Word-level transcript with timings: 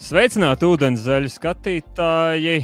Sveicināti 0.00 0.64
ūdenzēļu 0.64 1.28
skatītāji! 1.28 2.54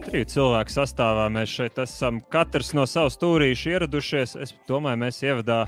Trīs 0.00 0.30
cilvēku 0.32 0.72
sastāvā 0.72 1.26
mēs 1.32 1.52
šeit 1.52 1.76
esam. 1.82 2.22
Katrs 2.32 2.70
no 2.72 2.86
savas 2.88 3.18
stūrīša 3.18 3.74
ieradušies. 3.74 4.32
Es 4.40 4.54
domāju, 4.68 5.02
mēs 5.02 5.20
ievadā 5.26 5.58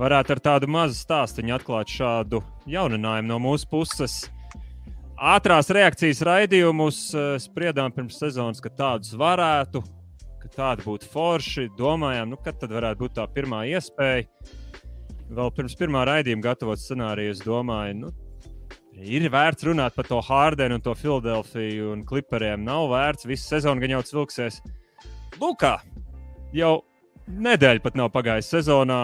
varētu 0.00 0.34
ar 0.34 0.42
tādu 0.48 0.70
mazu 0.74 0.98
stāstu 0.98 1.46
atklāt 1.54 1.94
šādu 1.94 2.42
jauninājumu 2.66 3.30
no 3.30 3.38
mūsu 3.46 3.70
puses. 3.70 4.18
Ātrās 5.14 5.70
reakcijas 5.70 6.24
raidījumus 6.26 7.00
eh, 7.14 7.30
spriedām 7.46 7.94
pirms 7.94 8.18
sezonas, 8.18 8.58
ka 8.60 8.74
tādus 8.74 9.14
varētu, 9.14 9.84
ka 10.42 10.54
tādi 10.58 10.90
būtu 10.90 11.06
forši. 11.14 11.70
Domājām, 11.78 12.34
nu, 12.34 12.42
kad 12.42 12.58
tad 12.58 12.74
varētu 12.74 13.06
būt 13.06 13.18
tā 13.22 13.30
pirmā 13.30 13.62
iespēja. 13.70 14.26
Vēl 15.30 15.54
pirms 15.54 15.78
pirmā 15.78 16.02
raidījuma 16.10 16.50
gatavot 16.50 16.82
scenāriju, 16.82 17.38
es 17.38 17.46
domāju, 17.46 18.00
nu, 18.02 18.16
Ir 18.96 19.26
vērts 19.28 19.66
runāt 19.68 19.92
par 19.92 20.06
to 20.08 20.22
Hārdenu 20.24 20.78
un 20.78 20.82
to 20.84 20.94
Filadelfiju 20.96 21.90
un 21.92 22.04
klipariem. 22.08 22.62
Nav 22.64 22.88
vērts, 22.88 23.26
visu 23.28 23.44
sezonu 23.44 23.82
gan 23.82 23.92
jau 23.92 24.00
vilksies. 24.22 24.62
Lūk, 25.36 25.66
jau 26.56 26.70
nedēļa 27.28 27.84
pat 27.84 27.98
nav 28.00 28.08
pagājusi 28.14 28.54
sezonā. 28.56 29.00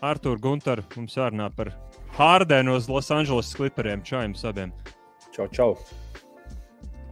Artur 0.00 0.38
Gunter, 0.40 0.80
mums 0.96 1.18
jārunā 1.18 1.50
par 1.52 1.74
Hārdenu 2.16 2.78
uz 2.78 2.88
Losandželosas 2.88 3.52
klipariem. 3.58 4.00
Čau 4.06 4.22
jums 4.24 4.46
abiem! 4.48 4.72
Čau, 5.34 5.48
čau! 5.52 5.76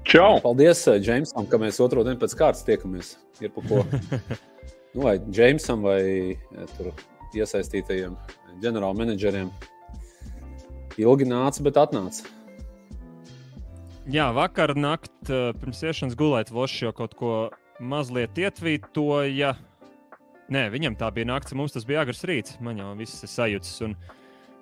Čau! 0.07 0.41
Paldies, 0.41 0.87
Džeimsam, 1.03 1.51
ka 1.51 1.61
mēs 1.61 1.83
otru 1.85 2.07
dienu 2.07 2.21
pēc 2.23 2.39
kārtas 2.39 2.65
tiekamies. 2.65 3.17
Ir 3.45 3.53
pa 3.53 3.61
ko. 3.67 3.85
nu, 4.95 5.05
vai 5.05 5.19
Džeimsam 5.29 5.85
vai 5.85 6.01
tur, 6.79 6.95
iesaistītajiem 7.37 8.17
ģenerālmenedžeriem 8.63 9.51
ilgi 11.03 11.29
nāca, 11.29 11.63
bet 11.67 11.79
atnāca. 11.81 12.29
Jā, 14.07 14.29
vakar 14.35 14.77
naktī 14.79 15.35
eh, 15.35 15.49
pirms 15.59 15.83
iešanas 15.83 16.19
gulēt, 16.19 16.53
Vošs 16.55 16.85
jau 16.85 16.93
kaut 16.95 17.17
ko 17.19 17.33
mazliet 17.83 18.39
ietvītoja. 18.39 19.57
Nē, 20.55 20.63
viņam 20.71 20.95
tā 21.01 21.11
bija 21.15 21.27
naktis, 21.33 21.57
mums 21.59 21.75
tas 21.75 21.87
bija 21.89 22.05
agrs 22.05 22.23
rīts. 22.29 22.61
Man 22.63 22.79
jau 22.79 22.93
viss 22.99 23.25
ir 23.27 23.33
sajūts. 23.33 23.73
Un 23.89 23.97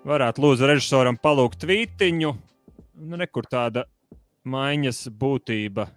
varētu 0.09 0.41
lūdzu 0.41 0.71
režisoram 0.71 1.21
palūgt 1.21 1.61
tvītiņu. 1.67 2.33
Nu, 3.05 3.21
nekur 3.21 3.45
tāda 3.51 3.85
maiņas 4.49 5.07
būtība, 5.21 5.91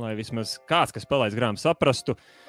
lai 0.00 0.16
vismaz 0.16 0.56
kāds, 0.68 0.94
kas 0.96 1.08
palaidis 1.08 1.36
grāmatu, 1.36 1.66
saprastu. 1.66 2.16
Uh, 2.16 2.45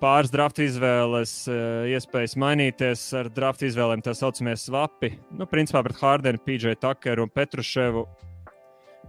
pāris 0.00 0.30
drafta 0.32 0.64
izvēles, 0.64 1.32
eh, 1.50 1.94
iespējas 1.94 2.36
mainīties 2.38 3.02
ar 3.18 3.28
drafta 3.34 3.66
izvēlēm, 3.68 4.02
tā 4.04 4.14
saucamie 4.14 4.54
svapi. 4.56 5.12
Nu, 5.30 5.46
principā 5.46 5.82
pret 5.84 5.98
Hārdenu, 6.00 6.40
PJ 6.44 6.78
Tuckeru 6.80 7.26
un 7.26 7.30
Petruševu 7.34 8.06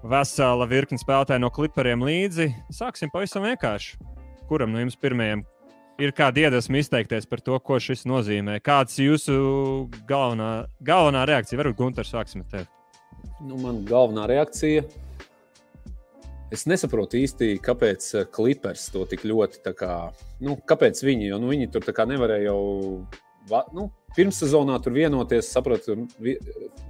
vesela 0.03 0.67
virkne 0.69 0.97
spēlētāju 0.97 1.43
no 1.43 1.49
klipariem 1.49 2.03
līdzi. 2.05 2.49
Sāksim 2.71 3.11
pavisam 3.13 3.43
vienkārši. 3.43 3.97
Kuram 4.49 4.71
no 4.73 4.79
jums 4.79 4.97
pirmajam 4.97 5.45
ir 5.99 6.13
kāda 6.15 6.45
iedvesma 6.45 6.79
izteikties 6.79 7.27
par 7.29 7.43
to, 7.43 7.59
ko 7.59 7.79
šis 7.81 8.05
nozīmē? 8.09 8.59
Kāds 8.63 8.97
ir 8.99 9.11
jūsu 9.11 9.89
galvenā, 10.09 10.67
galvenā 10.81 11.25
reakcija? 11.29 11.59
Varbūt 11.59 11.77
Gunārs 11.77 12.13
sāksim 12.13 12.45
ar 12.45 12.49
tevi. 12.53 12.67
Nu, 13.43 13.59
man 13.59 13.83
galvenā 13.87 14.27
reakcija 14.31 14.83
ir 14.83 14.89
Es 16.53 16.65
nesaprotu 16.65 17.19
īsti, 17.19 17.59
kāpēc 17.61 18.07
klipers 18.33 18.87
eh, 18.87 18.93
to 18.95 19.05
tik 19.11 19.25
ļoti. 19.29 19.61
Kā, 19.77 19.95
nu, 20.41 20.57
kāpēc 20.69 21.01
viņi? 21.05 21.29
Jo 21.29 21.37
nu, 21.41 21.51
viņi 21.53 21.69
tur 21.73 21.85
nevarēja 22.09 22.49
jau. 22.49 22.61
Nu, 23.73 23.89
Pirmssezonā 24.17 24.79
tur 24.81 24.95
vienoties, 24.95 25.51
sapratu, 25.53 25.95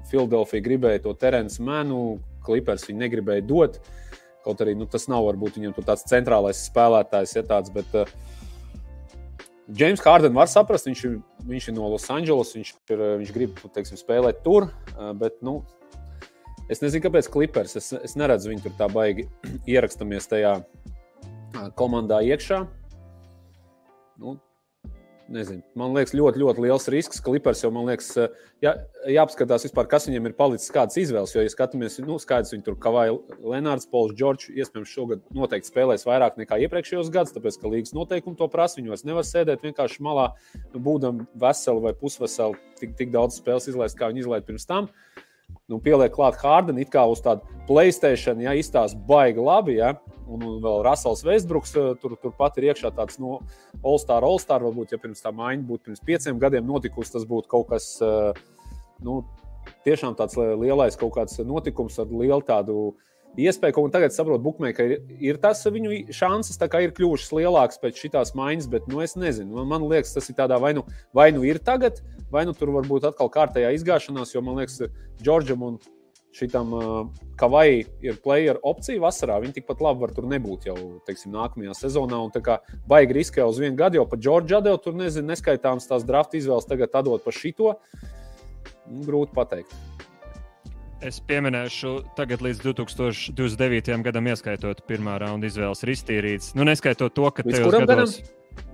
Filadelfija 0.09 0.63
gribēja 0.63 1.01
to 1.03 1.13
Terence 1.19 1.59
Manu, 1.63 2.19
klipers 2.47 2.87
viņi 2.87 3.03
negribēja 3.03 3.43
dot. 3.47 3.81
Kaut 4.45 4.63
arī 4.63 4.73
nu, 4.79 4.87
tas 4.87 5.09
nav 5.11 5.27
varbūt 5.27 5.59
viņam 5.59 5.75
tāds 5.83 6.07
centrālais 6.07 6.63
spēlētājs, 6.69 7.35
ja 7.35 7.43
tāds. 7.47 7.71
Bet, 7.75 7.91
uh, 7.99 8.07
James 9.75 10.01
Hardens 10.01 10.33
var 10.33 10.47
saprast, 10.49 10.87
viņš, 10.89 11.03
viņš 11.45 11.67
ir 11.69 11.75
no 11.75 11.91
Losandželos, 11.91 12.55
viņš, 12.55 12.71
ir, 12.89 13.03
viņš 13.21 13.33
grib 13.35 13.59
teiksim, 13.75 13.99
spēlēt 13.99 14.41
tur, 14.45 14.71
bet 15.19 15.37
nu, 15.45 15.59
Es 16.69 16.83
nezinu, 16.83 17.01
kāpēc 17.07 17.29
klipers. 17.33 17.73
Es, 17.79 17.89
es 17.97 18.13
neredzu 18.19 18.51
viņu 18.51 18.67
tur 18.67 18.75
tā 18.77 18.89
baigi 18.93 19.25
ierakstamies 19.73 20.29
tajā 20.29 20.59
komandā 21.79 22.21
iekšā. 22.27 22.61
Nu, 24.19 24.35
nezinu, 25.33 25.63
man 25.79 25.95
liekas, 25.95 26.13
ļoti, 26.17 26.41
ļoti 26.43 26.63
liels 26.65 26.85
risks. 26.93 27.21
Klipers 27.25 27.63
jau, 27.63 27.71
man 27.73 27.87
liekas, 27.89 28.11
jā, 28.61 28.73
jāapskatās 29.09 29.65
vispār, 29.65 29.87
kas 29.89 30.05
viņam 30.09 30.27
ir 30.29 30.35
palicis, 30.37 30.69
kādas 30.75 30.99
izvēles. 31.01 31.33
Jo, 31.33 31.45
ja 31.45 31.53
skatāmies, 31.53 31.97
nu, 32.03 32.19
skaidrs, 32.21 32.51
viņi 32.53 32.67
tur 32.67 32.77
kavāja 32.83 33.15
Lenārds, 33.39 33.87
Pols, 33.89 34.13
Džordžs, 34.19 34.51
iespējams, 34.53 34.91
šogad 34.93 35.23
noteikti 35.33 35.71
spēlēs 35.71 36.05
vairāk 36.09 36.37
nekā 36.41 36.59
iepriekšējos 36.67 37.09
gados, 37.15 37.33
tāpēc, 37.37 37.57
ka 37.61 37.71
līgas 37.71 37.95
noteikumi 37.97 38.37
to 38.37 38.49
prasa. 38.51 38.83
Vairs 38.89 39.07
nevar 39.07 39.25
sēdēt 39.25 39.65
vienkārši 39.65 40.05
malā, 40.05 40.29
nu, 40.73 40.83
būdam 40.85 41.25
veseli 41.39 41.87
vai 41.87 41.95
pusveseli, 41.97 42.59
tik, 42.81 42.93
tik 42.99 43.15
daudz 43.15 43.39
spēles 43.41 43.71
izlaist, 43.71 43.97
kā 43.97 44.11
viņi 44.11 44.27
izlaiž 44.27 44.45
pirms 44.49 44.69
tam. 44.69 44.89
Uh, 44.89 45.25
nu, 45.69 45.79
pieliek 45.83 46.13
klāt 46.13 46.39
Hārdenu, 46.41 46.81
it 46.81 46.91
kā 46.93 47.05
uz 47.09 47.21
tādu 47.25 47.45
Playstation, 47.69 48.41
ja 48.41 48.55
izstāsta 48.57 48.97
baigi 49.09 49.43
labi. 49.43 49.77
Ja? 49.79 49.93
Un, 50.29 50.43
un 50.45 50.61
vēl 50.61 50.83
Rasels 50.85 51.23
Veisbruks 51.25 51.75
eh, 51.77 51.91
tur, 52.01 52.15
tur 52.21 52.33
pat 52.37 52.57
ir 52.57 52.69
iekšā 52.69 52.91
tāds 52.97 53.19
no 53.21 53.39
nu, 53.39 53.57
All-Star, 53.81 54.25
All-Star. 54.25 54.65
Varbūt, 54.65 54.93
ja 54.93 55.01
pirms 55.01 55.21
tā 55.25 55.33
maiņa 55.35 55.65
būtu 55.69 55.89
pirms 55.89 56.05
pieciem 56.05 56.41
gadiem 56.41 56.65
notikusi, 56.69 57.13
tas 57.15 57.27
būtu 57.29 57.49
kaut 57.51 57.69
kas, 57.73 57.91
eh, 58.05 58.41
nu, 59.05 59.21
tiešām 59.85 60.17
tāds 60.17 60.37
lielais 60.37 60.97
kaut 60.97 61.15
kāds 61.17 61.37
notikums 61.45 61.97
ar 62.01 62.09
lielu 62.09 62.41
tādu 62.45 62.91
iespēja, 63.37 63.75
ko 63.75 63.85
tagad 63.93 64.13
saprotu, 64.15 64.41
Bookmaker 64.45 64.95
ir, 64.95 65.03
ir 65.31 65.39
tas, 65.41 65.61
viņu 65.65 66.13
šansas 66.15 66.59
ir 66.59 66.95
kļuvušas 66.97 67.35
lielākas 67.35 67.81
pēc 67.81 68.01
šīs 68.01 68.33
maiņas, 68.35 68.69
bet 68.71 68.89
nu, 68.89 69.01
es 69.05 69.15
nezinu. 69.15 69.59
Man, 69.59 69.67
man 69.67 69.87
liekas, 69.89 70.15
tas 70.15 70.29
ir 70.29 70.35
tādā 70.39 70.59
vai 70.59 70.73
nu, 70.73 70.85
vai 71.13 71.31
nu 71.31 71.43
ir 71.43 71.59
tagad, 71.59 72.01
vai 72.31 72.45
nu 72.45 72.53
tur 72.53 72.73
var 72.75 72.87
būt 72.89 73.09
atkal 73.11 73.29
kārtējā 73.29 73.71
izgāšanās, 73.77 74.33
jo 74.35 74.41
man 74.41 74.61
liekas, 74.61 74.81
Džordžam 75.21 75.63
un 75.67 75.79
šitam 76.35 76.73
Kavai 77.39 77.85
ir 78.05 78.19
player 78.23 78.59
opcija 78.63 79.01
vasarā. 79.01 79.39
Viņi 79.41 79.59
tikpat 79.59 79.81
labi 79.83 80.05
var 80.05 80.13
tur 80.15 80.27
nebūt 80.29 80.69
jau 80.69 80.77
teiksim, 81.07 81.33
nākamajā 81.33 81.75
sezonā. 81.79 82.21
Un 82.21 82.33
tā 82.35 82.43
kā 82.45 82.59
baigi 82.89 83.17
riskē 83.17 83.45
uz 83.47 83.61
vienu 83.61 83.79
gadu, 83.79 83.99
jau 83.99 84.07
pa 84.09 84.19
Džordžu 84.19 84.59
atdevu, 84.59 84.81
tur 84.83 84.97
nezinu, 84.99 85.31
neskaitāms 85.31 85.89
tās 85.89 86.07
drafta 86.07 86.39
izvēles 86.39 86.69
tagad 86.69 86.99
atdot 87.01 87.25
pa 87.25 87.35
šito. 87.35 87.77
Nu, 88.89 89.05
grūti 89.07 89.35
pateikt. 89.37 89.88
Es 90.99 91.21
pieminēšu, 91.23 91.93
tagad 92.17 92.41
līdz 92.43 92.59
2029. 92.65 93.93
gadam, 94.03 94.25
ieskaitot 94.27 94.81
pirmā 94.87 95.13
raunda 95.21 95.47
izvēles 95.47 95.85
ristīrītes. 95.87 96.49
Nu, 96.59 96.65
neskaitot 96.67 97.13
to, 97.15 97.29
ka 97.31 97.45
tajos 97.47 97.71
gados, 97.87 98.17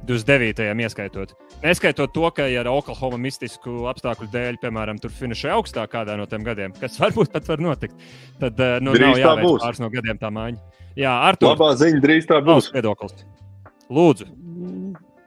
29. 0.10 0.66
ieskaitot. 0.88 1.36
Neskaitot 1.62 2.16
to, 2.16 2.26
ka 2.34 2.48
ja 2.50 2.64
ar 2.64 2.72
Oklahoma 2.72 3.20
mistisku 3.22 3.86
apstākļu 3.92 4.32
dēļ, 4.34 4.58
piemēram, 4.64 4.98
tur 5.04 5.14
finišē 5.14 5.54
augstāk 5.54 5.94
kādā 5.94 6.18
no 6.18 6.26
tiem 6.32 6.42
gadiem, 6.48 6.74
kas 6.82 6.98
varbūt 7.04 7.30
pat 7.36 7.54
var 7.54 7.62
notikt, 7.68 7.94
tad 8.42 8.58
eh, 8.58 8.76
nu, 8.82 8.98
drīz 8.98 9.06
nav 9.06 9.22
jāveic 9.22 9.62
pāris 9.68 9.86
no 9.86 9.94
gadiem 9.94 10.26
tā 10.26 10.34
maiņa. 10.34 10.82
Jā, 10.98 11.14
ar 11.30 11.38
to 11.38 11.54
labā 11.54 11.72
ziņa 11.78 12.04
drīz 12.10 12.30
tā 12.34 12.42
būs. 12.42 12.74
Viedoklis. 12.74 13.22
Lūdzu. 13.94 14.32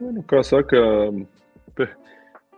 Nu, 0.03 0.26
kā 0.26 0.42
saka, 0.47 0.82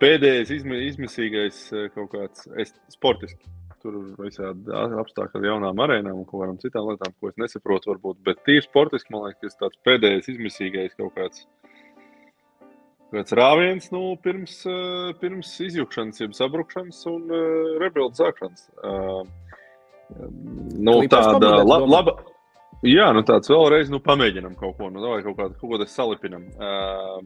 pēdējais 0.00 0.56
izmisīgais 0.56 1.64
eh, 1.76 1.88
kaut 1.92 2.14
kāds 2.16 2.48
sportisks 2.88 3.59
tur 3.82 3.96
visādi 4.20 4.74
apstākļi 5.02 5.40
ar 5.40 5.46
jaunām 5.50 5.82
arēnām 5.84 6.20
un 6.20 6.26
kaut 6.28 6.44
kādām 6.44 6.60
citām 6.62 6.90
lietām, 6.90 7.14
ko 7.20 7.30
es 7.30 7.40
nesaprotu, 7.40 7.92
varbūt. 7.94 8.20
Bet 8.26 8.42
tīri 8.46 8.64
sportiski, 8.64 9.12
man 9.14 9.28
liekas, 9.28 9.58
tas 9.60 9.76
pēdējais 9.86 10.30
izmisīgais 10.34 10.96
kaut 10.98 11.16
kāds. 11.16 11.46
Kāds 13.10 13.34
rāviens 13.34 13.88
nu, 13.90 14.04
pirms, 14.22 14.60
pirms 15.18 15.52
izjukšanas, 15.66 16.20
jeb 16.22 16.36
sabrukšanas 16.38 17.00
un 17.10 17.24
uh, 17.26 17.72
rebuildu 17.82 18.20
sākšanas. 18.20 18.68
Uh, 18.78 19.24
nu, 20.78 21.00
tāda 21.10 21.56
la, 21.66 21.80
laba. 21.82 22.20
Jā, 22.86 23.10
nu 23.12 23.24
tāds 23.26 23.50
vēlreiz 23.50 23.90
nu, 23.92 23.98
pamēģinām 24.04 24.54
kaut 24.56 24.78
ko, 24.78 24.92
nu, 24.94 25.02
vai 25.02 25.20
kaut, 25.26 25.36
kā, 25.36 25.50
kaut 25.58 25.74
ko 25.74 25.88
salipinam. 25.90 26.46
Uh, 26.54 27.18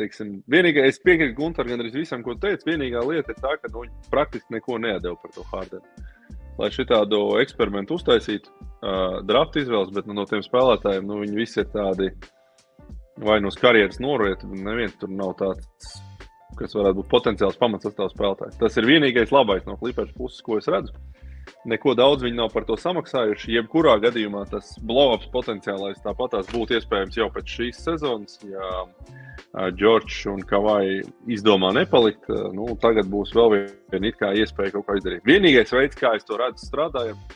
teiksim, 0.00 0.32
vienīgā, 0.50 0.86
es 0.88 1.00
piekrītu 1.04 1.36
Gunteram 1.38 1.74
gan 1.74 1.84
arī 1.84 1.92
visam, 2.00 2.24
ko 2.26 2.34
teicu. 2.40 2.68
Vienīgā 2.72 3.04
lieta 3.06 3.34
ir 3.34 3.38
tā, 3.40 3.54
ka 3.60 3.70
nu, 3.70 3.84
viņi 3.84 4.10
praktiski 4.12 4.56
neko 4.56 4.80
nedēļ 4.82 5.16
par 5.22 5.36
to 5.36 5.46
Hārdenu. 5.52 6.08
Lai 6.60 6.68
šitādu 6.74 7.22
eksperimentu 7.40 7.96
uztaisītu, 7.96 8.50
uh, 8.50 9.20
drafta 9.24 9.62
izvēles, 9.62 9.92
bet 9.96 10.08
nu, 10.08 10.16
no 10.18 10.26
tiem 10.28 10.42
spēlētājiem 10.44 11.08
nu, 11.08 11.22
viņi 11.22 11.38
visi 11.38 11.62
ir 11.62 11.70
tādi 11.72 12.10
vai 13.20 13.40
no 13.40 13.52
karjeras 13.60 14.00
noriet, 14.00 14.44
neviens 14.44 14.96
tur 15.00 15.12
nav 15.12 15.34
tāds, 15.40 15.94
kas 16.58 16.74
varētu 16.76 17.00
būt 17.00 17.10
potenciāls 17.12 17.58
pamats 17.60 17.86
sastāvs 17.86 18.14
spēlētājs. 18.16 18.58
Tas 18.60 18.76
ir 18.80 18.88
vienīgais 18.88 19.32
labais 19.34 19.66
no 19.68 19.76
klipēšanas 19.80 20.16
puses, 20.16 20.44
ko 20.44 20.58
es 20.60 20.68
redzu. 20.72 20.96
Neko 21.68 21.92
daudz 21.98 22.24
viņi 22.24 22.38
nav 22.38 22.52
par 22.54 22.64
to 22.68 22.76
samaksājuši. 22.80 23.52
Jebkurā 23.58 23.98
gadījumā 24.00 24.46
tas 24.50 24.72
blow-ups 24.86 25.28
potenciālais 25.32 26.00
tāpatās 26.04 26.48
būtu 26.52 26.78
iespējams 26.78 27.18
jau 27.20 27.28
pēc 27.34 27.56
šīs 27.58 27.82
sezonas. 27.84 28.38
Ja 28.48 29.68
Džordžs 29.74 30.22
un 30.30 30.40
Kavai 30.46 31.02
izdomā 31.28 31.72
nepalikt, 31.76 32.30
nu, 32.54 32.70
tagad 32.80 33.10
būs 33.12 33.34
vēl 33.36 33.56
viena 33.92 34.32
iespēja 34.38 34.76
kaut 34.76 34.86
ko 34.86 34.96
izdarīt. 34.96 35.26
Vienīgais 35.26 35.74
veids, 35.74 35.98
kā 35.98 36.14
es 36.16 36.26
to 36.28 36.38
redzu, 36.40 36.68
strādājot, 36.68 37.34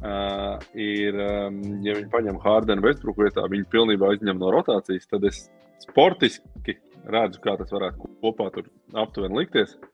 uh, 0.00 0.56
ir, 0.74 1.18
um, 1.20 1.60
ja 1.84 1.98
viņi 1.98 2.10
paņem 2.14 2.40
Hārdenu 2.42 2.86
Vestbruku 2.86 3.26
vietā, 3.26 3.44
viņi 3.52 3.68
pilnībā 3.74 4.14
izņem 4.16 4.40
no 4.40 4.50
rotācijas, 4.54 5.10
tad 5.10 5.28
es 5.28 5.44
sportiski 5.84 6.78
redzu, 7.12 7.42
kā 7.44 7.58
tas 7.60 7.74
varētu 7.74 8.10
kopā 8.24 8.48
tur 8.54 8.70
aptuveni 9.04 9.42
likties. 9.42 9.76
Uh, 9.76 9.92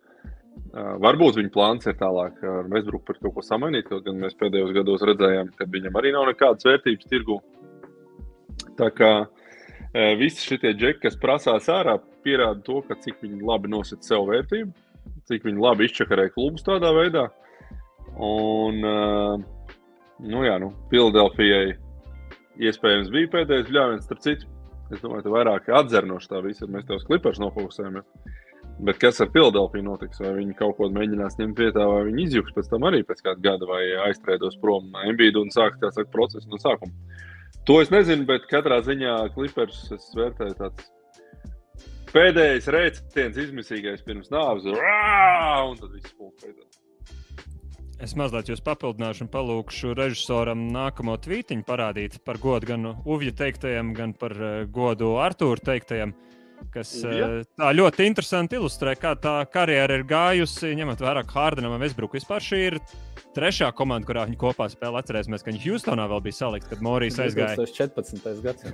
varbūt 0.75 1.39
viņa 1.39 1.53
plāns 1.55 1.89
ir 1.89 1.97
tālāk 2.01 2.43
ar 2.45 2.69
Vestbruku 2.73 3.07
par 3.09 3.19
kaut 3.23 3.35
ko 3.39 3.45
samainīt, 3.45 3.89
kaut 3.89 4.05
gan 4.07 4.19
mēs 4.21 4.37
pēdējos 4.39 4.75
gados 4.77 5.05
redzējām, 5.09 5.53
ka 5.57 5.69
viņam 5.71 5.97
arī 6.01 6.13
nav 6.15 6.29
nekādas 6.29 6.69
vērtības 6.69 7.09
tirgu. 7.09 7.39
Tā 8.79 8.91
kā 8.95 9.13
visi 10.21 10.45
šie 10.45 10.75
džeki, 10.75 11.01
kas 11.07 11.19
prasās 11.21 11.69
ārā, 11.73 11.97
pierāda 12.25 12.61
to, 12.67 12.83
ka 12.87 12.99
cik 13.01 13.23
viņi 13.25 13.47
labi 13.49 13.71
nosaka 13.73 14.05
sev 14.05 14.29
vērtību, 14.29 14.73
cik 15.31 15.47
viņi 15.49 15.65
labi 15.65 15.89
izčakarē 15.89 16.29
klubus 16.35 16.67
tādā 16.67 16.93
veidā. 16.97 17.29
Un, 18.19 18.83
nu 20.19 20.45
jā, 20.45 20.59
nu, 20.61 20.73
Filadelfijai 20.93 21.77
iespējams 22.59 23.13
bija 23.15 23.33
pēdējais 23.37 23.71
bļāviens, 23.71 24.07
starp 24.09 24.25
citu. 24.25 24.51
Es 24.89 25.03
domāju, 25.03 25.27
ka 25.27 25.33
vairāk 25.35 25.67
atzer 25.83 26.07
no 26.09 26.17
tā 26.25 26.41
visa, 26.45 26.67
mēs 26.67 26.87
tev 26.89 27.03
klipers 27.05 27.41
nofokusējamies. 27.43 28.07
Bet 28.79 29.01
kas 29.03 29.19
ar 29.25 29.31
Filadelfiju 29.35 29.83
notiks? 29.83 30.21
Vai 30.23 30.37
viņi 30.37 30.55
kaut 30.59 30.77
ko 30.79 30.87
mēģinās 30.95 31.39
ņemt 31.41 31.59
vietā, 31.59 31.87
vai 31.91 32.05
viņi 32.07 32.27
izjūgs 32.29 32.55
pēc 32.55 32.69
tam 32.71 32.87
arī 32.87 33.03
pēc 33.07 33.25
kāda 33.27 33.43
gada, 33.43 33.67
vai 33.67 33.83
aiztrēdos 34.07 34.61
prom 34.63 34.93
no 34.93 35.03
MBD 35.15 35.41
un 35.41 35.51
sākt 35.55 35.83
saka, 35.83 36.07
procesu 36.15 36.47
no 36.53 36.61
sākuma? 36.63 36.95
To 37.67 37.81
es 37.83 37.91
nezinu, 37.93 38.25
bet 38.29 38.47
katrā 38.51 38.79
ziņā 38.87 39.17
klipers 39.35 39.83
es 39.97 40.07
vērtēju 40.17 40.59
tāds 40.61 40.87
pēdējais 42.15 42.71
rēciens, 42.73 43.41
izmisīgais 43.43 44.05
pirms 44.07 44.31
nāves, 44.33 44.71
un 44.71 45.81
tad 45.81 45.91
viss 45.93 46.15
pūlis 46.15 46.45
beidzās. 46.47 46.79
Es 47.99 48.15
mazliet 48.15 48.47
jūs 48.47 48.63
papildināšu 48.63 49.25
un 49.25 49.31
palūkšu 49.33 49.97
režisoram 49.99 50.69
nākamo 50.71 51.17
tvītiņu 51.19 51.65
parādīt 51.67 52.21
par 52.23 52.39
godu 52.39 52.71
gan 52.71 52.93
Uvja 52.95 53.33
teiktajam, 53.41 53.91
gan 53.97 54.13
par 54.15 54.37
uh, 54.39 54.61
godu 54.71 55.17
Artūra 55.19 55.73
teiktajam. 55.73 56.13
Kas 56.75 56.91
Ja. 57.03 57.29
uh, 57.41 57.47
tā 57.59 57.71
ļoti 57.77 58.07
interesanti 58.09 58.59
ilustrē, 58.59 58.95
kā 58.99 59.15
tā 59.19 59.41
karjera 59.51 59.99
ir 59.99 60.05
gājusi, 60.09 60.75
ņemot 60.79 61.01
vērā 61.01 61.25
Hārdenam 61.31 61.77
un 61.77 61.81
Vesbruku. 61.83 62.19
Vispār 62.19 62.45
šī 62.45 62.61
ir 62.67 62.79
trešā 63.37 63.71
komanda, 63.77 64.07
kurā 64.09 64.27
viņi 64.29 64.39
kopā 64.41 64.69
spēlē. 64.73 65.03
Atcerēsimies, 65.03 65.45
ka 65.45 65.53
viņi 65.53 65.65
Houstonā 65.67 66.09
vēl 66.11 66.23
bija 66.27 66.39
salikti, 66.43 66.71
kad 66.75 66.85
Morijas 66.85 67.21
aizgāja. 67.25 67.57
2014. 67.57 68.43
gads. 68.45 68.69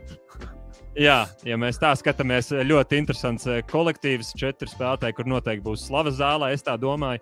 Jā, 0.95 1.25
ja 1.43 1.57
mēs 1.59 1.81
tā 1.83 1.91
skatāmies, 1.99 2.53
ļoti 2.55 3.01
interesants 3.03 3.49
eh, 3.51 3.65
kolektīvs, 3.67 4.31
četri 4.39 4.71
spēlētāji, 4.71 5.17
kur 5.19 5.27
noteikti 5.27 5.65
būs 5.67 5.89
slavas 5.89 6.21
zālē, 6.21 6.53
es 6.55 6.63
tā 6.63 6.77
domāju. 6.79 7.19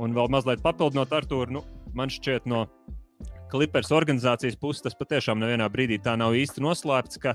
Un 0.00 0.14
vēl 0.16 0.30
mazliet 0.32 0.62
papildinot 0.64 1.12
ar 1.12 1.26
to, 1.28 1.42
nu, 1.52 1.60
man 1.92 2.08
šķiet, 2.12 2.46
no 2.48 2.64
Clippers 3.50 3.90
organizācijas 3.92 4.56
puses 4.56 4.84
tas 4.84 4.96
patiešām 4.96 5.40
nevienā 5.42 5.66
brīdī 5.72 5.98
tā 6.00 6.14
nav 6.16 6.36
īsti 6.38 6.62
noslēpts. 6.64 7.20
Ka, 7.20 7.34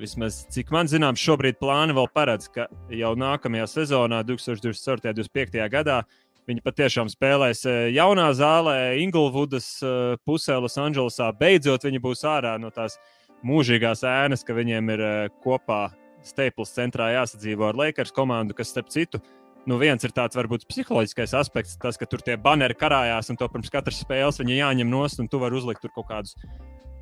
vismaz 0.00 0.44
cik 0.50 0.72
man 0.74 0.88
zināms, 0.90 1.20
šobrīd 1.20 1.58
plāni 1.60 1.94
vēl 1.96 2.08
paredz, 2.14 2.48
ka 2.52 2.66
jau 2.94 3.12
nākamajā 3.18 3.66
sezonā, 3.70 4.22
2024. 4.26 5.12
un 5.12 5.20
2025. 5.20 5.68
gadā, 5.72 6.00
viņi 6.48 6.64
patiešām 6.64 7.10
spēlēs 7.12 7.64
eh, 7.68 7.80
jaunā 7.94 8.30
zālē, 8.34 8.76
Ingūvudas 9.04 9.68
uh, 9.84 10.14
pusē, 10.26 10.56
Losandželosā. 10.62 11.30
Beidzot, 11.38 11.84
viņi 11.86 12.02
būs 12.02 12.24
ārā 12.26 12.56
no 12.60 12.72
tās 12.74 12.98
mūžīgās 13.46 14.02
ēnas, 14.08 14.44
ka 14.44 14.56
viņiem 14.56 14.94
ir 14.96 15.04
kopā 15.44 15.88
Staples 16.26 16.74
centrā 16.74 17.12
jāsadzīvo 17.14 17.70
ar 17.70 17.78
Lakers 17.78 18.12
komandu, 18.12 18.56
kas, 18.56 18.72
starp 18.74 18.90
citu, 18.92 19.22
nu 19.70 19.78
viens 19.80 20.04
ir 20.04 20.12
tāds 20.16 20.36
varbūt 20.36 20.66
psiholoģiskais 20.68 21.32
aspekts, 21.38 21.78
tas, 21.80 21.96
ka 22.00 22.08
tur 22.08 22.20
tie 22.24 22.36
banneri 22.40 22.76
karājās 22.76 23.32
un 23.32 23.40
to 23.40 23.48
pirms 23.48 23.72
katras 23.72 24.02
spēles 24.04 24.40
viņi 24.40 24.58
jāņem 24.58 24.92
nost 24.92 25.22
un 25.22 25.30
tu 25.32 25.40
vari 25.40 25.56
uzlikt 25.56 25.84
tur 25.84 25.94
kaut 25.94 26.10
kādus 26.10 26.36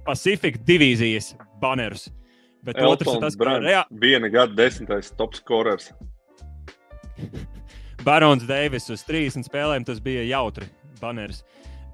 Pacific 0.07 0.57
divīzijas 0.65 1.35
bannerus. 1.61 2.09
Bet 2.69 2.81
otrs 2.85 3.15
ir 3.15 3.23
tas, 3.23 3.37
ka 3.37 3.45
Brands, 3.45 3.65
rea... 3.65 3.85
viena 4.03 4.29
gada 4.33 4.53
desmitais 4.59 5.11
top 5.17 5.37
scorers. 5.39 5.91
Barons 8.07 8.45
Deivis 8.49 8.91
uz 8.93 9.03
30 9.09 9.49
spēlēm 9.49 9.87
tas 9.89 10.03
bija 10.05 10.27
jautri 10.29 10.69
baneris. 11.01 11.43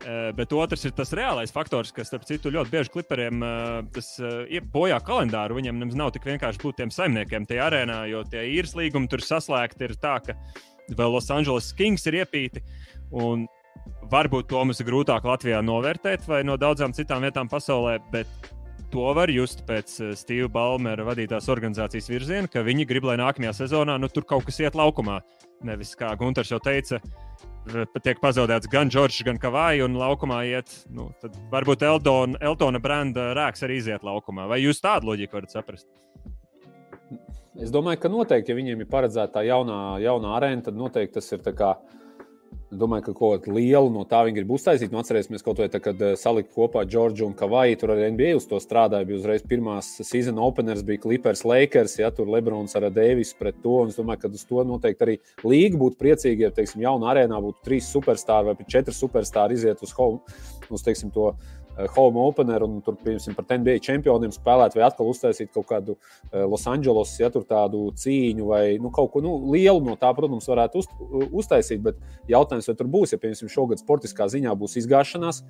Uh, 0.04 0.28
bet 0.36 0.52
otrs 0.52 0.82
ir 0.84 0.92
tas 0.92 1.14
reālais 1.16 1.52
faktors, 1.54 1.92
kas, 1.94 2.10
starp 2.10 2.26
citu, 2.28 2.50
ļoti 2.52 2.72
bieži 2.74 2.92
kliperiem 2.92 3.40
uh, 3.40 3.78
tas 3.94 4.10
uh, 4.20 4.58
bojā 4.74 4.98
kalendāru. 5.04 5.56
Viņiem 5.56 5.78
nemaz 5.80 5.96
nav 5.96 6.10
tik 6.12 6.26
vienkārši 6.28 6.60
būt 6.60 6.82
tiem 6.82 6.92
saimniekiem 6.92 7.46
tajā 7.48 7.70
arēnā, 7.70 8.02
jo 8.10 8.20
tie 8.28 8.42
īres 8.52 8.74
līgumi 8.76 9.08
tur 9.08 9.24
saslēgti 9.24 9.88
ir 9.88 9.94
tā, 10.02 10.18
ka 10.26 10.36
vēl 10.92 11.14
Los 11.14 11.30
Angeles 11.32 11.70
Kings 11.78 12.04
ir 12.10 12.18
iepīti. 12.20 12.60
Un 13.16 13.46
varbūt 14.12 14.50
to 14.50 14.60
mums 14.60 14.82
ir 14.82 14.90
grūtāk 14.90 15.24
Latvijā 15.24 15.62
novērtēt 15.64 16.28
vai 16.28 16.42
no 16.44 16.58
daudzām 16.60 16.92
citām 16.96 17.24
vietām 17.24 17.48
pasaulē, 17.48 17.96
bet 18.12 18.52
to 18.94 19.10
var 19.16 19.30
just 19.32 19.64
pēc 19.66 19.92
uh, 19.98 20.12
Steve 20.14 20.46
Balmera 20.54 21.02
vadītās 21.06 21.48
organizācijas 21.50 22.06
virziena, 22.12 22.50
ka 22.50 22.62
viņi 22.62 22.86
grib, 22.86 23.08
lai 23.08 23.16
nākamajā 23.18 23.50
sezonā 23.64 23.96
nu, 23.98 24.06
tur 24.12 24.26
kaut 24.28 24.46
kas 24.46 24.60
iet 24.62 24.76
laukumā. 24.78 25.18
Nevis 25.66 25.94
kā 25.98 26.12
Gunārs 26.20 26.52
jau 26.52 26.60
teica, 26.62 27.00
tiek 28.04 28.20
pazaudēts 28.22 28.70
gan 28.70 28.92
Džordžs, 28.92 29.24
gan 29.26 29.40
Kavāja, 29.42 29.88
un 29.88 29.98
laukumā 29.98 30.44
iet. 30.46 30.70
Nu, 30.94 31.08
tad 31.22 31.34
varbūt 31.50 31.82
Eldona, 31.88 32.38
Eltona 32.44 32.78
brenda 32.82 33.32
rēks 33.34 33.66
arī 33.66 33.80
iziet 33.80 34.06
laukumā. 34.06 34.46
Vai 34.52 34.60
jūs 34.62 34.82
tādu 34.84 35.10
loģiku 35.10 35.40
varat 35.40 35.56
saprast? 35.56 35.88
Es 37.58 37.74
domāju, 37.74 38.04
ka 38.04 38.12
noteikti, 38.12 38.52
ja 38.52 38.58
viņiem 38.60 38.84
ir 38.84 38.90
paredzēta 38.90 39.40
tā 39.40 39.46
jaunā, 39.48 39.80
jaunā 40.04 40.36
arēna, 40.38 40.68
tad 40.68 40.78
noteikti 40.78 41.18
tas 41.18 41.34
ir 41.34 41.42
tā 41.42 41.54
kā. 41.56 41.74
Es 42.74 42.78
domāju, 42.80 43.04
ka 43.06 43.12
kaut 43.18 43.44
ko 43.44 43.54
lielu 43.54 43.90
no 43.92 44.02
tā 44.08 44.24
viņi 44.26 44.40
grib 44.40 44.52
uztaisīt. 44.56 44.92
Nu, 44.92 44.98
atcerēsimies, 45.00 45.44
kaut 45.46 45.60
vai 45.62 45.68
tā, 45.70 45.80
kad 45.82 46.00
uh, 46.02 46.14
salika 46.18 46.50
kopā 46.56 46.82
Džordžu 46.88 47.28
un 47.28 47.36
Kavaju. 47.38 47.78
Tur 47.80 47.94
arī 47.94 48.08
NBA 48.14 48.32
uz 48.38 48.48
to 48.50 48.58
strādāja. 48.62 49.06
Bija 49.08 49.20
uzreiz 49.20 49.44
pirmās 49.46 49.90
season 50.00 50.40
openers, 50.42 50.82
bija 50.86 51.02
Clippers, 51.04 51.44
Lakers, 51.46 51.98
ja 52.00 52.10
tur 52.14 52.30
Lebrons 52.32 52.74
ar 52.78 52.88
Deivisu 52.94 53.38
pret 53.40 53.60
to. 53.62 53.80
Un 53.84 53.92
es 53.92 53.98
domāju, 54.00 54.24
ka 54.24 54.32
uz 54.34 54.46
to 54.48 54.64
noteikti 54.66 55.06
arī 55.06 55.18
līga 55.46 55.80
būtu 55.80 56.00
priecīga, 56.00 56.48
ja, 56.48 56.54
teiksim, 56.54 56.82
jaunā 56.84 57.12
arēnā 57.14 57.42
būtu 57.44 57.66
trīs 57.68 57.90
superstarri 57.94 58.50
vai 58.50 58.58
pat 58.58 58.72
četri 58.76 58.96
superstarri 58.96 59.58
iziet 59.58 59.82
uz, 59.84 59.94
uz 60.70 60.86
teiksim, 60.86 61.14
to 61.14 61.32
home 61.96 62.20
opener 62.22 62.62
un 62.66 62.78
tur, 62.84 62.96
piemēram, 63.00 63.36
par 63.38 63.58
NBA 63.58 63.78
čempioniem 63.84 64.32
spēlēt 64.34 64.76
vai 64.76 64.84
atkal 64.86 65.10
uztaisīt 65.10 65.50
kaut 65.54 65.66
kādu 65.70 65.96
uh, 65.96 66.44
Los 66.46 66.66
Angeles, 66.70 67.14
ja 67.20 67.30
tur 67.34 67.46
tādu 67.48 67.88
cīņu 67.98 68.48
vai 68.50 68.62
nu, 68.82 68.92
kaut 68.94 69.12
ko 69.14 69.22
nu, 69.24 69.36
lielu 69.54 69.82
no 69.84 69.98
tā, 70.00 70.12
protams, 70.16 70.48
varētu 70.50 70.82
uz, 70.82 70.90
uztaisīt. 71.32 71.82
Bet 71.84 72.00
jautājums, 72.30 72.70
vai 72.70 72.76
tur 72.78 72.90
būs, 72.94 73.14
ja, 73.14 73.20
piemēram, 73.22 73.50
šogad 73.50 73.82
sportiskā 73.82 74.28
ziņā 74.30 74.54
būs 74.58 74.78
izgāšanās. 74.84 75.42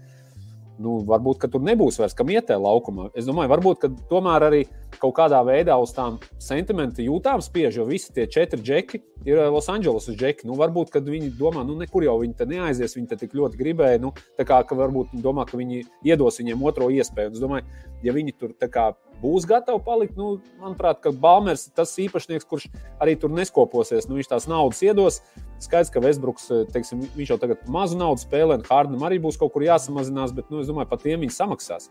Nu, 0.83 0.97
varbūt, 1.07 1.45
tur 1.53 1.63
nebūs 1.63 2.01
vairs 2.01 2.17
kam 2.19 2.33
ietē 2.35 2.57
laukumā. 2.59 3.11
Es 3.15 3.29
domāju, 3.29 3.53
varbūt, 3.53 3.85
tomēr 4.11 4.49
arī 4.49 4.63
kaut 4.99 5.15
kādā 5.19 5.39
veidā 5.47 5.77
uz 5.79 5.93
tām 5.95 6.19
sentimentu 6.43 7.05
jūtām 7.05 7.43
spiež, 7.45 7.79
jo 7.79 7.87
visi 7.87 8.11
tie 8.15 8.27
četri 8.31 8.63
džeki 8.63 9.01
ir 9.29 9.39
Los 9.55 9.71
Angeles 9.71 10.09
džeki. 10.11 10.49
Nu, 10.49 10.57
varbūt, 10.59 10.91
kad 10.95 11.07
viņi 11.07 11.31
domā, 11.39 11.63
nu, 11.67 11.77
nekur 11.79 12.07
jau 12.07 12.17
viņi 12.23 12.49
neaizies, 12.51 12.97
viņi 12.99 13.21
tik 13.23 13.37
ļoti 13.39 13.61
gribēja. 13.61 14.03
Nu, 14.03 14.13
tā 14.39 14.47
kā 14.49 14.61
varbūt 14.67 15.15
domā, 15.23 15.47
ka 15.49 15.61
viņi 15.61 15.85
iedos 16.11 16.41
viņiem 16.43 16.67
otro 16.67 16.91
iespēju. 16.91 17.31
Un 17.31 17.39
es 17.39 17.45
domāju, 17.45 17.87
ja 18.05 18.15
viņi 18.17 18.35
tur 18.41 18.55
kā, 18.59 18.91
būs 19.23 19.47
gatavi 19.49 19.81
palikt, 19.87 20.19
nu, 20.19 20.41
manuprāt, 20.61 21.01
ka 21.05 21.15
Balmers 21.15 21.69
ir 21.69 21.79
tas 21.79 21.95
īpašnieks, 22.03 22.49
kurš 22.51 22.67
arī 22.99 23.15
tur 23.21 23.33
neskoposies. 23.35 24.09
Nu, 24.11 24.19
viņš 24.19 24.35
tās 24.35 24.51
naudas 24.51 24.83
iedos. 24.85 25.23
Skaidrs, 25.65 25.93
ka 25.95 26.03
Vesbruks, 26.05 26.51
teiksim, 26.75 27.07
viņš 27.17 27.35
jau 27.35 27.39
tagad 27.43 27.65
mazu 27.71 27.99
naudu 28.01 28.23
spēlē, 28.23 28.61
un 28.61 28.69
Hārdam 28.69 29.03
arī 29.07 29.19
būs 29.23 29.39
kaut 29.41 29.55
kur 29.55 29.65
jāsamazinās, 29.67 30.35
bet 30.37 30.53
nu, 30.53 30.63
es 30.63 30.71
domāju, 30.71 30.91
par 30.93 31.03
tiem 31.03 31.25
viņi 31.25 31.35
samaksās. 31.35 31.91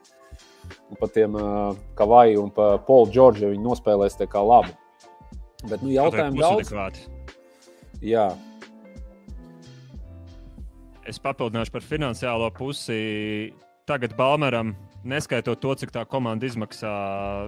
Un 0.89 0.99
par 0.99 1.11
tiem 1.13 1.35
uh, 1.35 1.75
Kavaju 1.99 2.45
un 2.45 2.53
Polu 2.55 3.11
Džordžu 3.11 3.51
viņi 3.51 3.65
nospēlēs 3.65 4.15
tā 4.21 4.29
kā 4.31 4.41
labu. 4.43 4.71
Bet 5.67 5.83
nu, 5.83 5.91
jautājumu 5.93 6.41
daudz. 6.43 7.03
Jā, 8.03 8.31
Es 11.03 11.19
papildināšu 11.19 11.73
par 11.73 11.83
finansiālo 11.83 12.47
pusi. 12.55 13.51
Tagad 13.83 14.13
Balmeram, 14.15 14.71
neskaitot 15.07 15.59
to, 15.61 15.73
cik 15.79 15.91
tā 15.93 16.03
komanda 16.09 16.47
izmaksā 16.47 16.91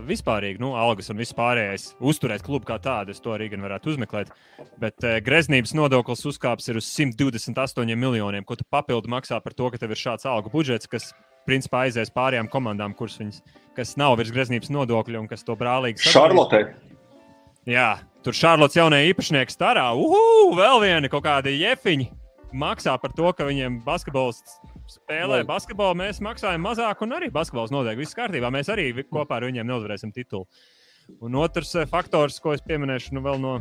vispārīgi, 0.08 0.60
nu, 0.62 0.74
algas 0.80 1.10
un 1.12 1.20
vispārējais, 1.20 1.88
uzturēt 2.04 2.44
klubu 2.46 2.68
kā 2.70 2.78
tādu, 2.84 3.16
es 3.16 3.24
to 3.24 3.34
arī 3.36 3.50
gan 3.54 3.64
varētu 3.66 3.94
uzmeklēt. 3.94 4.34
Bet 4.82 5.06
eh, 5.08 5.20
greznības 5.26 5.76
nodoklis 5.78 6.26
uzkāps 6.32 6.68
ir 6.72 6.80
uz 6.82 6.90
128 6.92 7.96
miljoniem, 7.96 8.46
ko 8.48 8.58
tu 8.60 8.68
papildu 8.68 9.12
maksā 9.12 9.40
par 9.44 9.56
to, 9.56 9.70
ka 9.72 9.82
tev 9.82 9.96
ir 9.96 10.02
šāds 10.02 10.28
algu 10.30 10.52
budžets, 10.54 10.90
kas 10.92 11.12
principā 11.48 11.86
aizies 11.86 12.12
pārējām 12.14 12.50
komandām, 12.52 12.96
kuras 12.98 13.20
viņas, 13.22 13.42
kas 13.78 13.96
nav 14.02 14.18
virs 14.20 14.34
greznības 14.36 14.74
nodokļa 14.74 15.24
un 15.24 15.32
kas 15.32 15.46
to 15.46 15.56
brālīgi 15.60 16.02
sadalīs. 16.02 16.16
Šarlotē. 16.18 16.62
Jā, 17.70 17.90
tur 18.26 18.38
Šarlots 18.38 18.78
jaunajā 18.78 19.10
īpašnieks 19.14 19.58
starā. 19.58 19.88
Uhu, 19.98 20.54
vēl 20.58 20.84
viena 20.84 21.10
kaut 21.10 21.26
kāda 21.26 21.54
jefiņa 21.54 22.12
maksā 22.56 22.96
par 23.02 23.14
to, 23.16 23.30
ka 23.36 23.48
viņiem 23.48 23.82
basketbolists 23.86 24.60
spēlē 24.92 25.42
Vai- 25.42 25.50
basketbolu. 25.50 26.00
Mēs 26.04 26.22
maksājam 26.24 26.64
mazāk, 26.66 27.02
un 27.02 27.18
arī 27.18 27.32
basketbols 27.34 27.74
notiek. 27.74 27.98
Viss 27.98 28.18
kārtībā. 28.18 28.52
Mēs 28.54 28.72
arī 28.72 28.92
kopā 29.04 29.40
ar 29.40 29.50
viņiem 29.50 29.68
neuzvarēsim 29.68 30.14
titulu. 30.14 30.48
Un 31.22 31.36
otrs 31.36 31.76
eh, 31.76 31.86
faktors, 31.86 32.40
ko 32.40 32.54
es 32.54 32.62
pieminēšu 32.66 33.14
nu, 33.14 33.22
vēl 33.22 33.40
no 33.40 33.60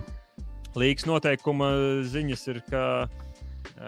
līgas 0.75 1.07
noteikuma 1.07 1.71
ziņas, 2.09 2.49
ir, 2.49 2.63
ka 2.71 2.85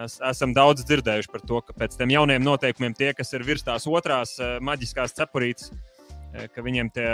Es, 0.02 0.16
esam 0.25 0.55
daudz 0.57 0.85
dzirdējuši 0.87 1.31
par 1.31 1.43
to, 1.47 1.61
ka 1.62 1.75
pēc 1.76 1.97
tam 2.00 2.11
jauniem 2.11 2.43
noteikumiem 2.43 2.95
tie, 2.97 3.12
kas 3.16 3.33
ir 3.37 3.45
virs 3.47 3.64
tās 3.66 3.87
otrās 3.87 4.35
uh, 4.40 4.57
maģiskās 4.64 5.14
cepurītes, 5.16 5.71
uh, 5.71 6.47
ka 6.52 6.64
viņiem 6.64 6.90
tie 6.97 7.09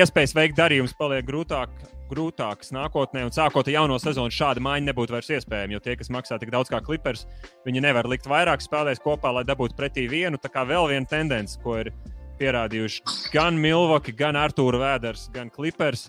iespējas 0.00 0.34
veikt 0.36 0.58
darījumus 0.58 0.96
paliek 0.98 1.26
grūtāk, 1.28 1.72
grūtākas 2.10 2.72
nākotnē. 2.74 3.24
Un 3.28 3.34
sākot 3.34 3.68
ar 3.68 3.76
jauno 3.76 3.98
sezonu, 4.02 4.34
šāda 4.34 4.62
maiņa 4.64 4.90
nebūtu 4.90 5.16
vairs 5.16 5.30
iespējama. 5.38 5.76
Jo 5.76 5.82
tie, 5.84 5.96
kas 6.00 6.12
maksā 6.12 6.38
tik 6.42 6.52
daudz 6.54 6.72
kā 6.72 6.82
klipers, 6.84 7.26
viņi 7.66 7.84
nevar 7.86 8.08
likt 8.10 8.28
vairāk 8.30 8.64
spēlēs 8.64 9.02
kopā, 9.04 9.32
lai 9.36 9.46
dabūtu 9.48 9.78
pretī 9.78 10.06
vienu. 10.10 10.40
Tā 10.40 10.52
kā 10.52 10.66
vēl 10.68 10.90
viena 10.92 11.08
tendence, 11.10 11.58
ko 11.62 11.78
ir 11.84 11.92
pierādījuši 12.40 13.32
gan 13.34 13.58
Milvoki, 13.60 14.14
gan 14.16 14.38
Artūra 14.40 14.80
Vēders, 14.82 15.28
gan 15.34 15.52
Clippers. 15.54 16.08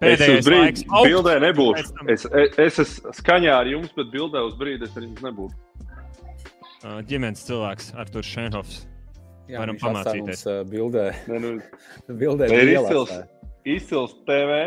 Pēdējais 0.00 0.46
brīdis, 0.46 0.84
kad 0.88 1.08
bildē 1.10 1.34
nebūšu. 1.44 1.90
Es, 2.08 2.24
es, 2.24 2.54
es 2.56 2.78
esmu 2.86 3.12
skaņā 3.18 3.56
ar 3.58 3.68
jums, 3.68 3.90
bet 3.96 4.08
bildē 4.14 4.40
uz 4.46 4.54
brīdi 4.56 4.88
es 4.88 4.94
ar 4.96 5.04
jums 5.04 5.20
nebūšu. 5.26 5.66
Ģimenes 7.10 7.44
cilvēks, 7.44 7.90
Artūrs 8.00 8.30
Šenhofs. 8.32 8.78
Jā, 9.50 9.58
varam 9.60 9.76
pamācīties. 9.80 10.44
Uh, 10.46 10.60
bildē, 10.70 11.10
ne, 11.28 11.40
nu, 11.42 11.50
bildē 12.22 12.48
ir 12.54 12.72
izcils, 12.76 13.12
izcils 13.66 14.14
TV. 14.28 14.60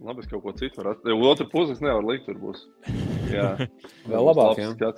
Labi, 0.00 0.24
es 0.24 0.30
kaut 0.30 0.42
ko 0.44 0.52
citu 0.56 0.80
varu 0.80 0.94
atrast. 0.94 1.22
Otru 1.30 1.46
pusi 1.52 1.74
es 1.76 1.82
nevaru 1.84 2.08
likt, 2.14 2.26
tur 2.28 2.38
būs. 2.40 2.64
Jā, 3.34 3.52
vēl 4.08 4.28
labāk. 4.30 4.60
Jā. 4.60 4.92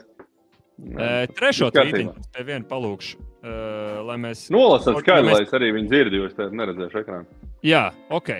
Uh, 0.82 1.28
trešo 1.36 1.68
trītiņu 1.74 2.14
pie 2.32 2.44
viena 2.46 2.64
palūkšu, 2.66 3.18
uh, 3.18 4.00
lai 4.08 4.16
mēs. 4.22 4.46
Nolasat 4.54 4.96
skaļi, 5.02 5.28
mēs... 5.28 5.36
lai 5.36 5.46
es 5.46 5.54
arī 5.58 5.68
viņu 5.76 5.90
dzirdu, 5.90 6.18
jo 6.18 6.30
es 6.30 6.34
tādu 6.38 6.58
neredzēšu 6.58 7.00
ekrānā. 7.02 7.40
Jā, 7.66 7.84
ok. 8.14 8.32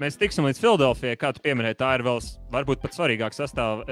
Mēs 0.00 0.18
tiksim 0.18 0.48
līdz 0.48 0.58
Filadelfijai, 0.60 1.16
kā 1.20 1.30
tu 1.36 1.40
pieminēji, 1.44 1.78
tā 1.78 1.92
ir 1.96 2.04
vēl 2.04 2.18
varbūt 2.52 2.82
pat 2.82 2.96
svarīgāka 2.96 3.38
sastāv, 3.38 3.84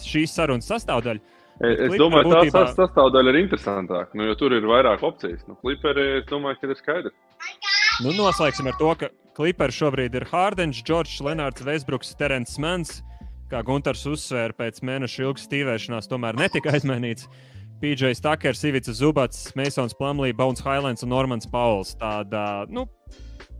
šīs 0.00 0.32
sarunas 0.32 0.70
sastāvdaļa. 0.70 1.20
Es, 1.60 1.82
es 1.84 1.98
domāju, 2.00 2.30
ka 2.30 2.40
būtībā... 2.40 2.62
tā 2.64 2.78
sastāvdaļa 2.80 3.34
ir 3.34 3.40
interesantāka, 3.42 4.16
nu, 4.18 4.24
jo 4.30 4.38
tur 4.40 4.56
ir 4.56 4.64
vairāk 4.66 5.04
opcijas. 5.06 5.44
Nu, 5.46 5.58
Kliperi, 5.60 6.06
es 6.22 6.24
domāju, 6.30 6.58
ka 6.62 6.72
ir 6.72 6.80
skaidrs. 6.80 7.44
Nu, 8.02 8.14
noslēgsim 8.16 8.72
ar 8.72 8.80
to, 8.80 8.90
ka 8.98 9.12
Kliperi 9.34 9.74
šobrīd 9.74 10.14
ir 10.14 10.28
Hārdens, 10.30 10.78
Džordžs, 10.86 11.18
Lenārds, 11.26 11.64
Veisbruks, 11.66 12.12
Terents 12.14 12.54
Mans. 12.62 13.00
Kā 13.50 13.64
Gunārs 13.66 14.04
uzsvēra, 14.06 14.54
pēc 14.54 14.78
mēneša 14.86 15.24
ilgas 15.24 15.48
stīvēšanās 15.48 16.06
tomēr 16.10 16.38
netika 16.38 16.70
aizmainīts. 16.70 17.26
PJs 17.82 18.22
Takers, 18.22 18.62
Ivica 18.64 18.94
Zubats, 18.94 19.48
Masons 19.58 19.96
Plumlī, 19.98 20.30
Bones 20.36 20.62
Highlands 20.62 21.02
un 21.02 21.10
Normans 21.10 21.50
Pauls. 21.50 21.96
Tāda, 21.98 22.44
nu, 22.70 22.86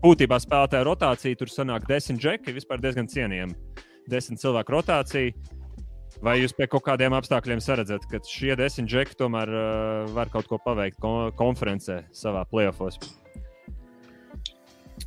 būtībā 0.05 0.39
spēlētāja 0.45 0.87
rotācija, 0.87 1.41
tur 1.43 1.51
sanāk 1.51 1.89
desmit 1.91 2.23
džeki, 2.23 2.55
vispār 2.55 2.79
diezgan 2.85 3.11
cienījami. 3.11 3.59
Desmit 4.15 4.45
cilvēku 4.45 4.77
rotācija. 4.77 5.35
Vai 6.23 6.39
jūs 6.39 6.55
pie 6.55 6.71
kaut 6.71 6.87
kādiem 6.87 7.19
apstākļiem 7.19 7.59
redzat, 7.83 8.07
ka 8.07 8.23
šie 8.23 8.55
desmit 8.57 8.87
džeki 8.87 9.19
tomēr 9.19 9.51
uh, 9.51 10.15
var 10.15 10.31
kaut 10.31 10.47
ko 10.47 10.63
paveikt 10.63 11.03
kon 11.03 11.35
konferencē 11.35 12.05
savā 12.15 12.47
playoffs? 12.47 13.24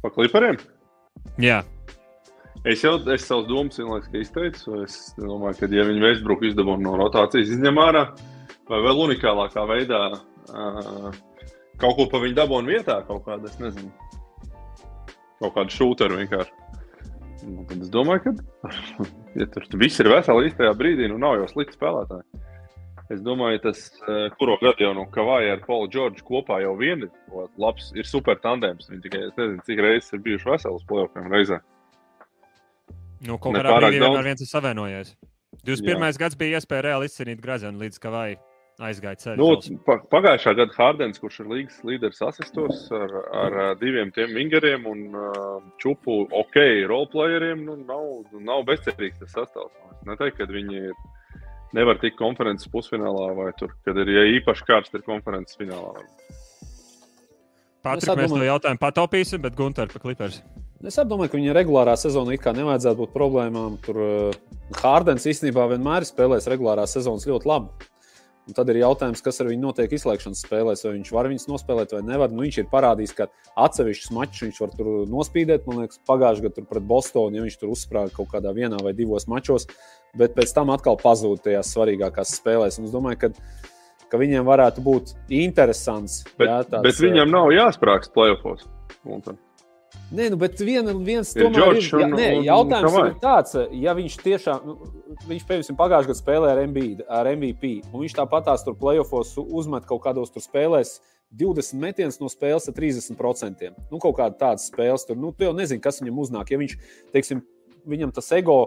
Pa 0.03 0.11
klipariem? 0.13 0.59
Jā. 1.41 1.61
Es 2.67 2.81
jau 2.83 2.97
es 3.13 3.25
savus 3.27 3.47
domas 3.47 3.77
vienlaicīgi 3.79 4.23
izteicu. 4.25 4.81
Es 4.83 4.97
domāju, 5.19 5.61
ka, 5.61 5.69
ja 5.71 5.85
viņi 5.87 6.03
Vēsbruku 6.03 6.49
izdevuma 6.49 6.81
no 6.83 6.97
rotācijas 6.99 7.53
izņem 7.53 7.79
ārā, 7.81 8.03
vai 8.67 8.81
vēl 8.83 9.03
unikālākā 9.05 9.63
veidā 9.69 10.01
uh, 10.17 11.11
kaut 11.81 11.97
ko 11.99 12.07
pa 12.11 12.21
viņu 12.23 12.37
dabūnu 12.39 12.73
vietā, 12.73 12.99
kaut 13.07 13.25
kādu, 13.27 13.49
es 13.49 13.59
nezinu, 13.61 13.91
kaut 15.41 15.53
kādu 15.55 15.75
šūteru 15.77 16.19
vienkārši. 16.23 16.55
Nu, 17.47 17.63
tad 17.69 17.85
es 17.85 17.91
domāju, 17.93 18.33
ka 18.33 18.73
ja 19.39 19.47
tur 19.53 19.67
viss 19.79 20.01
ir 20.01 20.09
veseli 20.11 20.49
īstajā 20.49 20.73
brīdī, 20.77 21.07
nu 21.11 21.21
nav 21.21 21.37
jau 21.39 21.49
slikti 21.51 21.77
spēlētāji. 21.77 22.25
Es 23.13 23.21
domāju, 23.23 23.61
tas, 23.63 23.85
eh, 24.03 24.27
kuru 24.35 24.57
gadu 24.59 24.83
jau 24.83 24.91
no 24.97 25.05
Kavāja 25.11 25.53
ar 25.55 25.61
Paulu 25.63 25.87
Čorģu 25.93 26.25
kopā 26.27 26.59
jau 26.63 26.73
vien 26.79 27.05
ir 27.07 27.45
labs, 27.57 27.93
ir 27.95 28.03
super 28.03 28.35
tandems. 28.43 28.89
Viņi 28.91 29.05
tikai, 29.05 29.21
es 29.29 29.37
nezinu, 29.39 29.63
cik 29.69 29.79
reizes 29.85 30.13
ir 30.13 30.23
bijuši 30.25 30.51
veseli 30.51 30.75
uz 30.75 30.83
plēsoņiem 30.89 31.31
reizē. 31.31 31.61
Nu, 33.23 33.39
kaut 33.39 33.55
kādā 33.55 33.79
brīdī 33.79 34.03
vienmēr 34.03 34.27
viens 34.27 34.43
ir 34.43 34.51
savienojies. 34.51 35.15
21. 35.63 36.03
Jā. 36.03 36.19
gads 36.19 36.35
bija 36.35 36.59
iespēja 36.59 36.85
reāli 36.89 37.07
izcīnīt 37.07 37.41
Grazenu 37.41 37.79
līdz 37.81 38.03
Kavāja 38.03 38.37
aizgāja 38.83 39.17
ceļā. 39.23 39.37
Nu, 39.39 39.77
pagājušā 40.11 40.53
gada 40.59 40.75
Hārdens, 40.75 41.21
kurš 41.21 41.39
ir 41.41 41.49
līgas 41.49 41.79
līderis 41.87 42.21
asistos 42.27 42.83
ar, 42.93 43.13
ar 43.41 43.57
diviem 43.81 44.11
tiem 44.13 44.35
vingeriem 44.37 44.85
un 44.89 45.03
uh, 45.15 45.55
čupu 45.81 46.25
ok, 46.29 46.59
roleplayeriem, 46.91 47.63
nu, 47.65 47.79
nav, 47.87 48.27
nav 48.45 48.65
bezcerīgs 48.69 49.23
tas 49.23 49.33
sastāvs. 49.33 49.73
Es 49.95 50.03
neteiktu, 50.11 50.43
ka 50.43 50.51
viņi 50.53 50.83
ir, 50.91 50.99
nevar 51.75 51.99
tikt 52.01 52.19
konferences 52.19 52.69
pusfinālā 52.71 53.31
vai 53.37 53.51
tur, 53.59 53.73
kad 53.85 53.97
ir 54.03 54.11
ja 54.13 54.25
īpaši 54.37 54.67
kārsts 54.67 54.95
ir 54.95 55.03
konferences 55.07 55.59
finālā. 55.59 56.05
Patrik, 57.87 58.13
mēs 58.19 58.33
to 58.33 58.43
jautājumu 58.43 58.81
pataupīsim, 58.81 59.41
bet 59.43 59.55
Gunter 59.55 59.91
pa 59.91 60.01
klipers. 60.03 60.41
Es 60.85 60.97
domāju, 61.09 61.31
ka 61.31 61.39
viņa 61.39 61.55
regulārā 61.57 61.95
sezonā 61.97 62.35
it 62.35 62.43
kā 62.43 62.53
nevajadzētu 62.53 62.99
būt 63.01 63.13
problēmām. 63.15 63.79
Tur 63.81 64.01
Hārdens 64.77 65.25
īstenībā 65.29 65.65
vienmēr 65.71 66.03
ir 66.05 66.09
spēlējis 66.09 66.49
regulārās 66.53 66.93
sezonas 66.93 67.25
ļoti 67.29 67.49
labi. 67.49 67.87
Un 68.47 68.55
tad 68.55 68.69
ir 68.71 68.79
jautājums, 68.79 69.19
kas 69.23 69.41
ar 69.43 69.49
viņu 69.49 69.59
notiek 69.59 69.91
izslēgšanas 69.91 70.41
spēlēs, 70.45 70.85
vai 70.85 70.93
viņš 70.93 71.09
var 71.11 71.27
viņus 71.27 71.47
nospēlēt 71.49 71.95
vai 71.97 72.01
nevar. 72.07 72.31
Nu, 72.31 72.45
viņš 72.45 72.59
ir 72.61 72.69
parādījis, 72.71 73.13
ka 73.17 73.27
atsevišķus 73.59 74.13
mačus 74.15 74.45
viņš 74.45 74.59
var 74.63 74.75
tur 74.77 74.91
nospīdēt. 75.11 75.65
Man 75.67 75.81
liekas, 75.83 75.99
pagājušajā 76.07 76.45
gadā 76.47 76.63
pret 76.69 76.85
Bostonu, 76.87 77.35
ja 77.35 77.43
viņš 77.43 77.57
tur 77.59 77.73
uzsprāga 77.73 78.13
kaut 78.15 78.31
kādā 78.31 78.53
vienā 78.55 78.79
vai 78.83 78.93
divos 78.95 79.27
mačos, 79.27 79.67
bet 80.15 80.37
pēc 80.37 80.53
tam 80.55 80.71
atkal 80.75 80.95
pazūd 81.01 81.43
tajās 81.43 81.73
svarīgākās 81.75 82.37
spēlēs. 82.39 82.79
Un 82.79 82.87
es 82.87 82.93
domāju, 82.95 83.25
ka, 83.25 83.67
ka 84.13 84.21
viņiem 84.21 84.47
varētu 84.47 84.85
būt 84.85 85.11
interesants. 85.41 86.21
Bet, 86.37 86.47
jā, 86.47 86.61
tāds, 86.71 86.87
bet 86.87 87.03
viņam 87.03 87.35
nav 87.35 87.51
jāsprāgst 87.51 88.15
playoffs. 88.15 88.63
Nē, 90.07 90.29
nu, 90.31 90.37
bet 90.39 90.61
viena, 90.63 90.93
viens 91.03 91.33
ir 91.35 91.49
George, 91.51 91.81
ir. 91.83 91.99
Jā, 91.99 92.07
nē, 92.07 92.27
jautājums 92.47 92.93
un, 92.95 93.09
ir 93.09 93.17
tāds, 93.19 93.57
ja 93.75 93.91
viņš 93.97 94.15
tiešām, 94.23 94.63
nu, 94.63 94.75
viņš, 95.27 95.43
piemēram, 95.49 95.77
pagājušajā 95.81 96.07
gadā 96.07 96.15
spēlēja 96.21 96.53
ar, 96.55 96.61
MB, 96.63 96.85
ar 97.19 97.29
MVP, 97.33 97.71
un 97.91 98.05
viņš 98.05 98.15
tāpatās 98.15 98.63
tur 98.63 98.77
playoffs 98.79 99.35
uzmet 99.43 99.87
kaut 99.89 100.05
kādos 100.05 100.31
tur 100.31 100.45
spēlēs 100.45 100.97
20 101.35 101.83
metienus 101.83 102.21
no 102.21 102.31
spēles 102.31 102.69
ar 102.71 102.77
30%. 102.79 103.75
Nu, 103.91 103.99
kaut 103.99 104.15
kāda 104.21 104.39
tāda 104.39 104.63
spēles 104.63 105.03
tur, 105.09 105.19
nu, 105.19 105.33
tu 105.35 105.43
jau 105.43 105.51
nezini, 105.57 105.83
kas 105.83 105.99
viņam 105.99 106.23
uznāk. 106.23 106.55
Ja 106.55 106.63
viņš, 106.63 106.79
teiksim, 107.11 107.43
viņam 107.83 108.15
tas 108.15 108.31
ego 108.37 108.61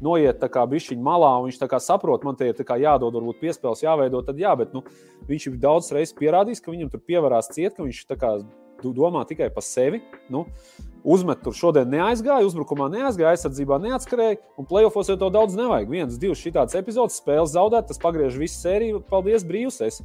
noiet 0.00 0.40
tā 0.40 0.48
kā 0.48 0.64
bišķiņa 0.64 1.04
malā, 1.04 1.34
un 1.42 1.50
viņš 1.50 1.60
saprot, 1.84 2.24
man 2.24 2.40
te 2.40 2.48
ir 2.48 2.56
jādod, 2.56 3.12
varbūt 3.12 3.44
piespēles 3.44 3.84
jāveido, 3.84 4.24
tad 4.24 4.40
jā, 4.40 4.56
bet 4.56 4.72
nu, 4.72 4.80
viņš 5.28 5.50
ir 5.52 5.60
daudz 5.60 5.92
reizes 5.92 6.16
pierādījis, 6.16 6.64
ka 6.64 6.72
viņam 6.72 6.90
tur 6.90 7.04
pievarās 7.04 7.52
ciet, 7.52 7.76
ka 7.76 7.84
viņš 7.84 8.06
tā 8.08 8.16
kā 8.16 8.38
domā 8.82 9.24
tikai 9.28 9.48
par 9.54 9.64
sevi. 9.64 10.02
Nu, 10.32 10.44
uzmet 11.06 11.42
tur 11.44 11.54
šodien 11.56 11.88
neaizgāja, 11.92 12.46
uzbrukumā 12.48 12.88
neaizgāja, 12.92 13.36
aizsardzībā 13.36 13.78
neatskrēja, 13.82 14.40
un 14.58 14.68
playoffs 14.68 15.12
jau 15.12 15.18
to 15.20 15.30
daudz 15.34 15.56
nevajag. 15.58 15.90
Viens, 15.92 16.20
divs 16.20 16.42
šitāds 16.42 16.76
epizodes, 16.78 17.20
spēles 17.22 17.54
zaudēt, 17.54 17.88
tas 17.90 18.02
pagriež 18.02 18.38
visu 18.40 18.58
sēriju. 18.60 19.02
Paldies, 19.10 19.46
brīvs! 19.46 19.80
Es. 19.86 20.02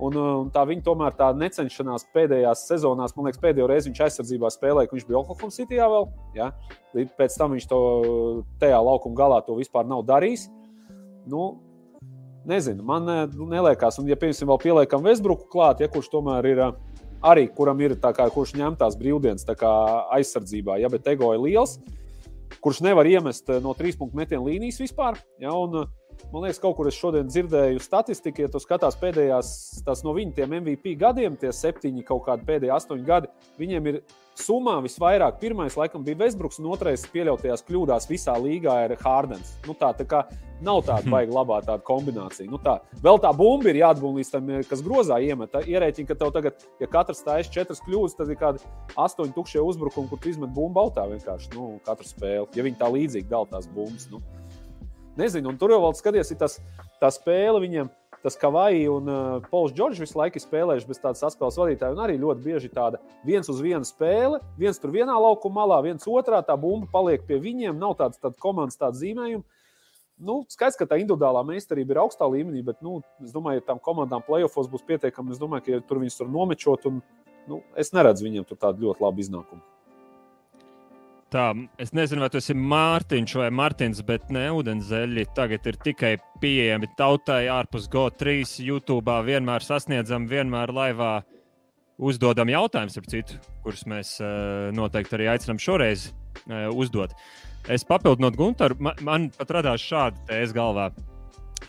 Un, 0.00 0.16
un 0.16 0.50
tā 0.52 0.62
viņa 0.68 0.84
tomēr 0.84 1.16
tā 1.16 1.30
necenšanās 1.36 2.06
pēdējās 2.14 2.66
sezonās, 2.68 3.14
man 3.16 3.28
liekas, 3.28 3.40
pēdējo 3.40 3.66
reizi 3.68 3.90
viņš 3.90 4.02
aizsardzībā 4.06 4.50
spēlēja, 4.52 4.88
kad 4.88 4.96
viņš 4.96 5.08
bija 5.08 5.18
Oklahoma 5.20 5.54
City 5.56 5.80
vēl. 5.80 6.06
Ja? 6.36 6.50
Pēc 6.92 7.36
tam 7.40 7.56
viņš 7.56 7.66
to 7.68 7.80
tajā 8.62 8.80
laukuma 8.84 9.18
galā 9.18 9.40
to 9.44 9.56
vispār 9.58 9.88
nav 9.88 10.04
darījis. 10.08 10.46
Nu, 11.28 11.50
nezinu, 12.48 12.84
man 12.86 13.08
neliekas, 13.36 14.00
un 14.00 14.08
ja 14.08 14.16
piemēram 14.20 14.52
vēl 14.54 14.62
pieliekam 14.64 15.04
Vesbruku 15.04 15.48
klāt, 15.52 15.84
ja 15.84 15.90
kurš 15.92 16.08
tomēr 16.12 16.48
ir 16.48 16.62
arī 17.22 17.46
kuram 17.54 17.80
ir 17.84 17.96
kā, 18.00 18.26
kurš 18.32 18.54
ņem 18.58 18.76
tās 18.80 18.96
brīvdienas 18.98 19.46
kā 19.58 19.72
aizsardzībā, 20.16 20.78
ja, 20.80 20.90
bet 20.92 21.08
ego 21.12 21.32
ir 21.34 21.44
liels, 21.44 21.78
kurš 22.60 22.82
nevar 22.84 23.08
iemest 23.08 23.48
eh, 23.50 23.60
no 23.62 23.74
trīs 23.76 23.98
punktu 23.98 24.18
metienu 24.18 24.48
līnijas 24.48 24.80
vispār. 24.82 25.20
Ja, 25.40 25.54
un, 25.54 25.86
Man 26.30 26.44
liekas, 26.44 26.60
kaut 26.62 26.76
kur 26.78 26.88
es 26.90 26.98
šodien 26.98 27.28
dzirdēju 27.30 27.82
statistiku, 27.82 28.44
ja 28.44 28.50
tu 28.52 28.60
skaties 28.62 28.98
pēdējās 29.00 29.52
no 30.06 30.14
viņa 30.16 30.46
MVP 30.46 30.96
gadiem, 31.00 31.38
tie 31.40 31.52
septiņi, 31.54 32.06
kaut 32.06 32.26
kādi 32.28 32.46
pēdējie 32.48 32.74
astoņi 32.76 33.06
gadi, 33.08 33.32
viņiem 33.60 33.88
ir 33.90 34.02
summā 34.40 34.76
visvairāk. 34.84 35.40
Pirmais, 35.40 35.76
laikam, 35.78 36.04
bija 36.04 36.18
Vesbruks, 36.20 36.60
un 36.60 36.70
otrais 36.74 37.04
pieļautajās 37.12 37.64
kļūdās 37.66 38.08
visā 38.10 38.36
līgā 38.40 38.76
ir 38.86 38.96
Hārdens. 39.02 39.56
Nu, 39.66 39.74
tā, 39.78 39.92
tā 39.96 40.06
kā 40.08 40.22
nav 40.64 40.82
tāda 40.86 41.02
hmm. 41.04 41.14
baigta 41.14 41.36
labā 41.36 41.60
tāda 41.64 41.84
kombinācija. 41.86 42.48
Nu, 42.50 42.60
tā. 42.62 42.78
Vēl 43.04 43.20
tā 43.22 43.32
bumba 43.36 43.70
ir 43.72 43.80
jāatbūvē 43.80 44.20
līdz 44.20 44.32
tam, 44.34 44.50
kas 44.70 44.84
grozā 44.84 45.20
iemet. 45.24 45.56
Ierēķini, 45.60 46.08
ka 46.08 46.18
tev 46.20 46.32
tagad, 46.36 46.66
ja 46.80 46.90
katrs 46.90 47.24
taisa 47.26 47.52
četras 47.52 47.82
kļūdas, 47.86 48.18
tad 48.18 48.32
ir 48.32 48.40
kādi 48.40 48.64
astoņi 49.00 49.36
tukšie 49.36 49.64
uzbrukumi, 49.64 50.10
kur 50.12 50.20
tu 50.20 50.32
izmet 50.32 50.52
bumbu 50.56 50.84
autā 50.84 51.06
vienkārši 51.10 51.54
nu, 51.56 51.72
katru 51.86 52.08
spēli. 52.08 52.48
Ja 52.56 52.66
viņi 52.66 52.80
tā 52.80 52.92
līdzīgi 52.92 53.30
dala 53.30 53.48
tās 53.50 53.68
bumbas. 53.72 54.08
Nu. 54.12 54.22
Nezinu, 55.20 55.50
un 55.52 55.58
tur 55.60 55.74
jau 55.74 55.82
vēl 55.82 55.96
skaties, 55.98 56.30
tas, 56.40 56.54
tā 57.00 57.10
spēle 57.12 57.60
viņiem. 57.60 57.90
Tas 58.20 58.36
Kavai 58.36 58.84
un 58.92 59.06
uh, 59.08 59.46
Pols 59.48 59.72
Čorģis 59.76 60.02
visu 60.02 60.18
laiku 60.18 60.40
spēlējuši 60.40 60.88
bez 60.88 60.98
tādas 61.00 61.22
saspēles 61.24 61.56
vadītāja. 61.56 61.96
Arī 62.04 62.18
ļoti 62.20 62.44
bieži 62.44 62.68
tāda 62.72 63.00
viens 63.24 63.48
uz 63.48 63.62
vienu 63.64 63.84
spēle. 63.88 64.42
viens 64.60 64.80
tur 64.80 64.92
vienā 64.92 65.16
laukuma 65.16 65.62
malā, 65.62 65.78
viens 65.86 66.04
otrā. 66.04 66.42
Tā 66.44 66.56
bumba 66.60 66.88
paliek 66.92 67.24
pie 67.24 67.40
viņiem. 67.40 67.80
Nav 67.80 67.96
tādas 67.96 68.20
tāda 68.20 68.36
komandas 68.40 68.76
tāda 68.80 69.00
zīmējuma. 69.00 69.44
nu, 70.20 70.44
skaidrs, 70.52 70.76
ka 70.76 70.84
tā 70.84 71.00
individuālā 71.00 71.40
meistarība 71.48 71.94
ir 71.94 72.02
augstā 72.02 72.28
līmenī, 72.28 72.60
bet 72.64 72.82
nu, 72.84 73.00
es 73.24 73.32
domāju, 73.32 73.62
ka 73.64 73.72
tam 73.72 73.80
komandām 73.80 74.20
playoffs 74.20 74.68
būs 74.68 74.84
pietiekami. 74.84 75.32
Es 75.32 75.40
domāju, 75.40 75.64
ka 75.64 75.72
ja 75.72 75.80
tur 75.80 76.02
viņus 76.04 76.20
tur 76.20 76.28
nomečot, 76.28 76.84
un 76.92 77.00
nu, 77.48 77.62
es 77.72 77.94
neredzu 77.96 78.28
viņiem 78.28 78.44
tur 78.44 78.60
tādu 78.60 78.84
ļoti 78.84 79.00
labu 79.00 79.24
iznākumu. 79.24 79.64
Tā, 81.30 81.52
es 81.78 81.92
nezinu, 81.94 82.24
vai 82.24 82.28
tas 82.34 82.50
ir 82.50 82.56
Mārtiņš 82.58 83.36
vai 83.38 83.50
Mārtiņš, 83.54 84.00
bet 84.08 84.32
ne 84.34 84.48
ūdenzēļi. 84.50 85.28
Tagad 85.36 85.68
ir 85.70 85.78
tikai 85.78 86.16
pieejami 86.42 86.88
tautai 86.98 87.44
ārpus 87.54 87.86
GO3, 87.92 88.42
YouTube. 88.66 89.14
Vienmēr 89.28 89.62
sasniedzam, 89.62 90.26
vienmēr 90.30 90.74
laivā 90.74 91.12
uzdodam 92.02 92.50
jautājumus, 92.50 92.98
citu, 93.12 93.38
kurus 93.62 93.86
mēs 93.86 94.16
uh, 94.18 94.72
noteikti 94.74 95.20
arī 95.20 95.30
aicinām 95.36 95.62
šoreiz 95.62 96.08
uh, 96.10 96.66
uzdot. 96.74 97.14
Es 97.70 97.86
papildinot 97.86 98.34
Gunteru, 98.34 98.80
man, 98.82 98.98
man 99.06 99.30
pat 99.36 99.54
radās 99.60 99.86
šāda 99.86 100.18
tēze 100.26 100.56
galvā. 100.56 100.90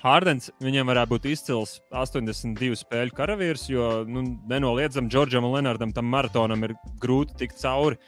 Hārdens 0.02 0.50
viņam 0.64 0.90
varētu 0.90 1.14
būt 1.14 1.34
izcils 1.36 1.78
82 1.94 2.80
spēļu 2.82 3.14
karavīrs, 3.14 3.70
jo 3.70 3.90
nu, 4.10 4.24
nenoliedzami 4.50 5.12
Džordžam 5.12 5.46
un 5.46 5.60
Lenardam 5.60 5.94
tam 5.94 6.10
maratonam 6.10 6.66
ir 6.66 6.80
grūti 7.04 7.44
tikt 7.44 7.62
cauri. 7.62 8.00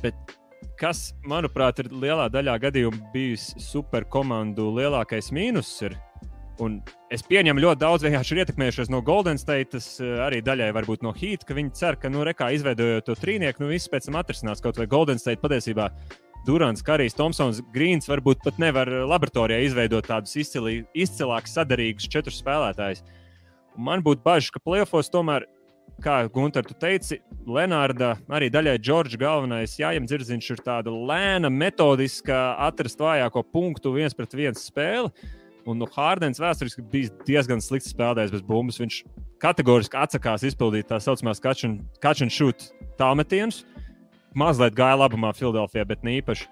Bet 0.00 0.38
kas, 0.80 1.10
manuprāt, 1.28 1.82
ir 1.82 1.90
lielā 1.92 2.28
daļā 2.32 2.56
gadījumu 2.66 3.12
bijis 3.12 3.52
superkomandu 3.60 4.68
lielākais 4.76 5.30
mīnus. 5.34 5.70
Ir, 5.86 5.96
un 6.62 6.80
es 7.12 7.24
pieņemu, 7.26 7.62
ļoti 7.64 7.82
daudz 7.82 8.06
vienkārši 8.06 8.34
ir 8.34 8.42
ietekmējušies 8.44 8.92
no 8.92 9.02
Golden 9.04 9.40
State, 9.40 9.80
arī 10.26 10.42
daļai 10.44 10.72
varbūt 10.76 11.06
no 11.06 11.14
Heat, 11.16 11.46
ka 11.48 11.56
viņi 11.58 11.74
cer, 11.78 11.98
ka, 12.00 12.10
nu, 12.12 12.24
rekā 12.26 12.50
izveidojot 12.56 13.08
to 13.08 13.16
trīnieku, 13.18 13.64
nu, 13.64 13.72
viss 13.72 13.90
pēc 13.92 14.08
tam 14.08 14.20
atrisinās 14.20 14.64
kaut 14.64 14.80
vai 14.80 14.90
Golden 14.90 15.22
State 15.22 15.42
patiesībā. 15.44 15.90
Durants, 16.46 16.82
Karijs, 16.82 17.14
Thompsons, 17.14 17.60
Grīns 17.70 18.08
varbūt 18.10 18.40
pat 18.42 18.56
nevar 18.58 18.88
laboratorijā 19.06 19.62
izveidot 19.62 20.08
tādus 20.10 20.34
izcilākus, 20.34 21.54
sadarīgus 21.54 22.08
četrus 22.10 22.40
spēlētājus. 22.42 23.04
Man 23.78 24.02
būtu 24.02 24.24
bažas, 24.26 24.50
ka 24.50 24.60
playoffs 24.60 25.12
tomēr 25.12 25.46
kā 26.02 26.16
Gunter, 26.32 26.64
tu 26.66 26.74
teici, 26.78 27.20
Lenārda, 27.46 28.16
arī 28.32 28.48
daļai 28.52 28.76
Džordža 28.82 29.18
galvenais 29.20 29.76
jājam 29.78 30.06
dzirdziņš 30.08 30.50
ir 30.54 30.62
tāda 30.66 30.92
lēna, 30.92 31.50
metodiska, 31.50 32.40
atrast 32.66 33.00
vājāko 33.02 33.44
punktu 33.54 33.94
viens 33.96 34.16
pret 34.16 34.36
viens 34.38 34.66
spēli. 34.68 35.10
Un 35.66 35.78
nu, 35.78 35.86
Hārdens 35.94 36.40
vēsturiski 36.42 36.82
bija 36.90 37.10
diezgan 37.26 37.62
slikts 37.62 37.92
spēlētājs 37.94 38.32
bez 38.34 38.42
bumbas. 38.46 38.80
Viņš 38.82 39.02
kategoriski 39.42 39.98
atsakās 39.98 40.42
izpildīt 40.46 40.88
tā 40.90 40.98
saucamās 41.02 41.42
catch 41.42 41.66
and 41.66 42.34
shoot 42.34 42.66
tālmetienus. 42.98 43.62
Mazliet 44.38 44.74
gāja 44.74 44.98
labumā 44.98 45.30
Filadelfijā, 45.36 45.84
bet 45.86 46.02
ne 46.06 46.16
īpaši. 46.18 46.48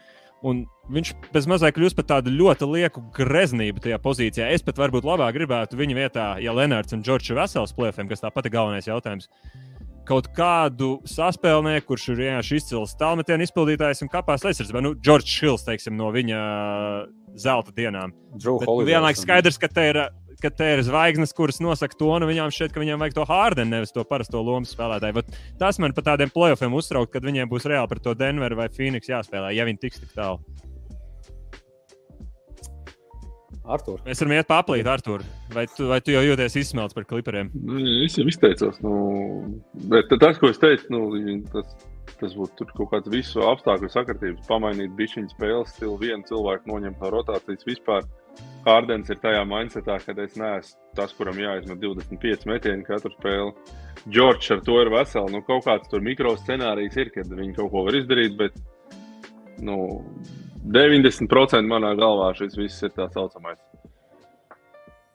Un 0.46 0.64
viņš 0.94 1.12
bez 1.34 1.48
mazliet 1.50 1.76
kļūst 1.76 1.98
par 1.98 2.06
tādu 2.14 2.32
ļoti 2.34 2.68
lieku 2.68 3.02
greznību 3.16 3.82
tajā 3.84 3.98
pozīcijā. 4.02 4.50
Es 4.54 4.64
pat 4.66 4.80
varbūt 4.80 5.06
labāk 5.06 5.34
gribētu 5.38 5.78
viņa 5.80 5.96
vietā, 5.96 6.28
ja 6.42 6.54
Lenārds 6.56 6.96
un 6.96 7.04
Džordžs 7.06 7.34
vesels 7.38 7.74
plēfiem, 7.76 8.10
kas 8.10 8.24
tāpat 8.24 8.48
ir 8.48 8.56
galvenais 8.56 8.90
jautājums. 8.90 9.30
Kaut 10.08 10.30
kādu 10.34 10.96
saspēlnieku, 11.06 11.92
kurš 11.92 12.08
ir 12.10 12.22
vienkārši 12.24 12.56
izcils 12.58 12.96
tālmetienu 12.98 13.46
izpildītājs 13.46 14.02
un 14.02 14.10
kāpās 14.10 14.46
aizsardzībā. 14.48 14.82
Nu, 14.82 14.96
Džordžs 14.98 15.36
Hills, 15.44 15.66
teiksim, 15.68 15.94
no 15.98 16.08
viņa 16.14 16.40
zelta 17.38 17.74
dienām. 17.76 18.16
Vienlaikus 18.34 19.22
skaidrs, 19.22 19.60
ka 19.60 19.70
te 19.70 19.86
ir 19.92 20.02
ka 20.40 20.48
te 20.48 20.66
ir 20.72 20.80
zvaigznes, 20.84 21.34
kuras 21.36 21.60
nosaka 21.60 21.96
to, 22.00 22.08
un 22.16 22.24
viņām 22.28 22.52
šķiet, 22.54 22.72
ka 22.72 22.80
viņiem 22.80 23.02
vajag 23.02 23.18
to 23.18 23.26
Hārdenu, 23.28 23.74
nevis 23.74 23.92
to 23.92 24.04
parasto 24.08 24.40
lomu 24.44 24.68
spēlētāju. 24.68 25.18
Bet 25.20 25.36
tas 25.60 25.78
man 25.82 25.92
pat 25.96 26.08
tādiem 26.12 26.32
playoffiem 26.32 26.74
uztrauc, 26.76 27.12
kad 27.12 27.26
viņiem 27.26 27.50
būs 27.50 27.68
reāli 27.68 27.90
par 27.92 28.00
to 28.00 28.16
Denveru 28.16 28.58
vai 28.62 28.70
Phoenix 28.72 29.10
jāspēlē, 29.10 29.52
ja 29.56 29.68
viņi 29.68 29.82
tiks 29.84 30.00
tik 30.00 30.16
tālu. 30.16 30.40
Artur. 33.64 34.00
Mēs 34.06 34.22
varam 34.22 34.34
iet 34.36 34.48
paplīt, 34.48 34.88
Artur. 34.88 35.24
Vai 35.54 35.66
tu, 35.70 35.86
vai 35.90 36.00
tu 36.04 36.14
jau 36.14 36.22
jūties 36.24 36.56
izsmelts 36.62 36.96
par 36.96 37.06
klipriem? 37.08 37.50
Nu, 37.54 37.80
es 38.06 38.16
jau 38.18 38.26
izteicos, 38.30 38.80
nu, 38.84 38.94
bet 39.92 40.12
tas, 40.22 40.38
ko 40.40 40.50
es 40.52 40.60
teicu, 40.62 40.88
nu, 40.94 41.02
tas, 41.52 41.74
tas 42.20 42.36
būtu 42.36 42.68
kaut 42.72 42.90
kāds 42.94 43.12
visu 43.12 43.44
apstākļu 43.50 43.92
sakritības, 43.92 44.48
pamainīt 44.48 44.96
bišķiņu 44.98 45.34
spēles 45.34 45.76
stilu, 45.76 45.98
vienu 46.00 46.24
cilvēku 46.28 46.72
noņemt 46.72 47.04
no 47.04 47.12
rotācijas 47.16 47.68
vispār. 47.68 48.08
Hārdens 48.64 49.10
ir 49.10 49.18
tajā 49.20 49.40
mindsetā, 49.48 49.98
ka 50.00 50.14
es 50.22 50.36
neesmu 50.38 50.96
tas, 50.96 51.12
kuram 51.16 51.38
jāizmet 51.40 51.80
25 51.82 52.46
metieni 52.48 52.86
katru 52.86 53.12
spēli. 53.16 53.76
Džordžs 54.08 54.54
ar 54.54 54.60
to 54.64 54.78
ir 54.80 54.90
vesels. 54.92 55.32
Nu, 55.34 55.42
kaut 55.44 55.66
kāds 55.66 55.90
tur 55.92 56.04
mikro 56.04 56.32
scenārijs 56.40 56.96
ir, 57.00 57.10
kad 57.14 57.28
viņi 57.28 57.56
kaut 57.58 57.72
ko 57.74 57.84
var 57.88 57.98
izdarīt, 57.98 58.36
bet 58.38 58.56
nu, 59.64 59.76
90% 60.66 61.68
manā 61.68 61.94
galvā 61.98 62.30
šis 62.36 62.56
viss 62.58 62.84
ir 62.84 62.92
tā 62.96 63.08
saucamais. 63.12 63.60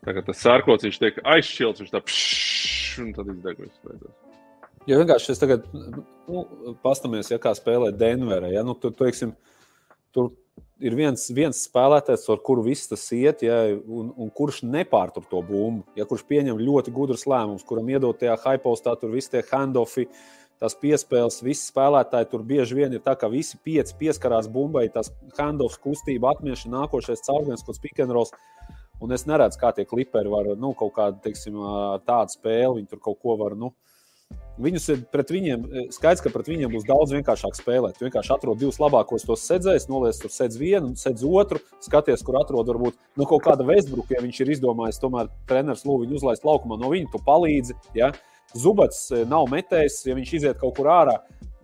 Kā 0.06 0.22
tas 0.22 0.42
sārkots, 0.42 0.86
viņš 0.86 1.02
tiek 1.02 1.18
aizšķilts, 1.26 1.82
viņš 1.82 1.92
tā 1.94 2.02
pššš, 2.06 2.96
un 3.02 3.12
tad 3.16 3.30
izdeg 3.34 3.62
visu. 3.64 4.14
Jo 4.86 5.00
vienkārši 5.02 5.32
es 5.34 5.42
tagad 5.42 5.66
nu, 5.74 6.44
pastamies, 6.86 7.32
ja 7.34 7.40
kā 7.42 7.56
spēlē 7.58 7.90
Denverē. 7.98 8.52
Ja? 8.54 8.62
Nu, 8.66 8.76
tur, 8.78 8.94
teiksim, 8.98 9.34
tur 10.14 10.30
ir 10.84 10.96
viens, 10.98 11.26
viens 11.34 11.64
spēlētājs, 11.66 12.28
ar 12.30 12.42
kuru 12.46 12.68
viss 12.68 12.90
tas 12.92 13.06
iet, 13.16 13.42
ja, 13.48 13.58
un, 13.74 14.12
un 14.14 14.30
kurš 14.36 14.62
nepārtur 14.68 15.26
to 15.32 15.42
bumbu. 15.46 15.86
Ja, 15.98 16.06
kurš 16.10 16.26
pieņem 16.30 16.62
ļoti 16.62 16.94
gudrus 16.94 17.26
lēmumus, 17.30 17.66
kuram 17.66 17.90
iedod 17.90 18.20
tajā 18.22 18.38
hypostā, 18.46 18.94
tur 19.00 19.14
viss 19.16 19.32
tie 19.32 19.42
handoffi. 19.50 20.06
Tās 20.62 20.78
piespēles, 20.80 21.42
visi 21.44 21.68
spēlētāji 21.68 22.30
tur 22.32 22.44
bieži 22.48 22.78
vien 22.78 22.94
ir 22.96 23.04
tā, 23.04 23.18
ka 23.20 23.28
visi 23.32 23.60
pieci 23.64 23.96
pieskarās 24.00 24.48
bumbai, 24.52 24.86
tās 24.94 25.12
handoffs, 25.38 25.82
kustība, 25.84 26.32
atmiešana, 26.32 26.86
nākošais 26.86 27.26
caurviens, 27.28 27.64
kaut 27.64 27.76
kāds 27.76 27.84
pikantrols. 27.84 28.32
Un 29.04 29.12
es 29.12 29.26
neredzu, 29.28 29.60
kā 29.60 29.74
tie 29.76 29.84
kliperi 29.88 30.32
var, 30.32 30.54
nu, 30.56 30.72
kaut 30.80 30.94
kādu, 30.96 31.20
teiksim, 31.26 31.58
tādu 32.08 32.38
spēli, 32.38 32.80
viņi 32.80 32.94
tur 32.94 33.04
kaut 33.04 33.20
ko 33.20 33.36
var, 33.42 33.58
nu, 33.60 33.74
uh, 33.74 33.96
Viņus 34.56 34.86
ir 34.94 35.02
pret 35.12 35.32
viņiem, 35.34 35.64
skaidrs, 35.92 36.22
ka 36.24 36.32
pret 36.32 36.48
viņiem 36.48 36.72
būs 36.72 36.86
daudz 36.88 37.12
vienkāršāk 37.12 37.58
spēlēt. 37.58 37.98
Tu 37.98 38.06
vienkārši 38.06 38.32
atrod 38.38 38.62
divus 38.62 38.78
labākos 38.80 39.26
tos 39.28 39.44
sēdzējus, 39.50 39.90
noliec 39.92 40.16
tur 40.22 40.32
sēdz 40.32 40.60
vienu, 40.62 40.94
sēdz 40.96 41.26
otru, 41.28 41.60
skaties, 41.84 42.24
kur 42.24 42.38
atrod 42.40 42.72
varbūt 42.72 42.96
nu, 43.20 43.28
kaut 43.28 43.44
kāda 43.44 43.68
Westbrook, 43.68 44.14
ja 44.16 44.24
viņš 44.24 44.40
ir 44.46 44.54
izdomājis, 44.56 45.02
tomēr 45.04 45.28
treneris 45.50 45.84
lūdzu 45.84 46.06
viņu 46.06 46.20
uzlaist 46.22 46.48
laukumā, 46.48 46.80
no 46.80 46.94
viņa 46.94 47.12
tu 47.12 47.22
palīdzi. 47.28 47.76
Ja? 48.00 48.14
Zubats 48.56 49.10
e, 49.12 49.24
nav 49.28 49.50
metējis, 49.52 50.02
ja 50.08 50.16
viņš 50.18 50.34
iziet 50.40 50.62
kaut 50.62 50.78
kur 50.78 50.90
ārā, 50.92 51.18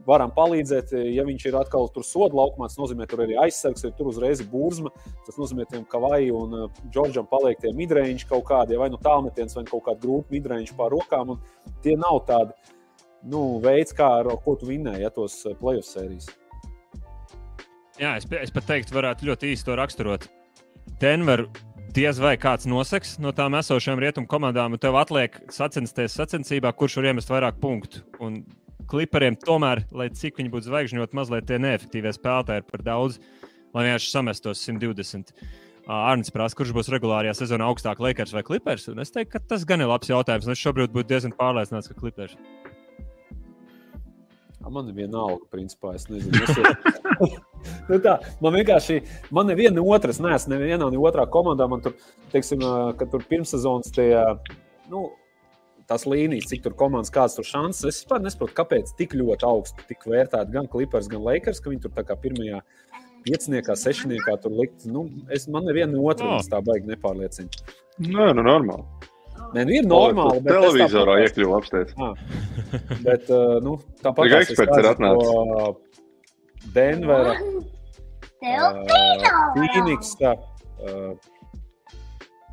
varam 0.08 0.32
palīdzēt. 0.36 0.94
Ja 1.14 1.26
viņš 1.28 1.46
ir 1.48 1.58
atkal 1.60 1.88
tur 1.94 2.06
soda 2.06 2.38
laukumā, 2.38 2.70
tas 2.70 2.80
nozīmē, 2.80 3.06
ka 3.06 3.16
tur 3.16 3.26
arī 3.28 3.38
aizsargs 3.44 3.86
ir 3.86 3.94
tur 3.98 4.10
uzreiz 4.12 4.42
burzma. 4.52 4.92
Tas 5.28 5.38
nozīmē, 5.40 5.68
ka 5.70 5.82
Kavai 5.92 6.24
un 6.36 6.58
uh, 6.58 6.82
Džordžam 6.90 7.30
paliek 7.32 7.62
tie 7.62 7.74
midrange 7.78 8.28
kaut 8.30 8.48
kādi, 8.50 8.80
vai 8.82 8.90
nu 8.92 9.00
tālmetiens, 9.02 9.56
vai 9.58 9.66
kaut 9.70 9.86
kāda 9.88 10.02
grūta 10.04 10.34
midrange 10.34 10.76
pār 10.78 10.94
rokām. 10.96 11.38
Tie 11.86 11.96
nav 12.00 12.24
tādi 12.30 12.78
nu, 13.32 13.60
veids, 13.64 13.94
kā 13.96 14.10
ar 14.22 14.32
ko 14.44 14.58
tu 14.58 14.70
vinnēji 14.70 15.06
ja, 15.06 15.14
tos 15.14 15.42
playoff 15.60 15.90
sērijas. 15.90 16.32
Jā, 18.02 18.16
es, 18.18 18.26
es 18.26 18.54
pat 18.54 18.66
teiktu, 18.66 18.96
varētu 18.98 19.28
ļoti 19.30 19.52
īsti 19.54 19.68
to 19.68 19.78
raksturot. 19.78 20.26
Denver 21.02 21.46
diez 21.92 22.20
vai 22.22 22.36
kāds 22.40 22.68
noseks 22.70 23.18
no 23.22 23.34
tām 23.36 23.56
esošajām 23.60 24.00
rietumu 24.02 24.30
komandām, 24.32 24.76
un 24.76 24.82
tev 24.82 24.96
atliek 25.00 25.36
sacensties 25.52 26.16
sacensībā, 26.18 26.72
kurš 26.78 27.00
var 27.00 27.12
iemest 27.12 27.32
vairāk 27.32 27.60
punktu. 27.62 28.04
Un 28.24 28.42
klipriem 28.92 29.38
tomēr, 29.40 29.84
lai 29.96 30.10
cik 30.16 30.40
viņi 30.40 30.52
būtu 30.54 30.70
zvaigžņot, 30.70 31.16
mazliet 31.18 31.48
tie 31.50 31.60
neefektīvie 31.62 32.14
spēlētāji 32.16 32.64
ir 32.64 32.70
par 32.70 32.86
daudz, 32.86 33.20
lai 33.76 33.88
vienkārši 33.88 34.12
samestos 34.14 34.64
120. 34.68 35.36
Arnēs 35.92 36.32
prasa, 36.32 36.56
kurš 36.56 36.72
būs 36.78 36.92
regulārajā 36.94 37.34
sezonā 37.42 37.68
augstāk, 37.68 38.00
Lakers 38.04 38.36
vai 38.36 38.46
Clippers. 38.48 38.88
Un 38.92 39.02
es 39.04 39.12
teiktu, 39.12 39.34
ka 39.34 39.44
tas 39.54 39.66
gan 39.68 39.84
ir 39.84 39.90
labs 39.92 40.12
jautājums. 40.12 40.48
Es 40.52 40.62
šobrīd 40.62 40.94
būtu 40.94 41.10
diezgan 41.10 41.34
pārliecināts, 41.36 41.90
ka 41.92 41.98
Clippers. 41.98 42.38
Man 44.70 44.92
ir 44.92 44.98
viena 44.98 45.24
alga, 45.26 45.48
principā. 45.54 45.96
Es 45.98 46.06
nezinu, 46.12 46.42
es 46.44 46.58
jau... 46.58 47.30
nu 47.90 48.00
tā, 48.04 48.18
man 48.44 48.58
vienkārši, 48.58 49.00
man 49.34 49.50
neviena 49.50 49.84
otras, 49.84 50.22
neesmu 50.24 50.56
nevienā, 50.56 50.92
ne 50.92 51.02
otrā 51.02 51.26
komandā. 51.32 51.68
Man 51.72 51.84
tur, 51.86 51.96
teiksim, 52.34 52.64
ka 53.00 53.08
tur 53.12 53.26
pirmssezonas 53.30 53.94
tie, 53.96 54.12
nu, 54.92 55.08
tās 55.90 56.06
līnijas, 56.08 56.50
cik 56.52 56.64
tur 56.66 56.76
komandas, 56.78 57.12
kādas 57.14 57.38
tur 57.38 57.48
šansas. 57.48 57.88
Es 57.90 58.02
vispār 58.04 58.24
nesaprotu, 58.24 58.56
kāpēc 58.60 58.94
tik 59.00 59.16
ļoti 59.18 59.48
augstu 59.48 59.88
tika 59.90 60.14
vērtēti 60.14 60.56
gan 60.56 60.70
Clippers, 60.72 61.10
gan 61.12 61.26
Lakers, 61.26 61.62
ka 61.64 61.74
viņi 61.74 61.86
tur 61.86 61.96
tā 61.98 62.06
kā 62.08 62.18
pirmajā 62.20 62.62
pieciniekā, 63.26 63.76
sešniekā 63.78 64.38
tur 64.44 64.56
likt. 64.58 64.86
Nu, 64.90 65.08
es, 65.34 65.48
man 65.52 65.68
neviena 65.68 66.00
otra 66.02 66.38
oh. 66.38 66.46
tā 66.52 66.62
baigi 66.66 66.90
nepārliecina. 66.90 67.66
Nē, 68.02 68.32
nu 68.38 68.46
normāli. 68.46 68.86
Nē, 69.56 69.66
nu 69.68 69.74
ir 69.76 69.88
normāli. 69.88 70.40
Bet 70.46 70.54
televizorā 70.56 71.18
iekļuva 71.26 71.58
apsteigts. 71.60 71.96
Bet, 73.04 73.28
uh, 73.28 73.58
nu, 73.64 73.76
tāpat 74.04 74.32
kā 74.32 74.40
eksperts 74.46 74.80
ir 74.80 74.88
atnācis. 74.94 75.28
Denvera, 76.76 77.34
uh, 77.36 78.72
Phoenix, 79.58 80.16
uh, 80.22 81.16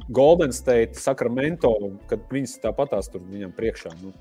Golden 0.08 0.52
State, 0.56 0.96
Sacramento, 0.98 1.74
kad 2.10 2.20
viņas 2.32 2.58
tāpatās 2.64 3.10
tur 3.12 3.22
viņam 3.28 3.52
priekšā. 3.56 3.92
Nu, 4.02 4.14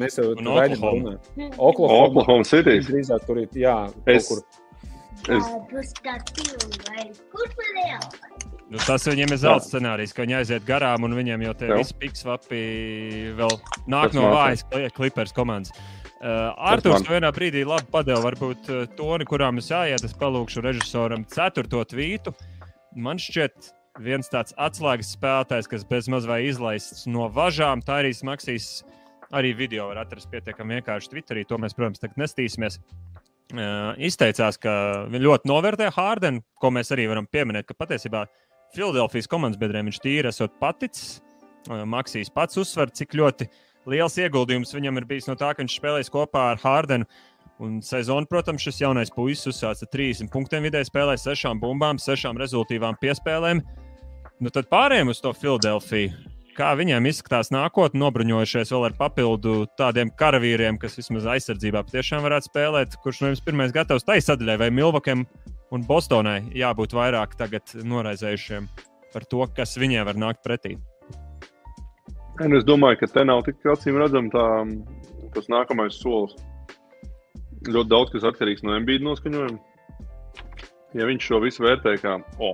mēs 0.00 0.18
jau 0.18 0.32
tādā 0.34 0.54
veidā 0.62 0.78
runājam. 0.82 1.20
Oklahoma, 1.56 2.06
Oklahoma 2.08 2.48
City. 2.48 2.80
Drīzāk 2.88 3.26
tur 3.28 3.42
ir, 3.44 3.50
jā, 3.54 3.76
es, 4.08 4.30
kur. 4.32 4.38
Es... 5.32 5.44
Nu, 8.66 8.80
tas 8.82 9.04
viņiem 9.06 9.30
ir 9.30 9.38
zelta 9.38 9.62
scenārijs, 9.62 10.10
ka 10.14 10.24
viņi 10.24 10.40
aiziet 10.40 10.64
garām, 10.66 11.04
un 11.06 11.14
viņiem 11.14 11.44
jau 11.46 11.52
tie 11.60 11.68
visi 11.70 11.94
piksvapi 12.00 12.62
vēl 13.38 13.52
nāk 13.86 14.10
Tas 14.10 14.16
no 14.18 14.32
vājas 14.32 14.64
klipers 14.96 15.34
komandas. 15.36 15.70
Uh, 16.16 16.50
Arthurs 16.72 17.04
man. 17.04 17.10
vienā 17.12 17.30
brīdī 17.36 17.62
labi 17.68 17.86
padeva, 17.92 18.24
varbūt 18.24 18.70
uh, 18.72 18.84
toni, 18.98 19.26
kurām 19.28 19.60
es 19.60 19.68
jāiet. 19.70 20.02
Es 20.02 20.16
palūkšu 20.18 20.64
režisoram 20.64 21.26
ceturto 21.30 21.82
tvītu. 21.86 22.32
Man 22.98 23.20
šķiet, 23.22 23.68
viens 24.02 24.32
tāds 24.32 24.56
atslēgas 24.56 25.12
spēlētājs, 25.14 25.68
kas 25.70 25.84
bez 25.86 26.08
maz 26.10 26.26
vai 26.26 26.40
izlaists 26.48 27.04
no 27.06 27.28
važām, 27.30 27.84
tā 27.84 28.00
arī 28.02 28.14
Maksīs. 28.26 28.80
Arī 29.34 29.52
video 29.58 29.88
var 29.90 30.04
atrast 30.04 30.30
pietiekami 30.30 30.78
vienkārši 30.78 31.12
Twitterī. 31.12 31.44
To 31.50 31.58
mēs, 31.58 31.74
protams, 31.76 32.00
tagad 32.02 32.18
nestīsimies. 32.22 32.80
Uh, 33.54 33.92
izteicās, 34.02 34.58
ka 34.58 34.72
viņi 35.12 35.26
ļoti 35.28 35.50
novērtē 35.50 35.92
Hārdenu, 35.94 36.42
ko 36.58 36.72
mēs 36.74 36.90
arī 36.94 37.06
varam 37.10 37.28
pieminēt, 37.30 37.68
ka 37.68 37.76
patiesībā 37.78 38.24
Filadelfijas 38.76 39.30
komandas 39.32 39.60
biedriem 39.60 39.88
viņš 39.88 40.02
tīri 40.04 40.28
esot 40.28 40.52
paticis. 40.60 41.22
Uh, 41.70 41.82
Maksīs 41.88 42.30
pats 42.32 42.58
uzsver, 42.60 42.92
cik 42.92 43.16
ļoti 43.16 43.48
liels 43.90 44.18
ieguldījums 44.20 44.74
viņam 44.76 45.00
ir 45.00 45.08
bijis 45.08 45.30
no 45.30 45.36
tā, 45.38 45.54
ka 45.54 45.64
viņš 45.64 45.78
spēlējis 45.80 46.12
kopā 46.12 46.50
ar 46.52 46.62
Hārdenu. 46.62 47.08
Un 47.62 47.78
sezonu, 47.80 48.28
protams, 48.28 48.60
šis 48.60 48.82
jaunais 48.82 49.12
puisis 49.14 49.48
uzsāca 49.48 49.86
ar 49.86 49.92
30 49.94 50.28
punktiem 50.32 50.66
vidēji, 50.66 50.90
spēlēja 50.90 51.22
6 51.32 51.56
bumbām, 51.62 51.96
6 52.02 52.36
rezultīvām 52.36 52.98
piespēlēm. 53.00 53.62
Nu, 54.44 54.52
tad 54.52 54.68
pārējiem 54.68 55.14
uz 55.14 55.22
to 55.24 55.32
Filadelfiju. 55.32 56.12
Kā 56.56 56.74
viņiem 56.76 57.08
izskatās 57.08 57.48
nākotnē, 57.52 58.00
nobruņojušies 58.00 58.72
vēl 58.72 58.86
ar 58.90 58.94
papildu 58.96 59.56
tādiem 59.80 60.12
karavīriem, 60.20 60.76
kas 60.80 60.96
vismaz 61.00 61.28
aizsardzībā 61.32 61.82
patiešām 61.84 62.24
varētu 62.24 62.48
spēlēt. 62.50 62.96
Kurš 63.00 63.22
no 63.22 63.32
jums 63.32 63.44
pirmais 63.44 63.72
gatavs 63.76 64.04
tai 64.08 64.22
sadaļai, 64.24 64.60
vai 64.64 64.70
Milvakiem 64.72 65.24
un 65.74 65.86
Bostonai 65.86 66.40
jābūt 66.54 66.94
vairāk 66.96 67.36
noraizējušiem 67.84 68.68
par 69.12 69.24
to, 69.24 69.46
kas 69.56 69.76
viņiem 69.80 70.04
var 70.06 70.18
nākt 70.20 70.44
pretī? 70.44 70.76
Es 72.36 72.66
domāju, 72.68 73.00
ka 73.00 73.06
te 73.08 73.24
nav 73.24 73.42
tik 73.46 73.64
acīm 73.64 73.96
redzams 73.96 74.34
tas 75.32 75.48
nākamais 75.48 75.96
solis. 75.96 76.36
Ļoti 77.66 77.90
daudz 77.90 78.12
kas 78.12 78.26
atkarīgs 78.28 78.62
no 78.62 78.76
MBD 78.76 79.04
noskaņojuma. 79.06 79.58
Ja 80.96 81.08
viņš 81.08 81.28
šo 81.28 81.40
visu 81.42 81.64
vērtē 81.64 81.96
kā, 82.00 82.18
o, 82.38 82.52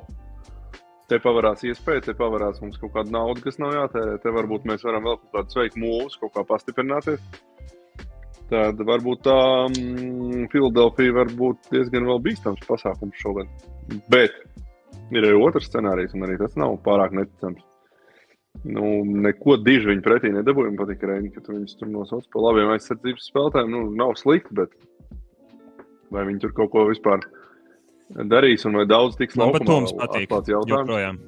te 1.10 1.18
pavarās 1.22 1.62
iespēja, 1.66 2.06
te 2.06 2.14
pavarās 2.18 2.62
mums 2.62 2.78
kaut 2.80 2.94
kāda 2.94 3.12
nauda, 3.12 3.42
kas 3.44 3.58
nav 3.62 3.74
jātērē, 3.76 4.16
te 4.22 4.32
varbūt 4.34 4.64
mēs 4.70 4.86
varam 4.86 5.04
vēl 5.06 5.18
kaut 5.20 5.34
kādu 5.36 5.56
sveiku 5.56 5.82
mūžu, 5.82 6.22
kaut 6.22 6.32
kā 6.38 6.46
pastiprināties. 6.48 7.20
Tad 8.50 8.80
varbūt 8.84 9.22
tā 9.24 9.36
mm, 9.70 10.48
Filadelfija 10.52 11.14
var 11.16 11.30
būt 11.38 11.70
diezgan 11.72 12.08
vēl 12.08 12.20
bīstams 12.24 12.64
pasākums 12.68 13.20
šogad. 13.22 13.50
Bet 14.12 14.34
ir 15.12 15.24
arī 15.24 15.36
otrs 15.38 15.70
scenārijs, 15.70 16.16
un 16.16 16.26
arī 16.26 16.38
tas 16.40 16.56
nav 16.60 16.76
pārāk 16.84 17.14
neticams. 17.16 17.62
Nu, 18.68 18.84
neko 19.04 19.56
diži 19.64 19.88
viņi 19.88 20.04
pretī 20.04 20.30
nedabūja. 20.34 20.70
Man 20.70 20.80
patīk, 20.82 21.06
Reini, 21.08 21.30
ka 21.32 21.40
tu 21.40 21.54
viņus 21.54 21.78
tur 21.80 21.88
nosauc 21.88 22.26
par 22.34 22.44
labiem 22.50 22.74
aizsardzības 22.74 23.30
spēlētājiem. 23.30 23.72
Nu, 23.72 23.84
nav 23.96 24.12
slikti, 24.20 24.52
bet 24.58 24.74
vai 26.12 26.26
viņi 26.28 26.44
tur 26.44 26.52
kaut 26.58 26.74
ko 26.74 26.84
vispār 26.90 27.24
darīs 28.28 28.66
un 28.68 28.76
vai 28.76 28.84
daudz 28.88 29.16
tiks 29.16 29.38
Man 29.40 29.54
pat 29.56 29.64
Toms 29.68 29.96
patīk. 29.96 30.28
Joprojām. 30.52 31.22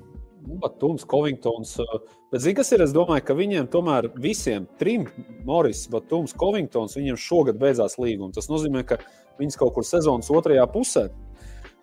Nu, 0.45 0.59
bet 0.61 0.79
Tums, 0.81 1.07
Covingtons. 1.09 1.79
uh, 1.81 2.15
Bet, 2.35 2.43
zini, 2.43 2.57
kas 2.59 2.73
ir? 2.75 2.83
Es 2.83 2.91
domāju, 2.91 3.23
ka 3.29 3.35
viņiem 3.39 3.69
tomēr 3.71 4.09
visiem 4.19 4.65
trim, 4.81 5.05
Morris, 5.47 5.85
Batums, 5.87 6.33
Covingtons, 6.35 6.97
viņiem 6.99 7.19
šogad 7.21 7.61
beidzās 7.61 7.95
līgums. 7.95 8.35
Tas 8.35 8.49
nozīmē, 8.51 8.81
ka 8.89 8.97
viņas 9.39 9.59
kaut 9.61 9.77
kur 9.77 9.87
sezonas 9.87 10.33
otrajā 10.35 10.65
pusē. 10.73 11.05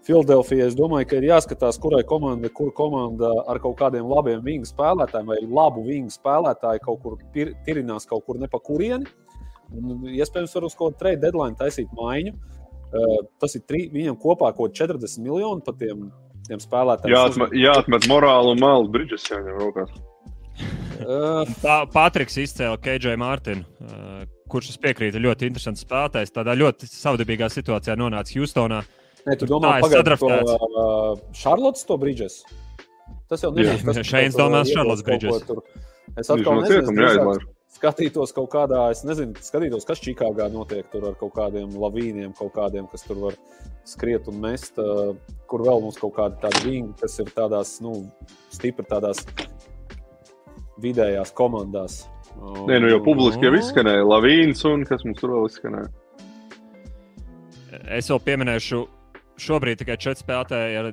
Filadelfijai 0.04 0.66
es 0.68 0.76
domāju, 0.76 1.08
ka 1.08 1.22
ir 1.22 1.30
jāskatās, 1.30 1.80
kurai 1.80 2.02
komandai, 2.10 2.50
kur 2.52 2.74
komanda 2.76 3.30
ar 3.48 3.62
kaut 3.64 3.78
kādiem 3.80 4.12
labiem 4.12 4.44
vingu 4.44 4.68
spēlētājiem 4.68 5.32
vai 5.32 5.40
labu 5.46 5.86
vingu 5.86 6.12
spēlētāju 6.12 6.84
kaut 6.84 7.00
kur 7.06 7.16
pir, 7.32 7.54
tirinās 7.64 8.10
kaut 8.10 8.26
kur 8.28 8.42
ne 8.42 8.52
pa 8.52 8.60
kurieni. 8.60 9.08
Un, 9.72 10.04
iespējams, 10.12 10.58
var 10.58 10.68
uz 10.68 10.76
kaut 10.76 10.98
kādu 10.98 11.04
trade 11.06 11.24
deadline 11.24 11.56
taisīt 11.56 11.96
maiņu. 11.96 12.36
Uh, 12.92 13.18
tas 13.40 13.56
ir 13.56 13.64
tri, 13.64 13.86
viņam 13.96 14.20
kopā 14.20 14.52
kaut 14.52 14.76
kādi 14.76 14.84
40 15.00 15.24
miljoni 15.24 15.64
par 15.64 15.80
tiem, 15.80 16.10
tiem 16.48 16.62
spēlētājiem. 16.62 17.14
Jāatmet, 17.16 17.54
jāatmet 17.58 18.08
morāli 18.12 18.56
un 18.56 18.64
mālu 18.64 18.90
brīdžus 18.94 19.28
jāņem 19.32 19.60
rokās. 19.62 19.92
Uh, 21.02 21.48
Pa- 21.64 21.86
Patriks 21.90 22.38
izcēla 22.38 22.78
KJ 22.82 23.16
Mārtiņu, 23.18 23.64
uh, 23.66 24.26
kurš 24.52 24.74
es 24.76 24.82
piekrītu, 24.82 25.22
ļoti 25.24 25.50
interesants 25.50 25.82
spēlētājs. 25.86 26.34
Tādā 26.36 26.54
ļoti 26.60 26.90
savdabīgā 26.92 27.50
situācijā 27.50 27.96
nonāca 27.98 28.36
Houstonā. 28.38 28.84
Nē, 29.26 29.38
tu 29.38 29.48
domā, 29.50 29.80
pagaidi, 29.82 30.18
to, 30.18 30.30
uh, 30.30 31.16
Šarlotas 31.38 31.86
to 31.90 31.98
brīdžes? 32.02 32.42
Tas 33.30 33.46
jau 33.46 33.54
nebija. 33.56 34.04
Šeins 34.04 34.38
domās 34.38 34.70
Charlottes 34.74 35.06
Bridges. 35.08 35.44
Es 36.20 36.30
atkal 36.34 36.62
nezinu, 36.66 37.38
skatītos 37.76 38.34
kaut 38.36 38.52
kādā, 38.54 38.84
es 38.94 39.04
nezinu, 39.08 39.38
skatītos, 39.42 39.86
kas 39.88 40.02
Čikāgā 40.04 40.50
notiek 40.54 40.88
tur 40.92 41.08
ar 41.12 41.18
kaut 41.20 41.34
kādiem 41.38 41.72
lavīniem, 41.80 42.34
kaut 42.38 42.54
kādiem, 42.58 42.88
kas 42.92 43.06
tur 43.08 43.20
var 43.24 43.38
skriet 43.88 44.28
un 44.32 44.42
mest, 44.44 44.80
uh, 44.82 45.16
kur 45.50 45.64
vēl 45.66 45.84
mums 45.86 46.00
kaut 46.02 46.16
kādi 46.18 46.40
tādi 46.44 46.64
vingi, 46.68 46.96
kas 47.02 47.18
ir 47.24 47.32
tādās, 47.36 47.78
nu, 47.84 47.96
stipri 48.54 48.86
tādās 48.90 49.24
vidējās 50.82 51.34
komandās. 51.38 52.04
Nē, 52.68 52.80
nu 52.80 52.90
jau 52.90 53.02
publiski 53.06 53.46
jau 53.46 53.54
izskanēja 53.58 54.06
Lavīns 54.08 54.64
un 54.70 54.86
kas 54.88 55.04
mums 55.06 55.20
tur 55.20 55.36
vēl 55.36 55.50
izskanēja. 55.50 55.90
Es 57.92 58.08
vēl 58.12 58.22
pieminēšu, 58.24 58.80
šobrīd 59.42 59.82
tikai 59.82 59.98
četri 60.00 60.24
spēlētāji 60.24 60.80
ar 60.80 60.92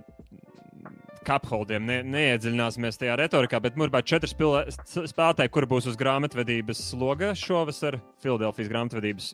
kapholdiem. 1.29 1.85
Ne, 1.89 1.99
neiedziļināsimies 2.09 2.99
tajā 3.01 3.19
retorikā, 3.21 3.61
bet 3.65 3.77
mūžībā 3.79 4.03
četri 4.07 4.31
spēlētāji, 4.33 5.53
kuri 5.55 5.69
būs 5.71 5.89
uz 5.93 5.99
grāmatvedības 6.01 6.83
sloga 6.91 7.35
šovasar, 7.39 8.01
Filadelfijas 8.25 8.73
grāmatvedības. 8.73 9.31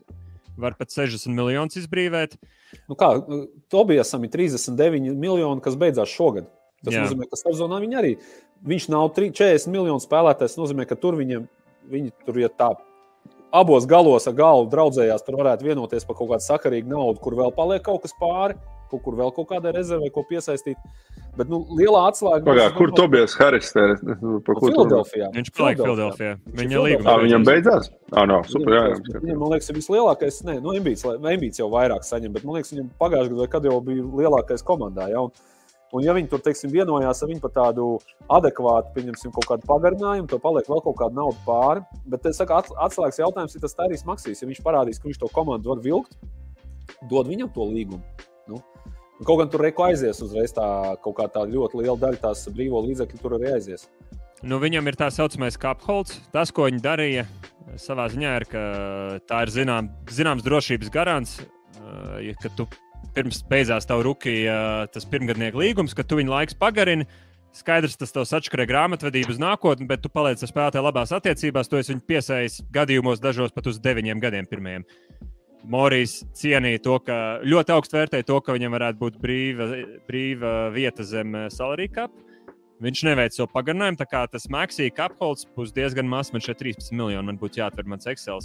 Var 0.61 0.76
pat 0.78 0.92
60 0.94 1.35
miljonus 1.35 1.78
izbrīvēt. 1.80 2.37
Nu 2.90 2.94
kā, 2.98 3.11
Tobijasam 3.72 4.22
ir 4.26 4.30
39 4.35 5.14
miljoni, 5.18 5.62
kas 5.64 5.78
beidzās 5.78 6.12
šogad. 6.14 6.46
Tas 6.85 6.94
Jā. 6.94 7.04
Nozīmē, 7.07 7.26
ka 7.30 7.38
sezonā 7.40 7.80
viņi 7.83 7.98
arī. 7.98 8.12
Viņš 8.64 8.88
nav 8.92 9.09
tri- 9.16 9.33
40 9.35 9.72
miljonu 9.72 10.02
spēlētājs. 10.02 10.54
Tas 10.54 10.61
nozīmē, 10.61 10.87
ka 10.88 10.98
tur 11.00 11.16
viņiem, 11.18 11.48
viņi 11.90 12.12
tur 12.26 12.38
ir 12.38 12.52
tā. 12.54 12.74
Abos 13.54 13.87
galos 13.87 14.26
ar 14.26 14.35
galvu 14.35 14.70
draudzējās, 14.72 15.24
tur 15.26 15.38
varētu 15.38 15.66
vienoties 15.66 16.07
par 16.07 16.16
kaut 16.18 16.33
kādu 16.33 16.46
sakarīgu 16.46 16.90
naudu, 16.90 17.20
kur 17.22 17.37
vēl 17.38 17.54
paliek 17.54 17.85
kaut 17.87 18.02
kas 18.02 18.14
pāri, 18.18 18.57
kaut 18.94 19.04
kur 19.04 19.18
vēl 19.18 19.35
kaut 19.37 19.50
kādai 19.50 19.74
rezervei, 19.76 20.11
ko 20.14 20.24
piesaistīt. 20.30 20.78
Bet 21.35 21.48
nu, 21.50 21.59
lielā 21.74 22.04
atslēga 22.12 22.46
Pagā, 22.46 22.66
kur 22.76 22.92
Tobijas 22.94 23.35
Haris 23.40 23.72
tērē? 23.74 23.96
Par 24.46 24.54
ko 24.54 24.68
tur? 24.68 24.74
Filadelfijā. 24.76 25.30
Viņš 25.35 25.48
paliek 25.57 25.80
Filadelfijā. 25.83 26.35
Ir 26.38 26.61
Viņa 26.61 26.83
līguma 26.85 27.11
Ā, 27.11 27.14
viņam 27.24 27.46
beidzās? 27.48 27.88
Ā, 28.14 28.22
nav, 28.30 28.44
super, 28.46 28.76
jā, 28.76 28.83
jā. 28.92 29.16
Viņam, 29.24 29.40
man 29.40 29.50
liekas, 29.57 29.70
ir 29.72 29.78
vislielākais. 29.80 30.38
Nē, 30.46 30.54
nu, 30.62 30.76
Embīts, 30.78 31.59
jau 31.59 31.66
vairāk 31.72 32.07
saņem, 32.07 32.30
bet 32.37 32.46
man 32.46 32.61
liekas, 32.61 32.70
viņam 32.76 32.92
pagājušajā 33.02 33.35
gadā, 33.35 33.48
kad 33.57 33.66
jau 33.66 33.80
bija 33.83 34.04
lielākais 34.22 34.62
komandā. 34.68 35.09
Ja? 35.11 35.24
Un, 35.26 35.33
un 35.98 36.07
ja 36.07 36.14
viņi 36.14 36.30
tur, 36.30 36.44
teiksim, 36.46 36.70
vienojās 36.70 37.24
ar 37.26 37.33
viņu 37.33 37.42
par 37.42 37.54
tādu 37.57 37.88
adekvātu, 38.38 38.92
pieņemsim, 38.94 39.35
kaut 39.35 39.48
kādu 39.50 39.66
pagarinājumu, 39.72 40.30
tad 40.30 40.42
paliek 40.44 40.70
vēl 40.70 40.85
kaut 40.87 41.00
kāda 41.02 41.18
nauda 41.18 41.42
pāri. 41.48 41.83
Bet 42.14 42.30
es 42.30 42.38
saku, 42.38 42.54
ats- 42.61 42.78
atslēgas 42.87 43.18
jautājums 43.24 43.59
ir 43.59 43.66
tas 43.66 43.74
Tērijs 43.74 44.07
Maksīs. 44.07 44.42
Ja 44.42 44.50
viņš 44.52 44.62
parādīs, 44.62 45.02
ka 45.02 45.11
viņš 45.11 45.18
to 45.24 45.33
komandu 45.35 45.74
var 45.74 45.83
vilkt, 45.83 46.14
dod 47.11 47.26
viņam 47.26 47.50
to 47.59 47.66
līgumu. 47.74 48.02
Nu, 48.50 48.61
un 49.18 49.28
Kaut 49.28 49.40
gan 49.40 49.50
tur 49.52 49.62
reko 49.64 49.87
aizies 49.87 50.20
uzreiz 50.24 50.52
tā 50.54 50.66
kaut 51.04 51.16
kā 51.20 51.28
tāda 51.33 51.52
ļoti 51.54 51.80
liela 51.80 51.96
daļa 52.00 52.22
tās 52.26 52.44
brīvo 52.52 52.83
līdzekļu 52.85 53.20
tur 53.22 53.37
arī 53.38 53.54
aizies. 53.54 53.88
Nu, 54.44 54.59
viņam 54.61 54.90
ir 54.90 54.98
tā 55.00 55.09
saucamais 55.14 55.57
kapholds. 55.61 56.18
Tas, 56.35 56.52
ko 56.52 56.66
viņi 56.68 56.83
darīja 56.85 57.24
savā 57.80 58.11
ziņā, 58.12 58.33
ir, 58.40 58.48
ka 58.50 58.64
tā 59.28 59.44
ir 59.46 59.52
zinām, 59.54 59.88
zināms 60.12 60.44
drošības 60.44 60.90
garants, 60.92 61.38
uh, 61.40 62.35
ka 62.42 62.52
tu 62.59 62.66
pirms 63.14 63.44
beidzās 63.48 63.87
tavu 63.88 64.09
rukija 64.09 64.88
tas 64.92 65.07
pirmgadnieku 65.09 65.62
līgums, 65.62 65.94
ka 65.96 66.04
tu 66.04 66.18
viņu 66.20 66.35
laiks 66.35 66.59
pagarini. 66.59 67.09
Skaidrs, 67.54 67.94
tas 67.94 68.11
tev 68.11 68.26
atšķirē 68.26 68.64
grāmatvedību 68.66 69.30
uz 69.30 69.38
nākotni, 69.38 69.87
bet 69.87 70.00
tu 70.02 70.11
paliec 70.11 70.40
ar 70.42 70.50
spēlētāju 70.50 70.83
labās 70.88 71.12
attiecībās. 71.14 71.70
To 71.70 71.78
es 71.78 71.92
viņu 71.92 72.02
piesaistīju 72.09 72.72
gadījumos, 72.74 73.22
dažos 73.22 73.54
pat 73.54 73.68
uz 73.70 73.78
deviņiem 73.85 74.22
gadiem 74.24 74.48
pirmajiem. 74.50 74.87
Morijs 75.70 76.18
cienīja 76.37 76.83
to, 76.85 76.98
ka 77.07 77.16
ļoti 77.44 77.72
augstu 77.74 77.96
vērtēja 77.96 78.27
to, 78.29 78.40
ka 78.44 78.57
viņam 78.57 78.74
varētu 78.77 79.00
būt 79.00 79.16
brīva, 79.22 79.68
brīva 80.09 80.53
vieta 80.74 81.07
zem 81.09 81.35
eh, 81.38 81.48
salary 81.53 81.88
cap. 81.92 82.12
Viņš 82.85 83.05
neveic 83.07 83.37
to 83.37 83.46
pagarinājumu, 83.48 83.96
tā 84.00 84.07
kā 84.11 84.24
tas 84.29 84.48
maksīja 84.53 84.92
kapholds 84.96 85.46
būs 85.57 85.72
diezgan 85.72 86.09
mazs. 86.11 86.35
Man 86.35 86.44
šeit 86.44 86.61
13 86.61 86.92
miljoni 86.92 87.31
man 87.31 87.40
būtu 87.40 87.62
jāatver 87.62 87.88
mans 87.88 88.11
Excel. 88.11 88.42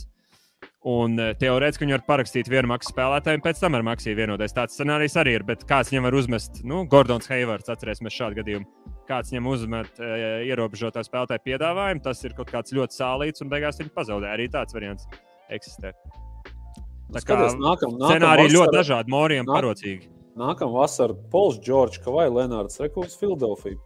Un 0.88 1.20
eh, 1.20 1.34
teorētiski 1.40 1.84
viņi 1.84 1.98
var 1.98 2.06
parakstīt 2.08 2.52
vienu 2.52 2.72
maksu 2.72 2.94
spēlētāju, 2.94 3.42
un 3.42 3.44
pēc 3.44 3.60
tam 3.60 3.76
ar 3.76 3.84
maksīju 3.90 4.20
vienoties. 4.22 4.56
Tāds 4.56 4.80
scenārijs 4.80 5.18
arī 5.20 5.36
ir. 5.40 5.46
Bet 5.50 5.68
kāds 5.68 5.92
viņam 5.92 6.08
var 6.08 6.20
uzmest? 6.22 6.64
Nu, 6.64 6.86
Gordons 6.88 7.28
Heivards, 7.32 7.72
atcerēsimies 7.74 8.16
šādu 8.16 8.40
gadījumu. 8.40 8.70
Kāds 9.10 9.34
viņam 9.34 9.52
uzmet 9.52 10.00
e, 10.00 10.14
ierobežotā 10.52 11.02
spēlētāja 11.04 11.42
piedāvājumu, 11.50 12.06
tas 12.06 12.22
ir 12.24 12.38
kaut 12.38 12.54
kāds 12.54 12.78
ļoti 12.78 12.96
sālīts, 12.96 13.44
un 13.44 13.52
beigās 13.52 13.82
viņi 13.82 13.96
pazaudē. 13.98 14.32
Arī 14.38 14.48
tāds 14.54 14.78
variants 14.78 15.10
eksistē. 15.50 15.98
Tā 17.14 17.22
kā 17.26 17.38
scenāriji 17.50 18.54
ļoti 18.56 18.76
dažādi, 18.76 19.10
Morijam 19.14 19.46
nāk- 19.48 19.58
parocīgi. 19.60 20.08
Nākamā 20.40 20.86
vasarā 20.86 21.16
Pols, 21.32 21.60
Džordžs, 21.60 22.00
vai 22.06 22.30
Lenārds 22.30 22.80
Rekords 22.80 23.18
Filadelfija. 23.20 23.78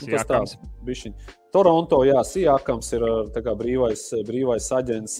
Nu, 0.00 0.06
tas 0.06 0.24
tāds 0.24 0.56
bišķiņ. 0.86 1.14
Toronto, 1.52 1.98
jā, 2.06 2.20
Sijakams 2.24 2.92
ir 2.94 3.02
kā, 3.34 3.54
brīvais, 3.58 4.04
brīvais 4.24 4.70
aģents. 4.72 5.18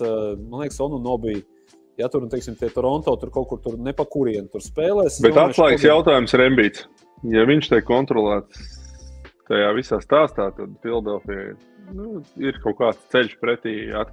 Man 0.49 0.63
liekas, 0.63 0.79
Onu 0.81 1.01
Nobija. 1.03 1.43
Ja 1.99 2.09
tur, 2.09 2.23
nu, 2.23 2.29
teiksim, 2.33 2.55
tie 2.57 2.71
Toronto 2.73 3.13
tur 3.21 3.31
kaut 3.35 3.49
kur 3.51 3.59
tur 3.61 3.77
nepakurien 3.77 4.47
tur 4.49 4.63
spēlēs. 4.65 5.19
Bet 5.21 5.35
atslēgas 5.37 5.85
jautājums 5.85 6.33
ir 6.33 6.41
Embīts. 6.47 6.87
Ja 7.29 7.45
viņš 7.45 7.69
tiek 7.75 7.85
kontrolēts 7.85 8.63
tajā 9.51 9.75
visā 9.77 9.99
stāstā, 10.01 10.47
tad 10.57 10.79
Filadelfija 10.81 11.59
nu, 11.97 12.23
ir 12.41 12.59
kaut 12.65 12.79
kāds 12.81 13.01
ceļš 13.13 13.37
pretī 13.43 13.75
at, 13.97 14.13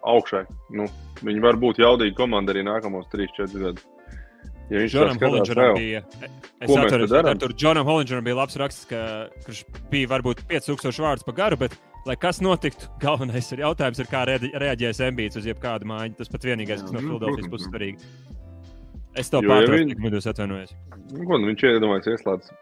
augšai. 0.00 0.44
Nu, 0.76 0.88
viņi 1.26 1.42
var 1.44 1.58
būt 1.60 1.80
jaudīgi 1.82 2.16
komanda 2.18 2.54
arī 2.54 2.64
nākamos 2.66 3.08
3-4 3.12 3.64
gadus. 3.64 3.88
Ja 4.70 4.78
viņš 4.78 4.94
Džonam 4.94 5.18
Hollingeram 5.18 5.72
bija. 5.74 6.00
Es 6.62 6.70
atceros, 6.70 7.10
ka 7.10 7.34
tur 7.42 7.54
Džonam 7.58 7.88
Hollingeram 7.88 8.26
bija 8.26 8.38
labs 8.38 8.58
raksts, 8.60 8.86
ka 8.90 9.00
viņš 9.48 9.62
bija 9.90 10.10
varbūt 10.12 10.44
5000 10.50 11.02
vārdus 11.02 11.26
pa 11.26 11.34
garu, 11.34 11.58
bet, 11.58 11.74
lai 12.06 12.14
kas 12.20 12.38
notiktu, 12.44 12.86
galvenais 13.04 13.50
ir 13.50 13.64
jautājums, 13.64 13.98
ir 13.98 14.10
kā 14.10 14.22
reaģēs 14.30 15.02
Embīts 15.08 15.40
uz 15.40 15.48
jebkādu 15.50 15.90
mājiņu. 15.90 16.18
Tas 16.20 16.30
pat 16.30 16.46
vienīgais, 16.46 16.84
kas 16.86 16.94
no 16.94 17.02
nu, 17.02 17.16
Filadelfijas 17.16 17.50
puses 17.50 17.70
svarīgi. 17.72 18.12
Es 19.18 19.32
to 19.32 19.42
pārtraucu, 19.42 19.90
ja 19.90 20.10
viņš... 20.14 20.28
atvainojos. 20.30 20.74
Nu, 21.10 21.26
nu, 21.26 21.46
viņš 21.50 21.66
iedomājas 21.72 22.12
ieslēdz, 22.14 22.52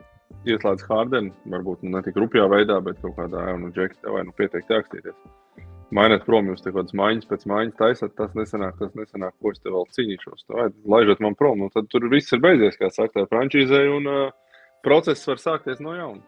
ieslēdz 0.48 0.86
Hārdenu, 0.88 1.34
varbūt 1.52 1.84
nu, 1.84 1.96
ne 1.96 2.04
tik 2.06 2.18
rupjā 2.20 2.46
veidā, 2.50 2.78
bet 2.84 3.00
kaut 3.02 3.16
kādā 3.18 3.50
jau 3.50 3.58
nu, 3.64 3.72
džekstā 3.74 4.14
vai 4.14 4.24
nu 4.28 4.34
pieteikt 4.38 4.72
rakstīties 4.72 5.16
maināt 5.94 6.24
prom, 6.26 6.48
jūs 6.50 6.62
te 6.62 6.70
kaut 6.70 6.82
kādas 6.82 6.96
maiņas 7.00 7.28
pēc 7.30 7.44
maiņas 7.48 7.76
taisat, 7.78 8.14
tas 8.18 8.34
nesanāk, 8.36 8.76
tas 8.80 8.92
nesanāk, 8.98 9.34
ko 9.40 9.52
es 9.54 9.62
te 9.62 9.72
vēl 9.72 9.86
cīnīšos. 9.96 10.44
Tā, 10.48 10.68
laižot 10.94 11.22
man 11.24 11.36
prom, 11.38 11.64
nu, 11.64 11.70
tad 11.74 11.88
tur 11.92 12.08
viss 12.12 12.34
ir 12.34 12.42
beidzies, 12.44 12.76
kā 12.80 12.90
saka, 12.92 13.22
tā 13.22 13.24
frančīzē, 13.30 13.84
un 13.94 14.10
uh, 14.10 14.58
process 14.86 15.24
var 15.28 15.40
sākties 15.42 15.80
no 15.84 15.96
jauna. 15.96 16.20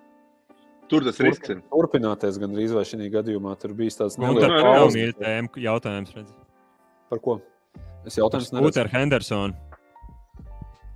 Tur 0.90 1.04
tas 1.06 1.20
risks 1.22 1.52
ir. 1.52 1.60
Turpināties 1.70 2.40
gandrīz 2.42 2.72
vai 2.74 2.82
šī 2.88 3.12
gadījumā, 3.12 3.54
tur 3.62 3.76
bija 3.78 4.00
tāds 4.00 4.18
nu, 4.18 4.32
neliels 4.34 4.96
nu, 4.96 5.12
tēma 5.20 5.64
jautājums. 5.68 6.16
Redz. 6.16 6.32
Par 7.12 7.20
ko? 7.22 7.38
Es 8.08 8.16
jautājums 8.18 8.50
neredzu. 8.50 8.72
Skūter 8.72 8.90
Henderson. 8.90 9.54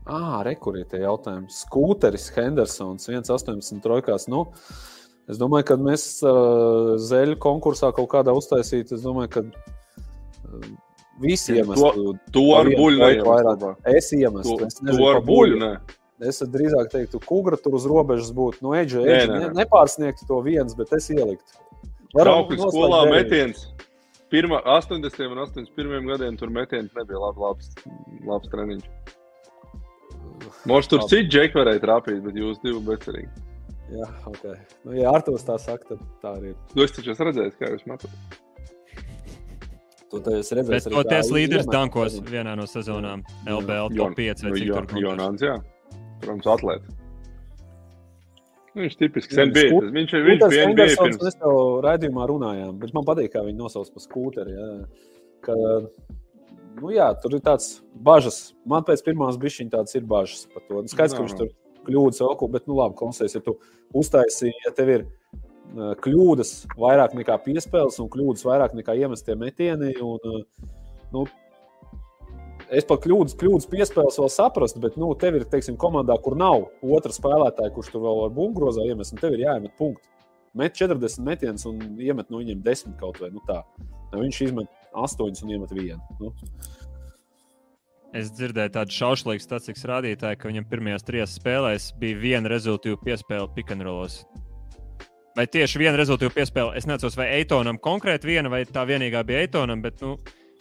Ā, 0.05 0.43
rekurīt 0.45 0.91
tie 0.93 1.01
jautājumi. 1.05 1.49
Skūteris 1.53 2.29
Hendersons, 2.37 3.09
1,18 3.09 3.81
trojkās. 3.85 4.29
Nu, 4.29 4.51
Es 5.25 5.39
domāju, 5.41 5.65
ka 5.71 5.77
mēs 5.81 6.03
uh, 6.27 6.97
zeļu 7.01 7.39
konkursā 7.41 7.89
kaut 7.97 8.11
kādā 8.13 8.35
uztaisītu. 8.37 8.99
Es 8.99 9.05
domāju, 9.05 9.31
ka 9.33 9.43
uh, 9.47 10.67
visi 11.23 11.57
iemesli. 11.57 11.93
To, 11.97 12.15
to 12.35 12.45
ar 12.59 12.69
buļbuļsu 12.69 13.25
vairāk. 13.29 13.65
Es 13.89 14.13
iemestu. 14.17 14.59
To, 14.61 14.69
es 14.69 14.83
nezinu, 14.83 15.01
to 15.01 15.11
ar 15.15 15.23
buļbuļsu. 15.25 16.01
Es 16.25 16.41
drīzāk 16.47 16.93
teiktu, 16.93 17.19
ka 17.21 17.29
kūgra 17.31 17.59
tur 17.61 17.79
uz 17.81 17.89
robežas 17.91 18.31
būtu. 18.37 18.61
Nu, 18.65 18.77
eģe, 18.77 19.01
nē, 19.03 19.17
nē. 19.31 19.41
Ne, 19.41 19.49
nepārsniegtu 19.63 20.29
to 20.29 20.39
viens, 20.45 20.77
bet 20.79 20.93
es 20.95 21.09
ieliktu. 21.13 21.59
Brauklis 22.15 22.63
skolā 22.69 23.03
metiens. 23.11 23.65
Pirmā, 24.33 24.61
80. 24.77 25.19
un 25.31 25.43
81. 25.43 26.07
gadiem 26.13 26.39
tur 26.39 26.53
metiens 26.53 26.93
nebija 26.97 27.21
labi, 27.23 27.43
labs, 27.45 27.75
labs 28.29 28.53
treniņš. 28.53 28.87
Možda 30.69 30.95
tur 30.95 31.05
citi 31.11 31.29
džeki 31.31 31.59
varēja 31.59 31.83
trāpīt, 31.83 32.23
bet 32.25 32.39
jūs 32.39 32.63
divi 32.65 32.81
bezcerīgi. 32.87 33.45
Jā, 33.95 34.09
ok. 34.31 34.47
Nu, 34.87 34.95
ja 34.97 35.13
Arthurs 35.13 35.45
tā 35.47 35.59
saka, 35.61 35.93
tad 35.93 36.03
tā 36.23 36.33
arī 36.39 36.55
ir. 36.55 36.57
Nu, 36.73 36.87
es 36.87 36.95
taču 36.97 37.13
esmu 37.13 37.29
redzējis, 37.29 37.61
kā 37.61 37.71
jūs 37.75 37.87
metat. 37.91 38.41
To 40.15 40.21
es 40.39 40.51
redzēju. 40.55 40.73
Bet 40.73 40.89
toties 40.95 41.31
līderis 41.35 41.71
Dankos 41.71 42.19
vienā 42.29 42.55
no 42.59 42.67
sezonām 42.71 43.25
LBL 43.51 43.95
top 43.99 44.19
5 44.19 44.45
vai 44.47 44.53
cik 44.59 44.75
tur 44.75 45.01
Jonāns, 45.03 45.45
jā. 45.45 45.57
Protams, 46.23 46.51
atlēts. 46.55 47.01
Nu, 48.75 48.83
viņš 48.83 48.95
ir 48.97 49.01
tipisks 49.05 49.39
NBA. 49.39 49.67
Skūt... 49.71 49.89
Viņš, 49.95 50.13
viņš 50.27 50.45
bija 50.51 50.69
NBA 50.71 50.87
pirms. 50.99 51.21
Mēs 51.23 51.37
jau 51.39 51.57
raidījumā 51.85 52.27
runājām, 52.31 52.79
bet 52.83 52.95
man 52.97 53.07
patīk, 53.07 53.31
kā 53.35 53.45
viņi 53.47 53.61
nosauc 53.61 53.91
pa 53.95 54.03
skūteri. 54.03 54.55
Jā. 54.55 54.71
Ka, 55.47 55.59
nu 56.81 56.93
jā, 56.95 57.09
tur 57.23 57.37
ir 57.37 57.43
tāds 57.45 57.79
bažas. 58.07 58.55
Man 58.69 58.85
pēc 58.87 59.03
pirmās 59.07 59.39
bišķiņa 59.41 59.75
tāds 59.77 59.97
ir 59.99 60.07
bažas 60.09 60.47
par 60.53 60.65
to. 60.69 60.83
Nu, 60.83 60.91
skaidrs, 60.91 61.17
ka 61.17 61.25
viņš 61.25 61.37
tur 61.39 61.53
kļūdas, 61.85 62.23
ok, 62.25 62.47
bet, 62.53 62.67
nu, 62.71 62.79
labi, 62.79 62.97
klausies, 62.99 63.37
ja 63.37 63.43
tu 63.45 63.59
uztaisīji, 63.97 64.57
ja 64.65 64.73
tev 64.77 64.93
ir 64.95 65.07
kļūdas 65.75 66.53
vairāk 66.79 67.17
nekā 67.19 67.39
piespēles 67.45 67.99
un 68.03 68.11
kļūdas 68.13 68.45
vairāk 68.47 68.77
nekā 68.79 68.95
iemestie 69.01 69.37
metieni. 69.39 69.95
Un, 70.05 70.45
nu, 71.15 71.25
es 72.71 72.87
pat 72.89 73.05
kļūdas, 73.05 73.37
kļūdas 73.41 73.71
piespēles 73.73 74.19
vēl 74.21 74.33
saprastu, 74.33 74.83
bet 74.85 74.99
nu, 75.01 75.11
tev 75.19 75.41
ir 75.41 75.47
teiksim, 75.51 75.79
komandā, 75.81 76.17
kur 76.23 76.39
nav 76.39 76.69
otra 76.83 77.15
spēlētāja, 77.15 77.75
kurš 77.75 77.93
tur 77.95 78.07
vēl 78.07 78.25
var 78.25 78.35
bungrozā 78.37 78.87
iemest, 78.89 79.17
un 79.17 79.23
tev 79.23 79.37
ir 79.37 79.47
jāiemet 79.47 79.75
punkti. 79.81 80.09
Met 80.55 80.77
40 80.79 81.25
metienus 81.27 81.67
un 81.67 81.81
iemet 81.99 82.29
no 82.31 82.39
viņiem 82.39 82.61
10 82.63 82.95
kaut 83.01 83.19
vai 83.19 83.33
nu 83.35 83.43
tā. 83.49 83.65
Viņš 84.15 84.43
izmet 84.45 84.71
8 84.95 85.45
un 85.45 85.53
iemet 85.57 85.75
1. 85.75 86.01
Nu. 86.21 86.33
Es 88.15 88.31
dzirdēju 88.31 88.71
tādu 88.77 88.95
šaušalīgu 88.95 89.43
statistikas 89.43 89.89
rādītāju, 89.91 90.39
ka 90.39 90.51
viņam 90.51 90.67
pirmajās 90.71 91.07
trijās 91.07 91.35
spēlēs 91.35 91.91
bija 91.99 92.21
viena 92.21 92.53
rezultātu 92.53 93.01
piespēle 93.03 93.51
pikantrolos. 93.57 94.21
Vai 95.35 95.49
tieši 95.51 95.81
viena 95.83 95.99
rezultātu 95.99 96.31
piespēle? 96.37 96.77
Es 96.79 96.87
nezinu, 96.87 97.11
vai 97.19 97.33
Eitonam 97.41 97.81
konkrēti 97.83 98.31
viena, 98.31 98.53
vai 98.53 98.63
tā 98.71 98.87
vienīgā 98.87 99.25
bija 99.27 99.43
Eitonam, 99.43 99.83
bet, 99.83 99.99
nu, 100.05 100.21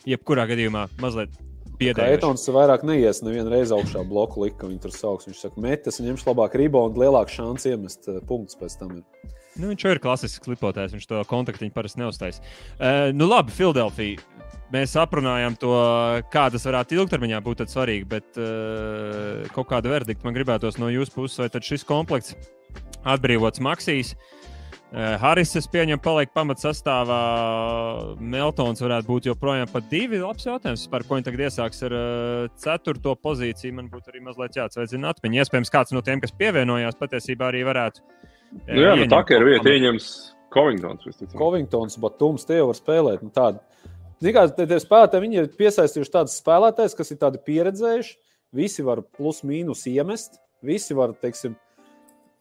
jebkurā 0.09 0.47
gadījumā 0.49 0.87
mazliet 1.01 1.37
piedāvājums. 1.77 2.17
Eitons 2.17 2.49
vairāk 2.55 2.85
neies 2.89 3.21
nevienu 3.21 3.53
reizi 3.53 3.75
augšā 3.77 4.01
bloku 4.09 4.47
lika, 4.47 4.65
viņi 4.65 4.81
tur 4.83 4.95
sauks. 4.95 5.29
Viņš 5.29 5.45
saka, 5.45 5.61
metas, 5.63 6.01
ņemš 6.01 6.25
labāk 6.31 6.57
reboundu, 6.59 7.03
lielāks 7.05 7.37
šāns 7.37 7.69
iemest 7.69 8.09
uh, 8.09 8.17
punktus 8.29 8.57
pēc 8.59 8.79
tam. 8.81 8.97
Ir. 8.97 9.37
Nu, 9.53 9.69
viņš 9.69 9.85
jau 9.85 9.91
ir 9.93 10.01
klasisks 10.01 10.41
klipotājs, 10.41 10.95
viņš 10.95 11.09
to 11.09 11.19
kontaktiņu 11.29 11.73
parasti 11.75 12.01
neuztais. 12.01 12.39
Uh, 12.79 13.11
nu, 13.13 13.27
labi, 13.29 13.53
Filadelfija 13.53 14.21
mēs 14.73 14.95
aprunājām 14.97 15.57
to, 15.61 15.73
kā 16.33 16.47
tas 16.53 16.65
varētu 16.65 16.97
ilgtermiņā 16.97 17.41
būt 17.45 17.67
svarīgi, 17.69 18.07
bet 18.09 18.39
uh, 18.41 19.43
kaut 19.53 19.69
kādu 19.69 19.93
verdiktu 19.93 20.25
man 20.25 20.33
gribētos 20.33 20.79
no 20.81 20.89
jūsu 20.89 21.13
puses, 21.13 21.43
vai 21.43 21.61
šis 21.61 21.85
komplekts 21.85 22.33
atbrīvots 23.05 23.61
Maksīs. 23.61 24.15
Uh, 24.93 25.13
Haris, 25.21 25.53
es 25.57 25.69
pieņemu, 25.69 26.01
paliek 26.01 26.33
pamatsastāvā. 26.33 27.21
Meltons 28.17 28.81
varētu 28.81 29.09
būt 29.09 29.29
joprojām 29.29 29.69
pat 29.69 29.85
divi. 29.89 30.21
Labs 30.21 30.45
jautājums, 30.49 30.89
par 30.89 31.05
ko 31.05 31.17
viņi 31.17 31.29
tagad 31.29 31.47
iesāks 31.47 31.85
ar 31.85 31.97
uh, 31.97 32.51
ceturto 32.61 33.13
pozīciju. 33.21 33.77
Man 33.77 33.93
būtu 33.93 34.13
arī 34.13 34.25
mazliet 34.25 34.57
jāatsveicina 34.57 35.13
atmiņa. 35.13 35.45
Iespējams, 35.45 35.73
kāds 35.73 35.93
no 35.93 36.05
tiem, 36.05 36.21
kas 36.21 36.33
pievienojās, 36.37 36.97
patiesībā 37.01 37.49
arī 37.49 37.65
varētu. 37.69 38.05
Uh, 38.05 38.32
nu 38.69 38.85
jā, 38.85 38.95
nu 38.99 39.09
tā 39.11 39.23
ir 39.33 39.45
vieta, 39.47 39.73
ieņems 39.73 40.09
Covingtons. 40.53 41.07
Covingtons, 41.33 41.97
Batums, 42.01 42.45
tie 42.45 42.61
var 42.61 42.77
spēlēt. 42.77 43.23
Nu, 43.25 43.33
tādu 43.33 43.61
Zināt, 44.23 44.55
tie 44.55 44.79
spēlētāji 44.79 45.23
viņi 45.25 45.39
ir 45.41 45.49
piesaistījuši 45.57 46.11
tādus 46.13 46.37
spēlētājus, 46.39 46.95
kas 46.95 47.11
ir 47.11 47.19
tādi 47.19 47.41
pieredzējuši. 47.43 48.13
Visi 48.55 48.85
var 48.85 49.01
plus 49.17 49.41
mīnus 49.43 49.81
iemest, 49.89 50.37
visi 50.63 50.95
var, 50.95 51.15
teiksim, 51.19 51.57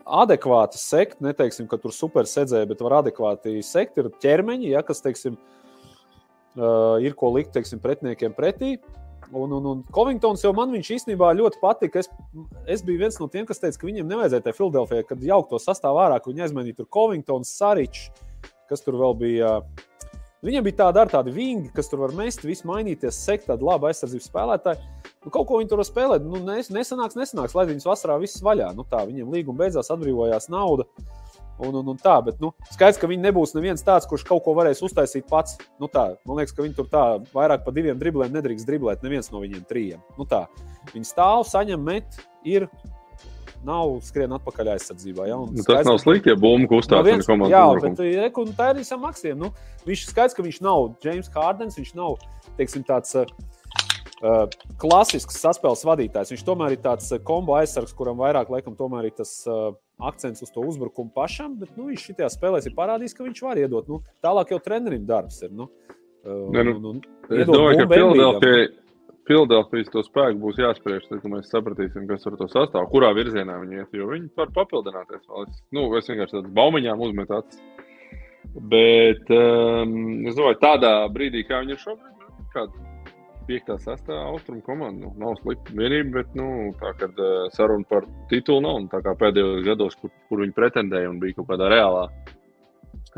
adekvāti 0.07 0.79
sekt. 0.79 1.19
Neteiksim, 1.25 1.67
ka 1.71 1.81
tur 1.83 1.95
super 1.97 2.29
sēdzēja, 2.29 2.69
bet 2.71 2.85
var 2.85 3.01
adekvāti 3.01 3.57
sekt. 3.67 3.99
Ir 3.99 4.13
ķermeņi, 4.23 4.71
ja, 4.77 4.85
kas, 4.87 5.03
teiksim, 5.03 5.41
ir 7.03 7.17
ko 7.19 7.33
likt, 7.35 7.55
teiksim, 7.57 7.81
pretiniekiem 7.83 8.37
pretī. 8.37 8.77
Un, 9.33 9.53
un, 9.57 9.69
un 9.71 9.85
Covingtons 9.95 10.43
jau 10.45 10.53
man 10.57 10.75
īstenībā 10.77 11.31
ļoti 11.39 11.61
patika. 11.63 12.03
Es, 12.03 12.11
es 12.69 12.83
biju 12.85 13.01
viens 13.01 13.17
no 13.21 13.31
tiem, 13.33 13.47
kas 13.49 13.63
teica, 13.63 13.79
ka 13.81 13.89
viņiem 13.89 14.11
nevajadzēja 14.11 14.45
tajā 14.45 14.59
Filadelfijā, 14.59 15.07
kad 15.09 15.25
jaukt 15.25 15.53
to 15.53 15.61
sastāvā 15.63 16.09
ārā, 16.09 16.19
ka 16.21 16.29
viņi 16.29 16.45
aizmainīja 16.49 16.83
tur 16.83 16.91
Covingtons, 16.93 17.55
Saričs, 17.57 18.11
kas 18.69 18.85
tur 18.85 19.01
vēl 19.01 19.17
bija. 19.25 19.57
Uh, 19.63 19.89
Viņam 20.43 20.65
bija 20.67 20.75
tāda 20.81 21.05
ar 21.05 21.11
tādu 21.11 21.31
vingi, 21.31 21.69
kas 21.71 21.87
tur 21.87 22.01
var 22.03 22.13
mest, 22.19 22.43
visu 22.43 22.67
mainīties, 22.67 23.15
sekt 23.15 23.45
tādu 23.47 23.69
labu 23.69 23.87
aizsardzības 23.87 24.25
spēlētāju. 24.27 24.89
Nu, 25.23 25.31
kaut 25.31 25.47
ko 25.47 25.61
viņi 25.61 25.71
tur 25.71 25.79
var 25.79 25.87
spēlēt. 25.87 26.25
Nu, 26.27 26.41
nes, 26.43 26.67
nesanāks, 26.75 27.15
nesanāks, 27.15 27.55
lai 27.55 27.69
viņus 27.69 27.87
vasarā 27.87 28.17
viss 28.19 28.43
vaļā. 28.43 28.73
Nu, 28.75 28.83
tā, 28.91 29.05
viņiem 29.07 29.31
līguma 29.31 29.63
beidzās, 29.63 29.93
atbrīvojās 29.95 30.51
nauda. 30.51 30.89
Un, 31.61 31.75
un, 31.79 31.93
un 31.93 31.99
tā, 32.01 32.15
bet 32.25 32.41
nu, 32.43 32.51
skaidrs, 32.73 32.99
ka 32.99 33.11
viņi 33.11 33.23
nebūs 33.27 33.53
neviens 33.55 33.85
tāds, 33.87 34.09
kurš 34.11 34.25
kaut 34.27 34.43
ko 34.47 34.55
varēs 34.57 34.81
uztaisīt 34.83 35.29
pats. 35.31 35.59
Nu, 35.83 35.91
tā, 35.93 36.09
man 36.27 36.41
liekas, 36.41 36.55
ka 36.57 36.65
viņi 36.65 36.79
tur 36.79 36.89
tā 36.91 37.05
vairāk 37.35 37.67
par 37.67 37.77
diviem 37.77 38.01
dribliem 38.01 38.33
nedrīkst 38.35 38.67
driblēt. 38.67 39.05
Neviens 39.05 39.31
no 39.31 39.45
viņiem 39.45 39.69
trījiem. 39.69 40.03
Nu, 40.19 40.27
tā. 40.29 40.47
viņi 40.95 41.07
stāv, 41.13 41.45
saņem, 41.47 41.85
met, 41.87 42.19
ir 42.49 42.67
nav 43.67 43.97
skrien 44.07 44.33
atpakaļ 44.37 44.73
aizsardzībā. 44.75 45.27
Ja? 45.31 45.39
Nu, 45.39 45.65
tas 45.67 45.87
nav 45.87 46.01
slikti, 46.03 46.33
ja 46.33 46.39
bumba 46.39 46.69
kustās 46.73 47.07
no 47.07 47.17
komandas. 47.27 47.55
Jā, 47.55 47.65
bet 47.85 48.05
reku, 48.25 48.47
tā 48.59 48.73
ir 48.73 48.83
visam 48.83 49.03
maksiem. 49.05 49.39
Nu, 49.39 49.53
viņš 49.87 50.07
skaidrs, 50.11 50.37
ka 50.37 50.45
viņš 50.47 50.61
nav 50.65 50.93
James 51.05 51.31
Hardens, 51.35 51.79
viņš 51.79 51.97
nav 51.99 52.19
teiksim, 52.59 52.87
tāds. 52.89 53.15
Uh, 54.23 54.47
klasisks 54.79 55.41
saspēles 55.43 55.81
vadītājs. 55.83 56.31
Viņš 56.31 56.45
tomēr 56.47 56.77
ir 56.77 56.83
tāds 56.85 57.09
kombo 57.27 57.57
aizsargs, 57.59 57.91
kuram 57.99 58.21
vairāk 58.21 58.53
laikam 58.55 58.77
tomēr 58.79 59.09
ir 59.09 59.17
tas 59.19 59.33
uh, 59.51 59.73
akcents 60.09 60.45
uz 60.45 60.53
to 60.55 60.65
uzbrukumu 60.67 61.13
pašam, 61.15 61.57
bet 61.61 61.73
nu, 61.79 61.89
viņš 61.91 62.11
šajā 62.11 62.31
spēlē 62.35 62.63
ir 62.67 62.77
parādījis, 62.77 63.17
ka 63.17 63.27
viņš 63.27 63.43
var 63.47 63.61
iedot. 63.63 63.91
Nu, 63.91 64.03
tālāk 64.25 64.55
jau 64.55 64.61
trenerim 64.63 65.07
darbs 65.09 65.43
ir. 65.47 65.53
Nu, 65.55 65.71
ne, 66.25 66.65
nu, 66.69 66.77
un, 66.77 66.87
un, 66.95 67.03
es 67.31 67.49
domāju, 67.49 67.83
ka 67.83 67.91
Filadelfijai 67.95 68.71
Filadelfijas 69.29 69.91
to 69.93 70.03
spēku 70.03 70.41
būs 70.43 70.59
jāspriež, 70.59 71.05
tad 71.07 71.27
mēs 71.31 71.51
sapratīsim, 71.53 72.09
kas 72.11 72.27
ar 72.27 72.37
to 72.41 72.49
sastāv, 72.51 72.89
kurā 72.91 73.13
virzienā 73.15 73.61
viņi 73.61 73.79
iet. 73.79 73.93
Jo 73.95 74.09
viņi 74.11 74.33
var 74.39 74.51
papildināties. 74.57 75.23
Es, 75.45 75.61
nu, 75.75 75.87
es 75.99 76.11
vienkārši 76.11 76.41
tādu 76.41 76.51
baumiņām 76.57 77.05
uzmetu 77.07 77.39
acis. 77.39 77.61
Bet 78.73 79.31
um, 79.31 79.95
es 80.27 80.35
domāju, 80.35 80.59
tādā 80.65 80.97
brīdī, 81.15 81.45
kā 81.47 81.63
viņi 81.63 81.77
ir 81.77 81.81
šobrīd, 81.85 82.25
nu, 82.27 82.49
kāda 82.53 82.92
5. 83.49 83.73
6. 83.85 84.13
austrumu 84.33 84.63
komanda. 84.67 85.07
Nu, 85.07 85.13
nav 85.21 85.39
slikta 85.41 85.75
vienība, 85.77 86.21
bet 86.21 86.37
nu, 86.39 86.47
tā 86.81 86.93
kā 87.01 87.09
uh, 87.11 87.49
saruna 87.57 87.89
par 87.89 88.07
titulu 88.31 88.63
nav. 88.65 88.81
Tā 88.93 89.03
kā 89.05 89.17
pēdējos 89.21 89.65
gados, 89.67 89.99
kur, 90.01 90.13
kur 90.29 90.45
viņi 90.45 90.57
pretendēja 90.57 91.11
un 91.11 91.21
bija 91.23 91.41
kaut 91.41 91.51
kādā 91.53 91.71
reālā, 91.73 92.07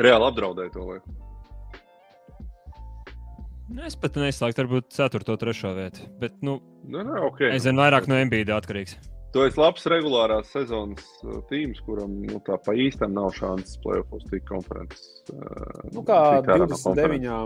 reāli 0.00 0.28
apdraudēja 0.30 0.74
to 0.74 0.88
lietu. 0.90 1.16
Nu, 3.74 3.80
es 3.88 3.96
pat 3.96 4.18
neizslēgtu, 4.20 4.60
varbūt 4.64 4.92
4. 4.92 5.24
un 5.32 5.40
3. 5.40 5.74
vietu. 5.78 6.06
Bet, 6.20 6.36
nu, 6.44 6.58
nu, 6.84 7.00
ne, 7.00 7.20
okay. 7.30 7.54
es 7.56 7.64
zinu, 7.64 7.80
vairāk 7.80 8.06
no 8.10 8.18
MBD 8.20 8.52
atkarīgs. 8.54 8.98
Tu 9.34 9.42
esi 9.42 9.58
labs 9.58 9.82
regulārās 9.90 10.52
sezonas 10.54 11.06
uh, 11.24 11.40
tīms, 11.48 11.80
kuram 11.82 12.12
nu, 12.22 12.38
tā 12.46 12.54
pa 12.62 12.70
īstam 12.78 13.16
nav 13.16 13.32
šansas 13.34 13.80
plēsoņos 13.82 14.28
tik 14.30 14.44
konferences. 14.46 15.08
Uh, 15.32 15.88
nu, 15.90 16.04
kā 16.06 16.20
29, 16.46 17.26
no 17.26 17.40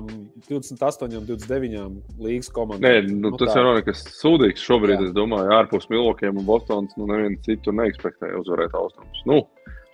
28, 0.50 1.22
29 1.30 2.20
līgas 2.26 2.52
komandām. 2.52 2.84
Nē, 2.84 3.08
nu, 3.08 3.30
nu, 3.30 3.32
tas 3.40 3.56
jau 3.56 3.64
nav 3.64 3.78
nekas 3.80 4.04
sūdīgs. 4.18 4.68
Šobrīd, 4.68 4.98
Jā. 4.98 5.08
es 5.08 5.16
domāju, 5.16 5.48
ārpus 5.56 5.88
Milvokiem 5.88 6.36
un 6.36 6.48
Bostonas, 6.52 6.92
nu, 7.00 7.08
neviens 7.08 7.40
citu 7.48 7.72
neekspektēja 7.80 8.36
uzvarēt 8.44 8.76
austrumus. 8.76 9.24
Nu, 9.32 9.40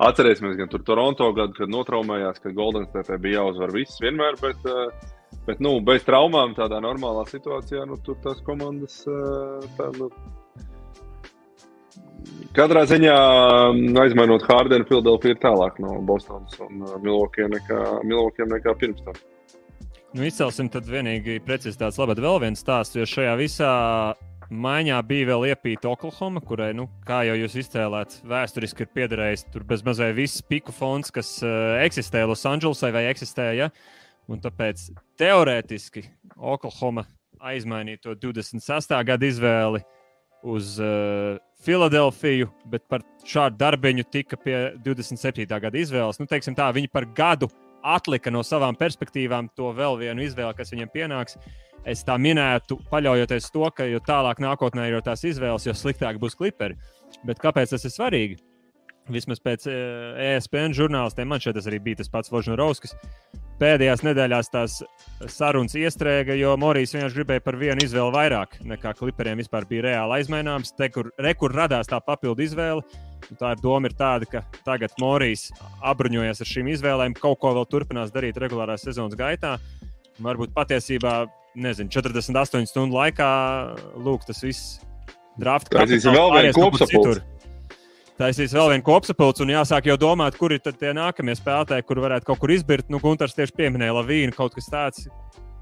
atcerēsimies 0.03 0.59
gan 0.59 0.75
tur 0.75 0.83
Toronto 0.83 1.31
gadu, 1.39 1.55
kad 1.63 1.71
notraumējās, 1.71 2.43
ka 2.43 2.57
Golden 2.59 2.91
State 2.91 3.23
bija 3.23 3.45
jāuzvar 3.45 3.71
viss 3.79 4.03
vienmēr, 4.03 4.43
bet 4.43 4.67
uh, 4.67 4.91
Bet, 5.45 5.59
nu, 5.61 5.75
bez 5.85 6.05
traumām, 6.07 6.55
tādā 6.57 6.79
normālā 6.81 7.27
situācijā, 7.29 7.83
nu, 7.89 7.99
tur 8.07 8.17
tās 8.25 8.39
komandas. 8.47 9.03
Tā, 9.05 9.91
nu, 9.99 10.09
katrā 12.57 12.85
ziņā, 12.91 13.15
aizmainot 14.05 14.47
Hārdenu, 14.49 14.87
Filadelfija 14.89 15.37
ir 15.37 15.41
tālāk 15.43 15.79
no 15.83 15.99
Bostonas 16.07 16.59
un 16.65 16.85
Milvokiem 17.03 17.53
nekā, 17.55 17.81
Milvokiem 18.07 18.53
nekā 18.55 18.77
pirms 18.81 19.03
tam. 19.07 19.19
Nu, 20.15 20.23
izcelsim 20.29 20.69
tad 20.71 20.87
vienīgi 20.87 21.41
precizitātes 21.43 21.99
labad 21.99 22.21
vēl 22.23 22.39
viens 22.45 22.61
stāsts, 22.63 22.95
jo 22.95 23.07
šajā 23.09 23.33
visā 23.41 23.73
maiņā 24.55 25.01
bija 25.09 25.31
vēl 25.33 25.49
iepīta 25.51 25.91
Oklahoma, 25.91 26.43
kurai, 26.45 26.71
nu, 26.77 26.87
kā 27.07 27.25
jau 27.27 27.35
jūs 27.41 27.57
izcēlāt, 27.65 28.21
vēsturiski 28.29 28.85
ir 28.85 28.93
piederējis 28.95 29.47
tur 29.53 29.65
bez 29.67 29.83
mazai 29.87 30.13
viss 30.17 30.45
piku 30.47 30.75
fonds, 30.75 31.11
kas 31.15 31.37
uh, 31.43 31.81
eksistē 31.83 32.25
Losandželosai 32.29 32.93
vai 32.95 33.07
eksistēja. 33.11 33.67
Ja? 33.67 33.71
Un 34.31 34.41
tāpēc 34.45 34.87
teorētiski 35.21 36.05
Oklahoma 36.39 37.05
aizmainīja 37.45 38.05
to 38.07 38.15
26. 38.21 38.95
gada 39.05 39.29
izvēli 39.29 39.83
uz 40.55 40.77
uh, 40.81 41.37
Filadelfiju, 41.65 42.51
bet 42.69 42.85
par 42.93 43.05
šādu 43.25 43.57
darbiņu 43.61 44.05
tika 44.13 44.37
pie 44.41 44.57
27. 44.85 45.47
gada 45.49 45.81
izvēles. 45.81 46.21
Nu, 46.21 46.29
tā, 46.29 46.67
viņi 46.77 46.91
par 46.93 47.07
gadu 47.17 47.49
atlika 47.85 48.33
no 48.33 48.43
savām 48.45 48.77
perspektīvām 48.77 49.49
to 49.57 49.71
vēl 49.77 49.97
vienu 50.01 50.25
izvēli, 50.25 50.57
kas 50.59 50.73
viņiem 50.75 50.93
pienāks. 50.93 51.39
Es 51.89 52.05
tā 52.05 52.17
minētu, 52.21 52.79
paļaujoties 52.93 53.51
to, 53.53 53.65
ka 53.77 53.89
jo 53.89 54.01
tālāk 54.05 54.41
nākotnē 54.41 54.89
ir 54.89 55.01
tās 55.05 55.25
izvēles, 55.25 55.67
jo 55.69 55.77
sliktāk 55.77 56.21
būs 56.21 56.37
kliperi. 56.37 56.77
Bet 57.29 57.41
kāpēc 57.41 57.73
tas 57.73 57.85
ir 57.85 57.93
svarīgi? 57.93 58.39
Vismaz 59.13 59.41
pēc 59.45 59.67
ESPN 59.69 60.73
e 60.73 60.79
žurnālistiem, 60.81 61.29
man 61.29 61.43
šeit 61.45 61.61
arī 61.61 61.81
bija 61.91 62.01
tas 62.01 62.13
pats 62.13 62.33
Ložņovskis 62.33 62.97
pēdējās 63.65 64.05
nedēļās 64.05 64.51
tās 64.53 64.77
sarunas 65.33 65.75
iestrēga, 65.79 66.37
jo 66.37 66.53
Morijas 66.61 66.93
vienkārši 66.95 67.19
gribēja 67.21 67.45
par 67.45 67.59
vienu 67.61 67.85
izvēli 67.85 68.13
vairāk 68.15 68.59
nekā 68.67 68.93
kliperiem 68.99 69.41
vispār 69.41 69.67
bija 69.71 69.87
reāli 69.89 70.19
aizmaināms. 70.19 70.75
Te, 70.77 70.91
kur, 70.93 71.09
re, 71.21 71.35
kur 71.39 71.55
radās 71.57 71.89
tā 71.91 72.01
papildu 72.05 72.45
izvēle, 72.45 72.85
tā 73.41 73.55
ir 73.55 73.63
doma 73.65 73.89
ir 73.89 73.97
tāda, 73.99 74.29
ka 74.29 74.45
tagad 74.67 74.97
Morijas 75.01 75.49
apbruņojas 75.81 76.45
ar 76.45 76.51
šīm 76.51 76.73
izvēlēm, 76.75 77.17
kaut 77.21 77.41
ko 77.43 77.55
vēl 77.57 77.69
turpinās 77.73 78.13
darīt 78.15 78.41
regulārās 78.43 78.85
sezonas 78.85 79.17
gaitā. 79.19 79.57
Varbūt 80.25 80.53
patiesībā, 80.55 81.15
nezinu, 81.59 81.91
48 81.95 82.69
stundu 82.71 83.01
laikā, 83.01 83.31
lūk, 84.05 84.29
tas 84.29 84.45
viss 84.45 84.81
draft. 85.41 85.73
Tas 85.73 85.91
ir 85.91 86.05
vēl 86.05 86.37
viens 86.37 86.59
kopsapulcs 86.59 87.25
taisīs 88.21 88.55
vēl 88.55 88.73
vienu 88.75 88.87
kopsapulci 88.87 89.45
un 89.45 89.53
jāsāk 89.55 89.89
jau 89.91 89.97
domāt, 90.01 90.39
kuri 90.39 90.61
tad 90.63 90.79
tie 90.81 90.93
nākamie 90.97 91.35
spēlētāji, 91.39 91.87
kur 91.89 92.03
varētu 92.05 92.29
kaut 92.29 92.43
kur 92.43 92.53
izbirt. 92.55 92.91
Nu, 92.93 93.01
Gunārs 93.03 93.37
tieši 93.37 93.57
pieminēja 93.59 93.97
Lavīnu, 93.99 94.35
kaut 94.37 94.57
kas 94.57 94.71
tāds. 94.71 95.09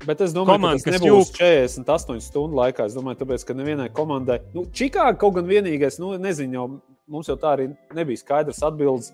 Bet 0.07 0.23
es 0.25 0.33
domāju, 0.35 0.59
Komanda, 0.59 0.83
ka 0.83 0.91
tas 0.91 0.99
nebūs 0.99 1.31
jūk... 1.31 1.37
48 1.39 2.25
stundu 2.25 2.59
laikā. 2.59 2.89
Es 2.91 2.97
domāju, 2.97 3.21
tāpēc, 3.21 3.45
ka 3.47 3.55
nevienai 3.55 3.87
komandai, 3.95 4.41
nu, 4.55 4.65
Čikāga 4.75 5.15
kaut 5.21 5.37
gan 5.37 5.47
vienīgais, 5.47 6.01
nu, 6.03 6.17
nezinu, 6.19 6.57
jau 6.59 6.65
mums 7.13 7.31
jau 7.31 7.37
tā 7.39 7.53
arī 7.57 7.69
nebija 7.95 8.19
skaidrs 8.19 8.63
atbildes, 8.67 9.13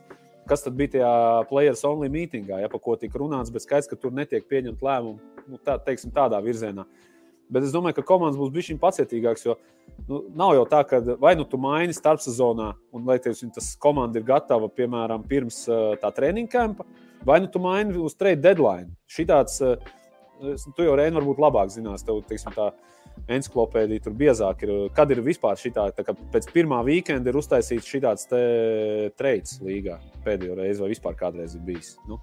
kas 0.48 0.64
tad 0.64 0.78
bija 0.78 0.94
tajā 0.94 1.12
players 1.50 1.84
only 1.84 2.08
mītingā, 2.12 2.62
ja 2.62 2.70
pa 2.72 2.80
ko 2.80 2.96
tika 2.96 3.20
runāts, 3.20 3.52
bet 3.52 3.66
skaidrs, 3.66 3.90
ka 3.90 3.98
tur 4.00 4.14
netiek 4.16 4.46
pieņemt 4.48 4.84
lēmumu, 4.84 5.42
nu, 5.48 5.60
tā, 5.64 5.76
teiksim, 5.84 6.12
tādā 6.14 6.40
virzienā. 6.44 6.86
Bet 7.52 7.64
es 7.64 7.72
domāju, 7.72 7.96
ka 7.98 8.06
komandas 8.08 8.38
būs 8.40 8.52
bijis 8.52 8.80
pacietīgākas, 8.80 9.46
jo 9.46 9.54
nu, 10.08 10.22
nav 10.36 10.54
jau 10.58 10.64
tā, 10.68 10.82
ka 10.88 11.00
vai 11.20 11.34
nu 11.38 11.46
tu 11.48 11.60
maini 11.60 11.96
starpsezonā, 11.96 12.72
un 12.92 13.08
lai 13.08 13.18
tev 13.22 13.38
tas 13.54 13.70
komanda 13.80 14.20
ir 14.20 14.26
gatava, 14.28 14.68
piemēram, 14.68 15.24
pirms 15.28 15.62
tā 16.02 16.10
treniņa 16.14 16.52
kampa, 16.52 16.84
vai 17.24 17.40
nu 17.40 17.48
tu 17.52 17.62
maini 17.62 17.96
uz 17.98 18.16
trade 18.18 18.42
deadline. 18.44 18.92
Šitāds, 19.08 19.62
tu 20.76 20.86
jau 20.86 20.98
Reini 20.98 21.18
varbūt 21.18 21.40
labāk 21.42 21.72
zinās, 21.74 22.04
tev 22.06 22.20
teiksim, 22.28 22.52
tā 22.54 22.70
encyklopēdija 23.34 24.04
tur 24.04 24.14
biezāk 24.18 24.62
ir. 24.66 24.74
Kad 24.94 25.10
ir 25.14 25.22
vispār 25.24 25.58
šī 25.58 25.72
tā, 25.74 25.88
tā 25.96 26.14
pēc 26.34 26.50
pirmā 26.54 26.78
weekenda 26.86 27.32
ir 27.32 27.40
uztaisīts 27.40 27.88
šāds 27.88 28.28
trades 29.18 29.58
līgā 29.64 29.98
pēdējo 30.26 30.60
reizi, 30.60 30.84
vai 30.84 30.92
vispār 30.92 31.18
kādreiz 31.18 31.56
ir 31.58 31.64
bijis. 31.66 31.96
Nu. 32.08 32.20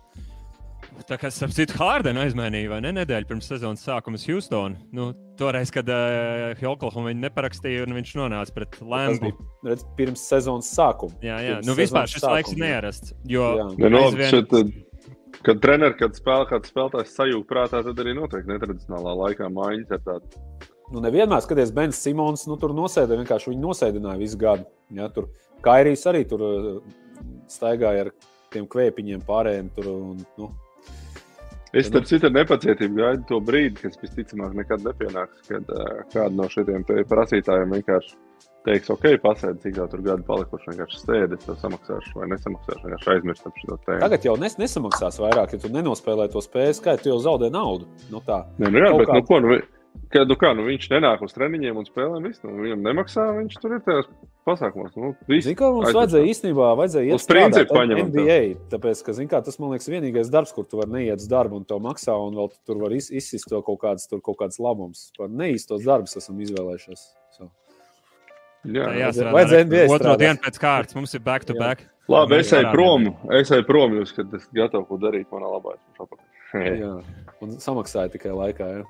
Tā 1.05 1.17
kā 1.19 1.29
starp 1.33 1.51
citu 1.53 1.75
Hārdenu 1.77 2.21
aizmainīja, 2.23 2.69
vai 2.71 2.79
ne? 2.85 2.93
Nedēļu 2.95 3.27
pirms 3.29 3.49
sezonas 3.51 3.83
sākuma 3.83 4.19
Houstonā. 4.21 4.79
Nu, 4.95 5.09
toreiz, 5.39 5.69
kad 5.73 5.89
uh, 5.91 6.53
eh, 6.55 6.63
Oklahoma 6.69 7.11
viņu 7.11 7.21
neparakstīja, 7.25 7.83
un 7.85 7.97
viņš 7.97 8.13
nonāca 8.17 8.55
pret 8.55 8.77
Lambu. 8.81 9.33
Redz, 9.67 9.83
pirms 9.99 10.23
sezonas 10.31 10.71
sākuma. 10.71 11.17
Jā, 11.25 11.37
jā. 11.43 11.59
Pirms 11.59 11.69
nu, 11.69 11.77
vispār 11.77 12.09
šis 12.09 12.23
sākuma, 12.23 12.39
laiks 12.39 12.55
ir 12.55 12.63
nearasts. 12.63 13.15
Jo, 13.27 13.45
jā. 13.59 13.67
Ja, 13.83 13.91
no, 13.91 14.03
aizvien... 14.07 14.31
šeit, 14.31 15.39
kad 15.45 15.61
treneris, 15.61 15.99
kad 15.99 16.17
spēlē 16.17 16.49
kāds 16.53 16.71
spēlētājs 16.71 17.15
sajūta 17.19 17.49
prātā, 17.51 17.83
tad 17.85 18.03
arī 18.05 18.15
notiek 18.17 18.47
netradicionālā 18.49 19.15
laikā 19.25 19.51
mājiņas 19.51 19.97
ar 19.97 20.05
tādu. 20.07 20.43
Nu, 20.93 21.01
nevienmēr 21.01 21.41
skaties, 21.41 21.73
Bens 21.75 21.99
Simons 22.01 22.45
nu, 22.49 22.57
tur 22.61 22.73
nosēdināja, 22.77 23.23
vienkārši 23.23 23.51
viņu 23.51 23.63
nosēdināja 23.67 24.21
visu 24.21 24.39
gadu. 24.41 24.67
Ja, 24.93 25.09
tur 25.13 25.31
Kairijs 25.65 26.05
arī 26.09 26.21
tur 26.29 26.45
uh, 26.45 26.75
staigāja 27.49 28.05
ar 28.05 28.11
tiem 28.53 28.67
kvēpiņiem 28.69 29.23
pārējiem. 29.25 29.71
Tur, 29.75 29.89
un, 29.91 30.21
nu, 30.39 30.51
Es 31.75 31.89
tam 31.91 32.05
citu 32.07 32.29
nepacietību 32.31 33.01
gaidu 33.01 33.25
to 33.29 33.39
brīdi, 33.43 33.81
kas 33.81 33.99
visticamāk 33.99 34.55
nekad 34.55 34.85
nepienāks, 34.85 35.41
kad 35.49 35.73
uh, 35.75 36.05
kāda 36.13 36.31
no 36.37 36.47
šiem 36.51 36.85
prasītājiem 36.87 37.75
vienkārši 37.75 38.15
teiks, 38.65 38.89
ok, 38.89 39.05
pasēdi, 39.21 39.61
cik 39.65 39.79
jau 39.79 39.85
tur 39.91 40.01
gadi 40.05 40.25
palikuši, 40.25 40.71
vienkārši 40.71 41.01
sēdi, 41.03 41.37
es 41.37 41.45
tev 41.45 41.57
samaksāšu 41.61 42.19
vai 42.19 42.29
nesamaksāšu, 42.31 42.81
vienkārši 42.87 43.11
aizmirstam 43.13 43.55
šo 43.59 43.77
tēmu. 43.85 44.01
Tagad 44.01 44.25
jau 44.25 44.35
nes, 44.41 44.57
nesamaksās 44.61 45.19
vairāk, 45.21 45.53
ja 45.53 45.61
tu 45.61 45.71
nenospēlē 45.73 46.27
to 46.33 46.41
spēju 46.43 46.77
skaitu, 46.79 47.03
tu 47.03 47.13
jau 47.13 47.19
zaudē 47.27 47.51
naudu. 47.53 47.89
Nu, 48.13 48.23
tā. 48.25 48.41
Nē, 48.61 48.71
nu 48.73 48.81
jā, 48.81 48.91
bet 49.01 49.11
kā... 49.11 49.19
nu, 49.19 49.27
ko, 49.29 49.41
nu, 49.43 49.59
Kad, 50.13 50.29
nu 50.29 50.35
kā, 50.39 50.51
nu, 50.55 50.63
viņš 50.67 50.85
nenāk 50.93 51.23
uz 51.25 51.33
treniņiem 51.35 51.77
un 51.81 51.87
spēlē 51.87 52.21
visu. 52.23 52.45
Nu, 52.47 52.61
viņam 52.63 52.83
nemaksā, 52.85 53.25
viņš 53.39 53.57
tur 53.59 53.75
ir 53.75 53.81
tajos 53.83 54.07
pasākumos. 54.47 54.93
Nu, 54.95 55.11
zin, 55.27 55.57
kā, 55.57 55.69
mums 55.73 55.89
aizpēc. 55.89 55.97
vajadzēja 55.97 56.29
īstenībā 56.31 56.69
vajadzēja 56.79 57.09
iet 57.09 57.23
strādāt 57.23 57.73
NBA. 57.73 58.37
Tā. 58.37 58.69
Tāpēc, 58.75 59.01
ka, 59.07 59.15
zin, 59.17 59.29
kā, 59.31 59.41
tas, 59.45 59.57
man 59.61 59.73
liekas, 59.73 59.89
vienīgais 59.91 60.31
darbs, 60.33 60.53
kur 60.55 60.67
tu 60.69 60.79
vari 60.79 60.93
neiet 60.93 61.23
uz 61.23 61.27
darbu 61.31 61.59
un 61.59 61.65
to 61.67 61.79
maksā, 61.83 62.15
un 62.27 62.37
vēl 62.39 62.51
tur 62.67 62.79
var 62.83 62.95
iz, 62.95 63.09
izsist 63.11 63.49
to 63.51 63.59
kaut 63.65 63.81
kādas, 63.81 64.07
kaut 64.13 64.39
kādas 64.39 64.61
labumus. 64.61 65.09
Par 65.17 65.31
neīstos 65.31 65.83
darbus 65.87 66.15
esam 66.21 66.39
izvēlējušies. 66.45 67.03
So. 67.35 67.49
Jā, 68.65 68.91
jā 69.01 69.11
vajadzēja 69.35 69.67
NBA. 69.67 69.89
Otro 69.97 70.15
dienu 70.21 70.41
pēc 70.45 70.61
kārtas 70.61 70.97
mums 70.97 71.17
ir 71.17 71.25
back 71.25 71.49
to 71.49 71.57
back. 71.57 71.83
Labi, 72.11 72.37
es 72.43 72.53
eju 72.53 72.69
prom, 72.69 73.09
es 73.33 73.49
eju 73.53 73.65
prom, 73.65 73.97
jūs, 73.97 74.13
kad 74.13 74.33
esat 74.37 74.53
gatavi 74.53 74.85
ko 74.85 74.97
darīt 75.01 75.31
manā 75.33 75.49
labā. 75.49 75.73
jā, 76.53 76.93
un 77.41 77.55
samaksāja 77.61 78.13
tikai 78.13 78.33
laikā. 78.37 78.67
Jā. 78.77 78.85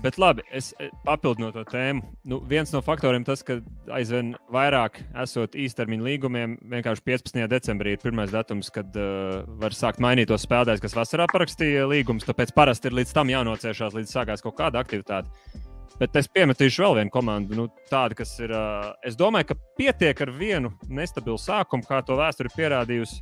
Bet 0.00 0.16
labi, 0.16 0.40
es 0.56 0.70
e, 0.80 0.88
papildinu 1.04 1.50
to 1.52 1.60
tēmu. 1.68 2.00
Nu, 2.24 2.38
viens 2.48 2.70
no 2.72 2.80
faktoriem 2.84 3.24
tas, 3.26 3.42
ka 3.44 3.58
aizvien 3.92 4.32
vairāk 4.52 4.96
esot 5.20 5.56
īstermiņa 5.60 6.06
līgumiem, 6.06 6.54
vienkārši 6.72 7.04
15. 7.04 7.40
decembrī 7.52 7.92
ir 7.94 8.00
pirmais 8.00 8.32
datums, 8.32 8.72
kad 8.72 8.96
uh, 8.96 9.42
var 9.60 9.76
sākt 9.76 10.00
mainīt 10.00 10.30
tos 10.32 10.46
spēlētājus, 10.48 10.80
kas 10.86 10.96
vasarā 10.96 11.28
parakstīja 11.28 11.84
līgumus. 11.90 12.24
Tāpēc 12.28 12.54
parasti 12.56 12.88
ir 12.88 12.96
līdz 12.96 13.12
tam 13.18 13.32
jānociešās, 13.32 13.98
līdz 13.98 14.16
sākās 14.16 14.44
kaut 14.46 14.56
kāda 14.62 14.80
aktivitāte. 14.80 15.28
Bet 16.00 16.16
es 16.16 16.30
piemetīšu 16.32 16.86
vēl 16.86 17.02
vienu 17.02 17.12
komandu, 17.12 17.58
nu, 17.58 17.68
tādu, 17.92 18.16
kas 18.22 18.32
ir. 18.40 18.56
Uh, 18.56 18.94
es 19.04 19.20
domāju, 19.20 19.50
ka 19.50 19.58
pietiek 19.76 20.24
ar 20.24 20.32
vienu 20.32 20.72
nestabilu 20.88 21.36
sākumu, 21.36 21.84
kā 21.84 22.00
to 22.00 22.16
vēsture 22.16 22.48
pierādījusi 22.56 23.20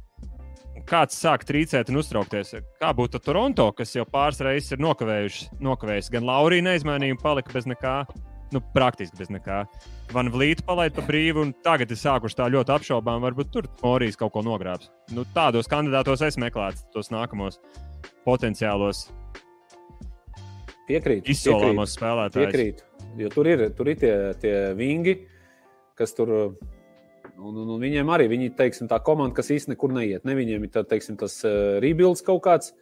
kāds 0.89 1.19
sāk 1.21 1.45
trīcēt 1.49 1.93
un 1.93 2.01
uztraukties. 2.01 2.55
Kā 2.81 2.93
būtu 2.97 3.21
Toronto, 3.23 3.69
kas 3.77 3.95
jau 3.97 4.07
pāris 4.09 4.41
reizes 4.45 4.75
ir 4.75 4.83
nokavējis, 4.83 6.11
gan 6.15 6.27
Laurija 6.29 6.65
neizmainīja 6.71 7.19
palika 7.23 7.55
bez 7.55 7.69
nekā. 7.69 8.01
Nu, 8.49 8.63
praktiski 8.73 9.19
bez 9.19 9.29
nekā. 9.29 9.59
Van 10.15 10.31
Vlīta 10.33 10.65
palaid 10.65 10.95
pa 10.97 11.03
brīvu, 11.05 11.43
un 11.45 11.51
tagad 11.67 11.91
ir 11.93 11.99
sākuši 12.01 12.39
tā 12.39 12.47
ļoti 12.49 12.73
apšaubām. 12.79 13.21
Varbūt 13.27 13.51
tur 13.53 13.69
Morijas 13.83 14.17
kaut 14.17 14.33
ko 14.33 14.41
nogrābs. 14.47 14.89
Nu, 15.13 15.27
tādos 15.35 15.69
kandidātos 15.69 16.25
es 16.25 16.41
meklētu 16.41 16.87
tos 16.95 17.13
nākamos 17.13 17.61
potenciālos 18.25 19.11
Piekrītu. 20.89 21.29
izsolāmos 21.29 21.93
spēlētājus. 21.99 22.49
Piekrītu. 22.49 22.89
Jo 23.21 23.29
tur 23.35 23.53
ir, 23.53 23.67
tur 23.77 23.93
ir 23.93 24.01
tie, 24.01 24.15
tie 24.41 24.57
vingi, 24.79 25.19
kas 25.99 26.17
tur. 26.17 26.57
Un, 27.39 27.55
un, 27.55 27.69
un 27.77 27.79
viņiem 27.83 28.09
arī 28.11 28.27
viņi, 28.33 28.49
teiksim, 28.59 28.89
tā 28.91 28.99
komanda, 29.07 29.37
kas 29.37 29.53
īstenībā 29.55 29.77
nekur 29.77 29.93
neiet. 29.95 30.25
Ne 30.27 30.35
viņiem 30.35 30.65
ir 30.67 30.73
tā, 30.75 30.83
teiksim, 30.91 31.15
tas 31.21 31.37
uh, 31.47 31.77
rebuilds 31.85 32.25
kaut 32.27 32.43
kāds, 32.43 32.73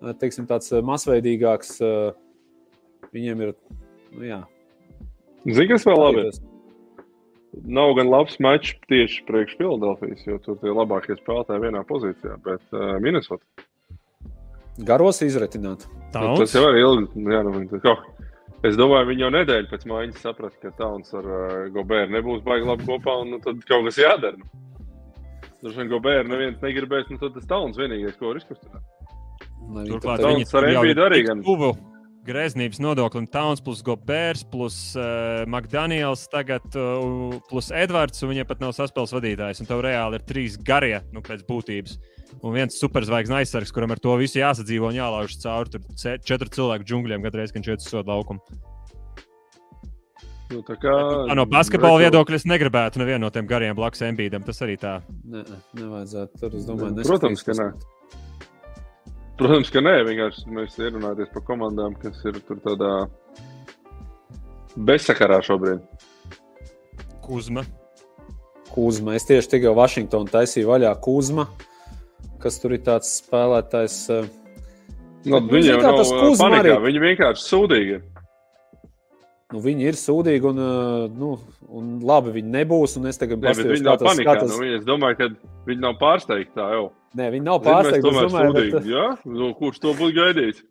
uh, 0.00 0.14
teiksim, 0.16 0.46
tāds 0.48 0.72
uh, 0.72 0.80
masveidīgāks. 0.86 1.76
Viņiem 3.12 3.42
ir. 3.44 3.52
Nu, 4.12 4.24
jā, 4.24 4.40
Zini, 5.42 5.68
kas 5.72 5.84
vēl 5.88 5.98
labi? 5.98 6.24
Nav 7.68 7.90
gan 7.98 8.08
labs 8.08 8.38
mačs 8.40 8.76
tieši 8.88 9.24
priekš 9.28 9.56
Filadelfijas, 9.58 10.22
jo 10.24 10.38
tur 10.40 10.56
tie 10.62 10.72
labākie 10.72 11.16
spēlētāji 11.18 11.64
vienā 11.66 11.82
pozīcijā, 11.88 12.38
bet 12.46 12.62
uh, 12.72 12.94
Minnesota. 13.02 13.44
Garos 14.88 15.20
izretināt. 15.20 15.84
Nu, 16.14 16.32
Tas 16.38 16.54
jau 16.56 16.62
ir 16.70 16.78
ilgi. 16.80 17.26
Jā, 17.28 17.42
nu, 17.44 17.52
viņi- 17.58 17.82
oh, 17.90 18.06
es 18.68 18.78
domāju, 18.78 19.10
viņi 19.10 19.26
jau 19.26 19.30
nedēļu 19.36 19.70
pēc 19.70 19.86
mājiņas 19.90 20.24
saprata, 20.26 20.58
ka 20.62 20.74
Tauns 20.78 21.14
ar 21.18 21.28
uh, 21.28 21.54
Gobēru 21.74 22.14
nebūs 22.16 22.42
baigi 22.46 22.68
labi 22.68 22.88
kopā, 22.88 23.20
un 23.24 23.36
nu, 23.36 23.40
tad 23.44 23.62
kaut 23.68 23.86
kas 23.88 24.00
jādara. 24.02 24.38
Nu. 24.38 24.50
Droši 25.62 25.82
vien 25.82 25.92
Gobēru 25.92 26.32
neviens 26.32 26.62
negribēs, 26.64 27.08
nu 27.12 27.20
tad 27.22 27.36
tas 27.38 27.48
Tauns 27.50 27.78
vienīgais, 27.78 28.18
ko 28.18 28.32
var 28.32 28.42
izkustināt. 28.42 28.84
Turklāt 29.88 30.22
Tauns 30.26 30.54
ar 30.58 30.68
Embiidu 30.72 31.00
ir 31.00 31.06
arī 31.06 31.24
gan. 31.28 31.42
tuvu 31.46 31.74
Greznības 32.22 32.78
nodoklim 32.78 33.24
Tauns 33.26 33.58
plus 33.64 33.80
Gobērs 33.82 34.44
plus 34.46 34.76
uh, 34.94 35.42
McDaniels 35.50 36.22
tagad 36.30 36.62
uh, 36.78 37.34
plus 37.50 37.72
Edvards, 37.74 38.22
un 38.22 38.30
viņiem 38.30 38.46
pat 38.46 38.60
nav 38.62 38.74
saspēles 38.76 39.10
vadītājs. 39.16 39.62
Un 39.64 39.66
tev 39.66 39.82
reāli 39.82 40.20
ir 40.20 40.26
trīs 40.28 40.54
garie, 40.62 41.00
nu, 41.10 41.18
pēc 41.26 41.42
būtības. 41.48 41.96
Un 42.42 42.54
viens 42.54 42.78
superzvaigznes 42.78 43.42
aizsargs, 43.42 43.74
kuram 43.74 43.90
ar 43.90 43.98
to 44.02 44.14
visu 44.20 44.38
jāsadzīvo 44.38 44.92
un 44.92 45.00
jālauž 45.00 45.34
cauri. 45.42 45.74
Tur 45.74 46.20
četru 46.22 46.52
cilvēku 46.54 46.86
džungļiem 46.86 47.26
gadreiz, 47.26 47.50
kad 47.54 47.66
šeit 47.66 47.82
soda 47.82 48.14
laukumu. 48.14 48.40
Nu, 50.52 50.60
tā 50.68 50.76
kā, 50.76 50.92
Tā 51.26 51.34
no 51.38 51.46
basketbola 51.48 51.96
reku- 51.96 52.04
viedokļa 52.06 52.38
es 52.38 52.46
negribētu 52.46 53.00
nevienu 53.00 53.24
no 53.24 53.30
tiem 53.32 53.46
gariem 53.48 53.74
blakus 53.76 54.02
Embīdam. 54.04 54.44
Tas 54.44 54.60
arī 54.62 54.76
tā. 54.78 54.98
Ne, 55.24 55.42
nevajadzētu. 55.78 56.38
Tur, 56.38 56.54
es 56.58 56.66
domāju, 56.68 56.94
Nu, 56.98 57.06
Protams, 57.08 57.42
ka 57.46 57.56
nē. 57.56 57.68
Protams, 59.38 59.70
ka 59.72 59.80
nē, 59.80 59.94
vienkārši 60.06 60.44
mēs 60.52 60.76
ierunājamies 60.78 61.30
par 61.32 61.42
komandām, 61.48 61.94
kas 61.98 62.18
ir 62.28 62.36
tur 62.46 62.56
tādā 62.62 62.90
bezsakarā 64.76 65.40
šobrīd. 65.44 65.80
Kuzma. 67.24 67.64
Kuzma. 68.72 69.14
Es 69.18 69.26
tieši 69.28 69.50
tikko 69.56 69.74
Vašingtonā 69.76 70.30
taisīju 70.32 70.68
vaļā 70.70 70.92
Kuzma, 71.04 71.46
kas 72.42 72.56
tur 72.62 72.74
ir 72.76 72.84
tāds 72.86 73.10
spēlētājs. 73.22 73.98
eh, 74.10 74.30
Nu, 75.24 75.38
zini 75.48 75.68
jau 75.70 75.80
tas 75.82 76.10
ā, 76.10 76.20
Kuzma 76.20 76.48
panikā, 76.48 76.62
arī- 76.76 76.86
viņi 76.88 77.02
vienkārši 77.08 77.44
sūdīgi 77.50 77.92
ir. 77.94 78.02
Nu, 79.52 79.60
viņi 79.60 79.80
ir 79.86 79.92
sūdīgi 79.92 80.44
un, 80.48 80.58
eh, 80.58 81.08
nu, 81.14 81.38
un 81.68 82.00
labi, 82.00 82.32
viņi 82.40 82.50
nebūs. 82.50 82.96
un 82.96 83.06
Es 83.06 83.18
tagad 83.18 83.38
viņi 83.40 83.82
kā 83.82 83.84
nav 83.84 83.98
tas- 83.98 84.16
tas- 84.40 84.58
Nu, 84.58 84.64
es 84.76 84.84
domāju, 84.84 85.16
ka 85.18 85.28
viņi 85.66 85.78
nav 85.80 85.94
pārsteigti 86.00 86.54
tā 86.56 86.72
jau. 86.72 86.90
Nē, 87.12 87.26
viņi 87.34 87.44
nav 87.44 87.58
pārsteigti. 87.60 88.72
bet, 88.72 88.86
Jā, 88.88 89.06
nu, 89.28 89.50
kurš 89.58 89.80
to 89.82 89.90
būtu 89.98 90.14
gaidījis? 90.16 90.62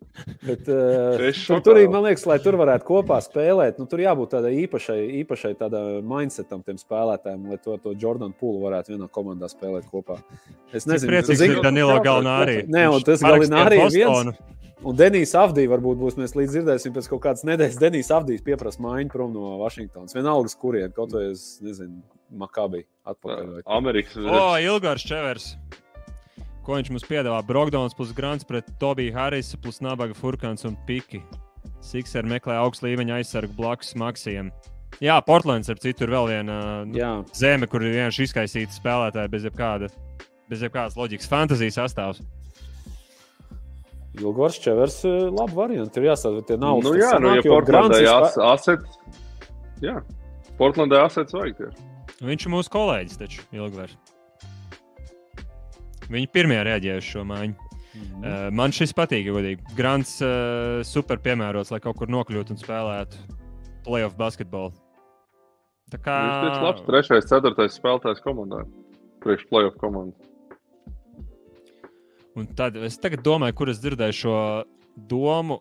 bet, 0.42 0.68
eh, 0.68 1.28
Es 1.28 1.42
tur, 1.46 1.60
tur 1.62 1.78
man 1.88 2.02
liekas, 2.08 2.24
lai 2.26 2.38
tur 2.42 2.56
varētu 2.58 2.82
kopā 2.88 3.20
spēlēt, 3.22 3.78
nu, 3.78 3.86
tur 3.86 4.02
jābūt 4.02 4.32
tādai 4.34 4.50
īpašai, 4.64 4.98
īpašai 5.22 5.52
tādā 5.60 5.82
mindsetam 6.02 6.64
tiem 6.66 6.80
spēlētājiem, 6.82 7.44
lai 7.52 7.58
to, 7.62 7.76
to 7.78 7.94
Jordan 7.94 8.34
Pūlu 8.34 8.64
varētu 8.66 8.96
vienā 8.96 9.06
komandā 9.08 9.46
spēlēt 9.52 9.86
kopā. 9.92 10.18
Es 10.72 10.84
nezinu, 10.90 11.12
priecīgs 11.14 11.38
zini- 11.44 11.56
ir 11.58 11.62
Danilo 11.62 12.00
Galnārī. 12.02 12.66
Nē, 12.66 12.88
un 12.90 13.06
tas 13.06 13.22
Galināri 13.22 13.78
ir 13.78 13.94
viens. 13.94 14.34
Un 14.82 14.96
Denijs 14.98 15.30
Avdijs 15.38 15.70
varbūt 15.70 15.94
būs. 16.00 16.16
Mēs 16.18 16.32
līdz 16.34 16.56
dzirdēsim, 16.56 16.90
pēc 16.90 17.06
kaut 17.06 17.20
kādas 17.22 17.44
nedēļas 17.46 17.78
Denijs 17.78 18.10
Avdijs 18.10 18.42
pieprasa 18.42 18.82
maiņu 18.82 19.12
prom 19.12 19.30
no 19.32 19.52
Vašingtonas. 19.60 20.10
Vienalga, 20.16 20.50
uz 20.50 20.56
kurien, 20.58 20.90
kaut 20.92 21.12
vai 21.14 21.28
es 21.30 21.60
nezinu, 21.62 22.02
Makabī 22.34 22.82
atpakaļ. 23.06 23.62
Amerikas 23.78 24.16
O, 24.16 24.56
Ilgars 24.58 25.04
Čevers. 25.06 25.52
Ko 26.62 26.76
viņš 26.78 26.92
mums 26.94 27.06
piedāvā? 27.08 27.40
Brokdons 27.46 27.96
plus 27.98 28.12
Grants 28.14 28.46
pret 28.46 28.68
Tobiju 28.78 29.14
Harisu 29.16 29.58
plus 29.62 29.80
Nabaga 29.82 30.14
Furkans 30.14 30.62
un 30.68 30.76
Piki. 30.86 31.22
Sikser 31.82 32.26
meklē 32.28 32.54
augstu 32.60 32.86
līmeņa 32.86 33.18
aizsargu 33.18 33.56
blakus 33.58 33.96
Maksijam. 33.98 34.52
Jā, 35.02 35.16
Portlands 35.26 35.70
ar 35.72 35.80
citu 35.82 36.06
ir 36.06 36.12
vēl 36.12 36.28
viena 36.30 36.58
nu, 36.86 36.94
Jā, 36.94 37.10
zeme, 37.34 37.66
kur 37.70 37.82
ir 37.82 37.96
vienkārši 37.96 38.28
izkaisīta 38.28 38.76
spēlētāja 38.76 39.30
bez 39.32 39.48
jebkāda. 39.48 39.88
Bez 40.52 40.62
jebkādas 40.62 40.94
loģikas, 40.98 41.30
fantāzijas 41.32 41.80
sastāvs. 41.80 42.22
Ilgors 44.20 44.58
Čevers, 44.60 45.00
eh, 45.08 45.30
labi 45.32 45.56
varianti. 45.56 45.98
Ir 45.98 46.10
jāsaka, 46.10 46.44
tie 46.46 46.58
nav. 46.60 46.82
Nu, 46.84 46.92
jā, 46.98 47.14
nu, 47.18 47.32
ja 47.38 47.42
Portlandē 47.46 48.02
as, 48.12 48.36
asets. 48.36 48.98
Jā, 49.82 50.02
Portlandē 50.60 51.00
asets 51.06 51.34
vajag 51.34 51.56
tieši. 51.62 51.88
Viņš 52.22 52.46
ir 52.46 52.52
mūsu 52.52 52.70
kolēģis, 52.70 53.18
taču 53.18 53.46
Ilgvers. 53.56 53.96
Viņi 56.12 56.30
pirmie 56.32 56.60
reaģēja 56.68 57.02
uz 57.02 57.08
šo 57.08 57.26
maiņu. 57.28 57.68
Mhm. 57.92 58.22
Uh, 58.22 58.46
man 58.56 58.72
šis 58.72 58.94
patīk, 58.96 59.26
ja 59.28 59.34
godīgi. 59.36 59.74
Grants 59.76 60.16
uh, 60.24 60.80
super 60.86 61.20
piemērots, 61.20 61.72
lai 61.74 61.80
kaut 61.84 61.98
kur 62.00 62.12
nokļūtu 62.12 62.54
un 62.54 62.60
spēlētu 62.60 63.38
playoff 63.84 64.16
basketbolu. 64.16 64.72
Tā 65.92 66.00
kā 66.00 66.16
Viņš 66.24 66.56
ir 66.56 66.64
labs 66.64 66.84
trešais, 66.86 67.28
ceturtais 67.28 67.76
spēlētājs 67.76 68.22
komandā. 68.24 68.62
Priekš 69.22 69.44
playoff 69.50 69.76
komandas. 69.80 70.30
Un 72.32 72.48
tad 72.56 72.78
es 72.80 72.96
tagad 72.96 73.20
domāju, 73.26 73.58
kur 73.58 73.68
es 73.68 73.80
dzirdēju 73.82 74.16
šo 74.16 74.36
domu, 75.10 75.58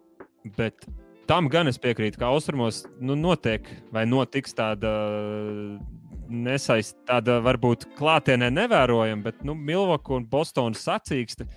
bet 0.56 0.86
tam 1.28 1.50
gan 1.52 1.68
es 1.68 1.80
piekrītu, 1.82 2.22
ka 2.22 2.30
austrumos 2.32 2.86
nu, 3.04 3.18
notiek 3.20 3.68
vai 3.92 4.06
notiks 4.08 4.56
tāda 4.56 4.94
nesaist, 6.32 6.96
tāda 7.10 7.40
varbūt 7.44 7.90
klātienē 7.98 8.52
nevērojama, 8.54 9.26
bet 9.28 9.44
nu, 9.48 9.56
Milvoka 9.58 10.16
un 10.18 10.26
Bostona 10.32 10.78
sacīksta. 10.78 11.48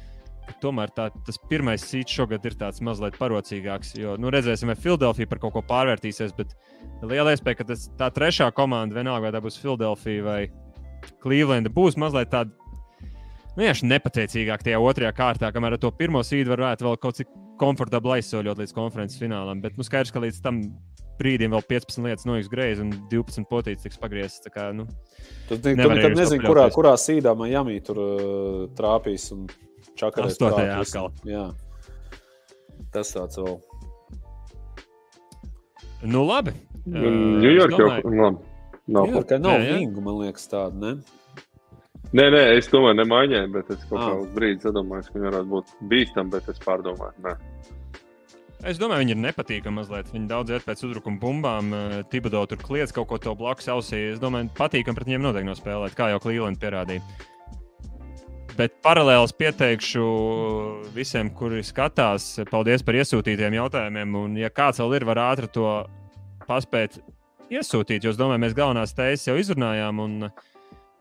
Tomēr 0.61 0.91
tā, 0.93 1.07
tas 1.25 1.39
pirmais 1.49 1.87
sīts 1.89 2.13
šogad 2.19 2.45
ir 2.45 2.57
tāds 2.61 2.83
mazliet 2.85 3.17
parocīgāks. 3.17 3.95
Jo, 3.97 4.19
nu, 4.21 4.29
redzēsim, 4.35 4.69
vai 4.69 4.77
Filadelfija 4.77 5.31
par 5.31 5.41
kaut 5.41 5.55
ko 5.55 5.63
pārvērtīsies. 5.71 6.35
Bet 6.37 6.53
liela 7.01 7.33
iespēja, 7.33 7.63
ka 7.63 7.69
tas, 7.71 7.87
tā 7.97 8.11
trešā 8.13 8.51
komanda, 8.57 8.99
vienalga 8.99 9.31
vai 9.31 9.33
tā 9.33 9.41
būs 9.45 9.57
Filadelfija 9.63 10.27
vai 10.27 10.41
Cleveland, 11.25 11.73
būs 11.73 11.97
mazliet 12.01 12.33
tāda 12.35 12.53
vienkārši 13.57 13.89
nepateicīgāk 13.89 14.67
tajā 14.67 14.81
otrajā 14.83 15.15
kārtā, 15.17 15.51
kamēr 15.55 15.77
ar 15.77 15.83
to 15.83 15.93
pirmo 15.97 16.21
sīdu 16.27 16.53
varētu 16.55 16.89
vēl 16.89 17.01
kaut 17.01 17.21
cik 17.21 17.31
komfortabli 17.61 18.19
aizsoļot 18.19 18.61
līdz 18.61 18.75
konferences 18.77 19.21
finālam. 19.21 19.63
Bet 19.63 19.79
nu, 19.79 19.87
skaidrs, 19.87 20.13
ka 20.13 20.23
līdz 20.25 20.41
tam 20.45 20.61
brīdim 21.19 21.53
vēl 21.55 21.63
15 21.71 22.05
lietas 22.07 22.27
noies 22.29 22.49
greizi 22.51 22.83
un 22.85 22.91
12 23.13 23.47
potītes 23.51 23.85
tiks 23.87 24.01
pagrieztas. 24.03 24.43
Tā 24.47 24.51
kā, 24.55 24.69
nu, 24.77 24.87
Tu, 25.49 25.59
tu, 25.61 25.75
nekad 25.77 26.17
nezini, 26.17 26.41
kurā, 26.45 26.67
kurā 26.73 26.95
sīdā 27.01 27.35
Miami 27.37 27.79
tur 27.85 27.99
uh, 28.01 28.65
trāpīs 28.77 29.29
un 29.35 29.47
čakarēs. 30.01 30.35
Astotajā 30.37 30.81
atkal. 30.81 31.11
Jā. 31.29 31.47
Tas 32.95 33.13
tāds 33.15 33.39
vēl. 33.41 33.59
nu 36.15 36.25
labi. 36.29 36.53
Ņujorka 36.87 37.81
jau. 37.81 38.33
Nav. 38.85 39.09
Jā, 39.09 39.23
ka 39.29 39.39
nav 39.41 39.63
vingu, 39.65 40.03
man 40.05 40.19
liekas, 40.21 40.45
tāda. 40.53 40.77
Ne? 40.77 40.91
Nē, 42.15 42.27
nē, 42.31 42.41
es 42.59 42.69
domāju, 42.71 42.99
nemaiņai, 43.01 43.47
bet 43.55 43.71
es 43.73 43.81
kaut 43.89 43.99
Ah. 43.99 44.11
kā 44.11 44.19
uz 44.21 44.29
brīdi 44.37 44.61
sadomāju, 44.63 45.07
ka 45.09 45.15
viņi 45.17 45.31
varētu 45.31 45.49
būt 45.55 45.73
bīstami, 45.91 46.31
bet 46.35 46.49
es 46.53 46.61
pārdomāju. 46.63 47.15
Nē. 47.25 47.33
Es 48.65 48.79
domāju, 48.81 49.03
viņi 49.03 49.13
ir 49.13 49.19
nepatīkami 49.21 49.77
mazliet. 49.77 50.09
Viņi 50.09 50.29
daudz 50.31 50.55
iet 50.55 50.65
pēc 50.65 50.81
uzbrukuma 50.87 51.21
bumbām. 51.21 51.67
eh, 51.77 52.03
Tibodo 52.09 52.47
tur 52.49 52.57
kliedz 52.57 52.95
kaut 52.97 53.09
ko 53.09 53.19
to 53.19 53.35
blakus 53.37 53.69
ausī. 53.69 54.15
Es 54.15 54.19
domāju, 54.19 54.49
patīkami 54.57 54.97
pret 54.97 55.07
viņiem 55.07 55.21
noteikti 55.21 55.51
nospēlēt, 55.51 55.95
kā 55.95 56.09
jau 56.09 56.21
Cleveland 56.25 56.57
pierādīja. 56.57 57.03
Bet 58.57 58.81
paralēli 58.81 59.37
pieteikšu 59.37 60.05
visiem, 60.95 61.29
kuri 61.29 61.61
skatās, 61.61 62.41
paldies 62.49 62.83
par 62.83 62.95
iesūtītiem 62.95 63.53
jautājumiem. 63.53 64.17
Un, 64.17 64.37
ja 64.37 64.49
kāds 64.49 64.81
vēl 64.81 64.97
ir, 64.97 65.05
var 65.05 65.19
ātri 65.19 65.51
to 65.53 65.85
paspēt 66.49 67.03
iesūtīt. 67.51 68.05
Jo 68.05 68.15
es 68.15 68.17
domāju, 68.17 68.41
mēs 68.47 68.57
galvenās 68.57 68.97
tēzes 68.97 69.29
jau 69.29 69.37
izrunājām. 69.37 70.01
Un 70.01 70.31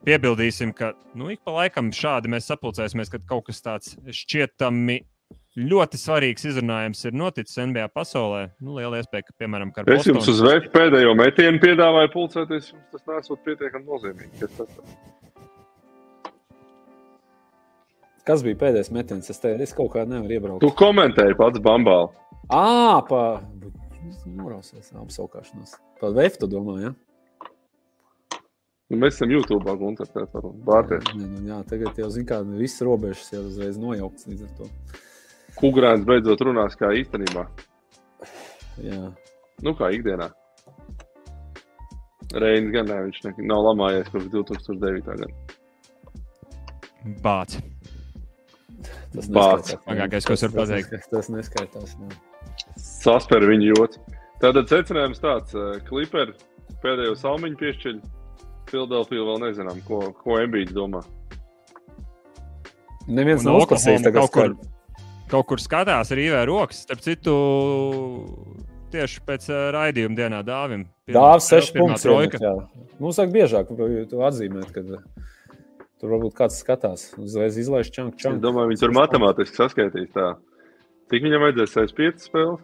piebildīsim, 0.03 0.74
ka 0.76 0.91
nu, 1.16 1.30
ik 1.32 1.39
pa 1.45 1.61
laikam 1.61 1.93
šādi 1.95 2.28
mēs 2.28 2.49
sapulcēsimies, 2.51 3.14
kad 3.14 3.24
kaut 3.30 3.47
kas 3.47 3.64
tāds 3.64 3.95
šķietami 4.03 5.05
ļoti 5.60 5.99
svarīgs 6.01 6.45
izrunājums 6.49 7.04
ir 7.06 7.16
noticis 7.18 7.60
NBA 7.62 7.88
pasaulē. 7.93 8.47
Nu, 8.64 8.76
liela 8.80 8.99
iespēja, 9.01 9.28
ka, 9.28 9.36
piemēram, 9.43 9.74
ar 9.78 9.91
Es 9.93 10.08
jums 10.10 10.30
uz 10.32 10.41
vēju 10.43 10.72
pēdējo 10.74 11.14
metienu 11.20 11.62
piedāvāju 11.62 12.14
pulcēties. 12.16 12.72
Jums 12.74 12.95
tas 12.95 13.10
nesot 13.12 13.43
pietiekami 13.45 13.86
nozīmīgi. 13.89 14.34
Kas 14.41 14.58
tas 14.58 14.78
ir? 14.80 14.95
Kas 18.24 18.43
bija 18.45 18.56
pēdējais 18.62 18.91
metiens? 18.95 19.30
Es, 19.30 19.39
te, 19.43 19.51
es 19.62 19.76
kaut 19.76 19.91
kā 19.93 20.06
nevaru 20.08 20.38
iebraukt. 20.38 20.64
Tu 20.64 20.72
komentēji 20.80 21.36
pats 21.39 21.60
Bambāli. 21.64 22.14
Ā, 22.47 23.04
pa 23.10 23.24
norausies 24.28 24.93
apsaukāšanās. 24.95 25.76
Par 25.99 26.16
VF 26.16 26.39
tu 26.39 26.49
domā, 26.51 26.78
ja? 26.82 26.93
Nu, 28.91 28.99
mēs 29.01 29.18
esam 29.18 29.32
YouTube, 29.34 29.74
Gunter, 29.80 30.08
tā. 30.12 30.24
Jā, 30.30 30.99
nu, 31.18 31.41
jā, 31.47 31.60
tagad 31.68 31.97
jau, 31.99 32.10
zin 32.14 32.28
kā, 32.30 32.41
visas 32.45 32.84
robežas 32.86 33.32
jau 33.34 33.43
uzreiz 33.47 33.80
nojauktas 33.82 34.28
līdz 34.30 34.45
ar 34.45 34.51
to. 34.60 34.70
Kukurēns 35.60 36.06
beidzot 36.08 36.41
runās 36.47 36.76
kā 36.80 36.89
īstenībā. 36.97 37.45
Jā. 38.84 39.01
Nu, 39.64 39.74
kā 39.78 39.91
ikdienā. 39.95 40.32
Reinis 42.34 42.72
gan 42.74 42.88
ne, 42.89 42.95
viņš 43.08 43.20
ne, 43.28 43.34
nav 43.51 43.62
lamājies 43.68 44.10
kopš 44.10 44.32
2009. 44.34 45.06
gada. 45.06 45.28
Bācis. 47.22 47.62
Tas 49.14 49.28
Bāc. 49.30 49.60
neskaitās. 49.62 49.84
Smagākais, 49.86 50.26
ko 50.26 50.34
es 50.34 50.41
varu 50.43 50.54
Tas- 50.56 50.70
pateikt. 50.70 50.89
Tas, 50.89 51.08
tas 51.12 51.30
neskaitās. 51.30 51.93
Jā. 51.99 52.10
Saspēr 52.82 53.45
viņa 53.51 53.70
joks. 53.76 53.99
Tātad 54.41 54.68
secinājums 54.72 55.22
tāds, 55.22 55.54
ka 55.54 55.80
Clipper 55.88 56.34
pēdējo 56.84 57.14
salmiņu 57.22 57.60
piešķiļ. 57.62 58.01
Filadelfija 58.72 59.22
vēl 59.28 59.39
nezinām, 59.43 59.82
ko, 59.86 59.99
ko 60.24 60.39
Embīds 60.41 60.74
domā. 60.74 61.04
Neviens 63.08 63.43
nav 63.45 63.62
Oklahoma 63.62 63.99
tagad 64.08 64.22
kaut 64.24 64.32
kur, 64.34 64.47
skaļi. 64.49 64.72
Kaut 65.34 65.50
kur 65.50 65.62
skatās 65.62 66.14
ar 66.14 66.22
īvē 66.22 66.44
rokas. 66.50 66.84
Starp 66.86 67.02
citu, 67.04 67.34
tieši 68.94 69.24
pēc 69.28 69.50
uh, 69.50 69.68
raidījuma 69.76 70.18
dienā 70.20 70.42
dāvim. 70.46 70.86
Dāvs 71.10 71.50
6 71.52 71.74
pirmā 71.76 71.98
punktus. 71.98 72.44
Mums 73.02 73.20
vajag 73.20 73.34
biežāk 73.34 73.72
atzīmēt, 73.74 74.70
kad 74.76 74.92
uh, 75.00 75.04
tur 76.02 76.14
varbūt 76.16 76.38
kāds 76.38 76.60
skatās. 76.62 77.10
Uzreiz 77.20 77.58
izlaiž 77.60 77.90
čanku 77.96 78.20
Es 78.20 78.26
čanku. 78.28 78.44
domāju, 78.44 78.72
viņi 78.74 78.84
tur 78.86 78.96
matemātiski 78.96 79.60
saskaitīs. 79.60 80.12
Tā. 80.16 80.34
Cik 81.12 81.26
viņam 81.26 81.44
vajadzēs 81.48 81.76
65 81.76 82.28
spēles? 82.30 82.64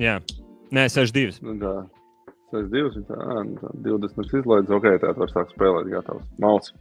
Jā, 0.00 0.18
nē, 0.72 0.86
6-2. 0.92 1.38
Nu, 1.44 1.56
tā. 1.60 1.74
62, 2.52 2.98
un 3.00 3.04
tā, 3.08 3.18
nu 3.48 3.54
tā 3.60 3.70
20 3.86 4.34
izlaides. 4.42 4.72
Ok, 4.76 4.88
tā 5.00 5.12
var 5.16 5.30
sākt 5.32 5.54
spēlēt, 5.54 5.88
gatavs. 5.92 6.26
Malts. 6.42 6.74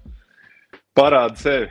Parāda 0.97 1.39
sevi. 1.39 1.69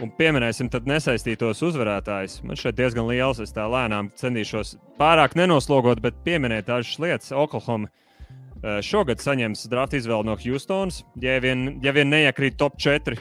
Un 0.00 0.10
pieminēsim 0.16 0.70
tad 0.72 0.86
nesaistītos 0.88 1.60
uzvarētājus. 1.66 2.38
Man 2.48 2.58
šeit 2.58 2.78
diezgan 2.78 3.06
liels, 3.10 3.42
es 3.44 3.52
tā 3.52 3.66
lēnām 3.68 4.08
centīšos 4.18 4.76
pārāk 5.00 5.36
nenoslogot, 5.38 6.00
bet 6.02 6.16
pieminēt 6.24 6.70
dažas 6.70 6.96
lietas. 7.02 7.32
Oklahoma 7.36 7.90
eh, 7.90 8.80
šogad 8.84 9.20
saņems 9.22 9.66
drafta 9.72 10.00
izvēli 10.00 10.30
no 10.30 10.38
Houstonas. 10.40 11.02
Ja 11.22 11.36
vien, 11.44 11.76
ja 11.84 11.92
vien 11.92 12.08
neiekrīt 12.10 12.56
top 12.60 12.80
4, 12.80 13.20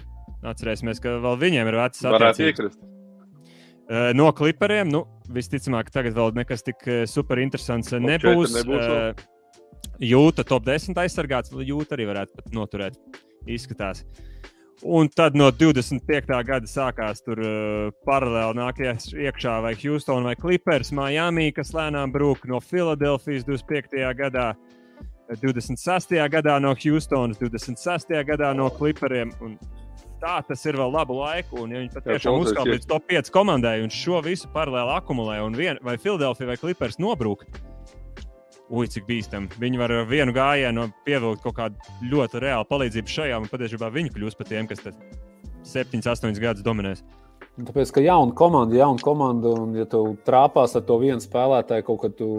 atcerēsimies, 0.54 1.04
ka 1.04 1.18
vēl 1.26 1.38
viņiem 1.44 1.74
ir 1.74 1.80
Varētu 1.82 2.08
attiecības. 2.08 2.80
Eh, 3.92 4.14
No 4.16 4.32
klipariem, 4.32 4.88
nu, 4.88 5.04
visticamāk, 5.36 5.92
tagad 5.92 6.16
vēl 6.16 6.32
nekas 6.40 6.64
tik 6.64 6.88
eh, 6.88 7.04
super 7.10 7.44
interesants 7.44 7.92
Top 7.92 8.08
nebūs. 8.08 8.56
nebūs 8.62 9.28
Jūta 10.02 10.44
top 10.48 10.66
10 10.66 10.98
aizsargāts, 10.98 11.52
jūta 11.66 11.94
arī 11.98 12.08
varētu 12.10 12.38
pat 12.40 12.54
noturēt. 12.56 12.98
Izskatās. 13.50 14.06
Un 14.84 15.10
tad 15.14 15.36
no 15.38 15.52
25. 15.54 16.32
gada 16.46 16.66
sākās 16.66 17.22
tur 17.22 17.38
uh, 17.38 17.92
paralēli 18.08 18.58
nāk 18.58 18.80
ies- 18.82 19.12
iekšā 19.14 19.60
vai 19.62 19.76
Houston 19.84 20.26
vai 20.26 20.34
Clippers, 20.40 20.90
Miami, 20.92 21.52
kas 21.54 21.74
lēnām 21.78 22.14
brūk 22.14 22.48
no 22.50 22.60
Filadelfijas 22.60 23.46
25. 23.46 24.02
gadā. 24.18 24.54
26. 25.32 26.18
gadā 26.28 26.58
no 26.60 26.74
Houstonas, 26.76 27.38
26. 27.40 28.10
gadā 28.28 28.50
no 28.58 28.66
Clipperiem. 28.76 29.30
Un 29.40 29.54
tā 30.20 30.42
tas 30.44 30.66
ir 30.68 30.76
vēl 30.76 30.92
labu 30.92 31.16
laiku. 31.22 31.62
Un, 31.64 31.72
ja 31.72 31.80
viņi 31.80 31.94
patiešām 31.94 32.42
uzkāpa 32.42 32.74
līdz 32.74 32.90
top 32.90 33.06
5 33.08 33.32
komandai 33.32 33.78
un 33.86 33.94
šo 33.94 34.20
visu 34.26 34.50
paralēli 34.52 34.98
akumulē, 34.98 35.38
un 35.46 35.56
vien, 35.56 35.80
vai 35.86 35.96
Filadelfija 36.02 36.50
vai 36.52 36.58
Clippers 36.60 37.00
nobrūk, 37.00 37.46
ui, 38.72 38.88
cik 38.92 39.08
bīstami. 39.08 39.52
Viņi 39.60 39.80
var 39.82 39.94
ar 39.94 40.06
vienu 40.10 40.34
gājienu 40.36 40.88
pievilkt 41.06 41.44
kaut 41.44 41.58
kādu 41.58 41.96
ļoti 42.12 42.42
reālu 42.44 42.68
palīdzību 42.70 43.16
šajā, 43.16 43.40
un 43.42 43.52
patiesībā 43.52 43.92
viņi 43.94 44.14
kļūs 44.16 44.38
par 44.40 44.50
tiem, 44.50 44.70
kas 44.70 44.84
7, 45.68 46.02
8 46.02 46.40
gadus 46.42 46.66
dominēs. 46.66 47.04
Tāpēc, 47.60 47.92
ka 47.92 48.02
jauna 48.04 48.32
komanda, 48.38 48.78
jauna 48.80 49.04
komanda, 49.04 49.52
un 49.60 49.76
ja 49.76 49.84
tu 49.90 50.16
trāpās 50.26 50.74
ar 50.80 50.86
to 50.88 50.96
vienu 51.02 51.20
spēlētāju, 51.22 51.86
kaut 51.90 52.00
kad 52.06 52.16
tu 52.18 52.30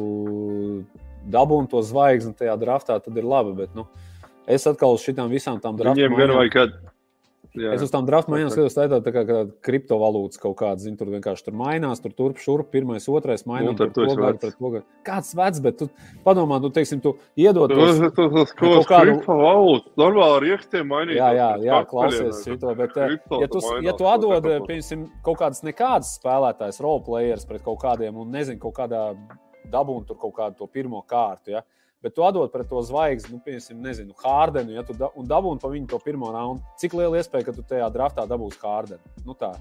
dabūni 1.31 1.69
to 1.71 1.83
zvaigzni 1.85 2.33
tajā 2.39 2.57
draftā, 2.61 2.97
tad 3.03 3.21
ir 3.21 3.29
labi. 3.29 3.53
Bet, 3.61 3.77
nu, 3.77 3.85
es 4.49 4.65
atkal 4.67 4.97
uz 4.97 5.05
šitām 5.05 5.31
visām 5.31 5.61
tām 5.63 5.77
draftām. 5.79 6.01
Viņiem 6.01 6.19
gan 6.19 6.35
vajag 6.39 6.57
kādu. 6.57 6.92
Jā, 7.53 7.75
Es 7.77 7.83
uz 7.85 7.91
tām 7.93 8.07
draftu 8.09 8.33
maiņām 8.33 8.49
Ok. 8.49 8.55
skatos, 8.55 8.75
tā 8.79 8.85
ir 8.87 8.93
tā 9.05 9.13
kā, 9.13 9.23
kā 9.29 9.39
kriptovalūtas 9.61 10.41
kaut 10.41 10.55
kāda. 10.57 10.81
Zin, 10.81 10.97
tur 10.97 11.11
vienkārši 11.13 11.45
tur 11.45 11.53
mainās, 11.53 12.01
tur 12.01 12.15
turp, 12.17 12.39
šurp, 12.41 12.71
pirmais, 12.73 13.05
otrais 13.13 13.45
mainās. 13.45 13.73
Nu, 13.73 13.75
tad 13.77 13.93
tu 13.93 14.07
esi 14.07 14.17
vecs. 14.17 14.57
Kāds 15.05 15.35
vecs, 15.37 15.61
bet 15.61 15.77
tu 15.83 15.89
padomā, 16.25 16.57
nu, 16.63 16.71
teiksim, 16.73 17.03
tu 17.05 17.13
iedod 17.37 17.69
Tas 17.69 17.99
ir 18.01 18.09
tas, 18.09 18.53
ko 18.57 18.71
kaut 18.81 18.89
kādu- 18.89 19.21
kriptovalūtu 19.21 19.93
normāli 20.01 20.37
ar 20.39 20.49
iekstiem 20.49 20.89
mainīt. 20.89 21.17
Jā, 21.21 21.29
jā, 21.37 21.51
jā 21.61 21.83
klausies 21.93 22.41
šo, 22.41 22.75
bet, 22.75 22.97
eh, 22.97 23.19
ja 23.41 23.47
tu, 23.49 23.61
ja 23.85 23.93
tu 23.93 24.05
atdod, 24.09 24.43
kā 24.43 24.61
piemēram, 24.65 25.11
kaut 25.23 25.39
kādas 25.39 25.61
nekādas 25.63 26.17
spēlētājas, 26.23 26.81
roleplayers 26.81 27.45
pret 27.47 27.63
kaut 27.63 27.81
kādiem, 27.85 28.17
un 28.17 28.33
nezinu, 28.33 28.59
kaut 28.61 28.75
kādā 28.81 29.15
dabūnu 29.71 30.07
tur 30.07 30.17
kaut 30.17 30.35
kādu 30.35 30.57
to 30.57 30.67
pirmo 30.67 31.05
kārtu, 31.07 31.49
ja? 31.49 31.63
Bet 32.03 32.17
tu 32.17 32.25
atdod 32.27 32.51
pret 32.53 32.69
to 32.69 32.83
zvaigzni, 32.87 33.37
nu, 33.37 33.41
piemēram, 33.45 33.81
nezinu, 33.85 34.17
Hārdenu, 34.23 34.75
ja 34.77 34.85
tu 34.87 34.97
da, 34.99 35.13
un 35.19 35.29
dabūni 35.31 35.63
pa 35.63 35.71
viņu 35.73 35.91
to 35.93 36.01
pirmo 36.03 36.33
raundu, 36.35 36.65
cik 36.83 36.97
liela 36.99 37.21
iespēja, 37.21 37.49
ka 37.49 37.57
tu 37.57 37.65
tajā 37.69 37.89
draftā 37.95 38.27
dabūsi 38.31 38.61
Hārdenu? 38.63 39.15
Nu, 39.27 39.37
tā. 39.39 39.55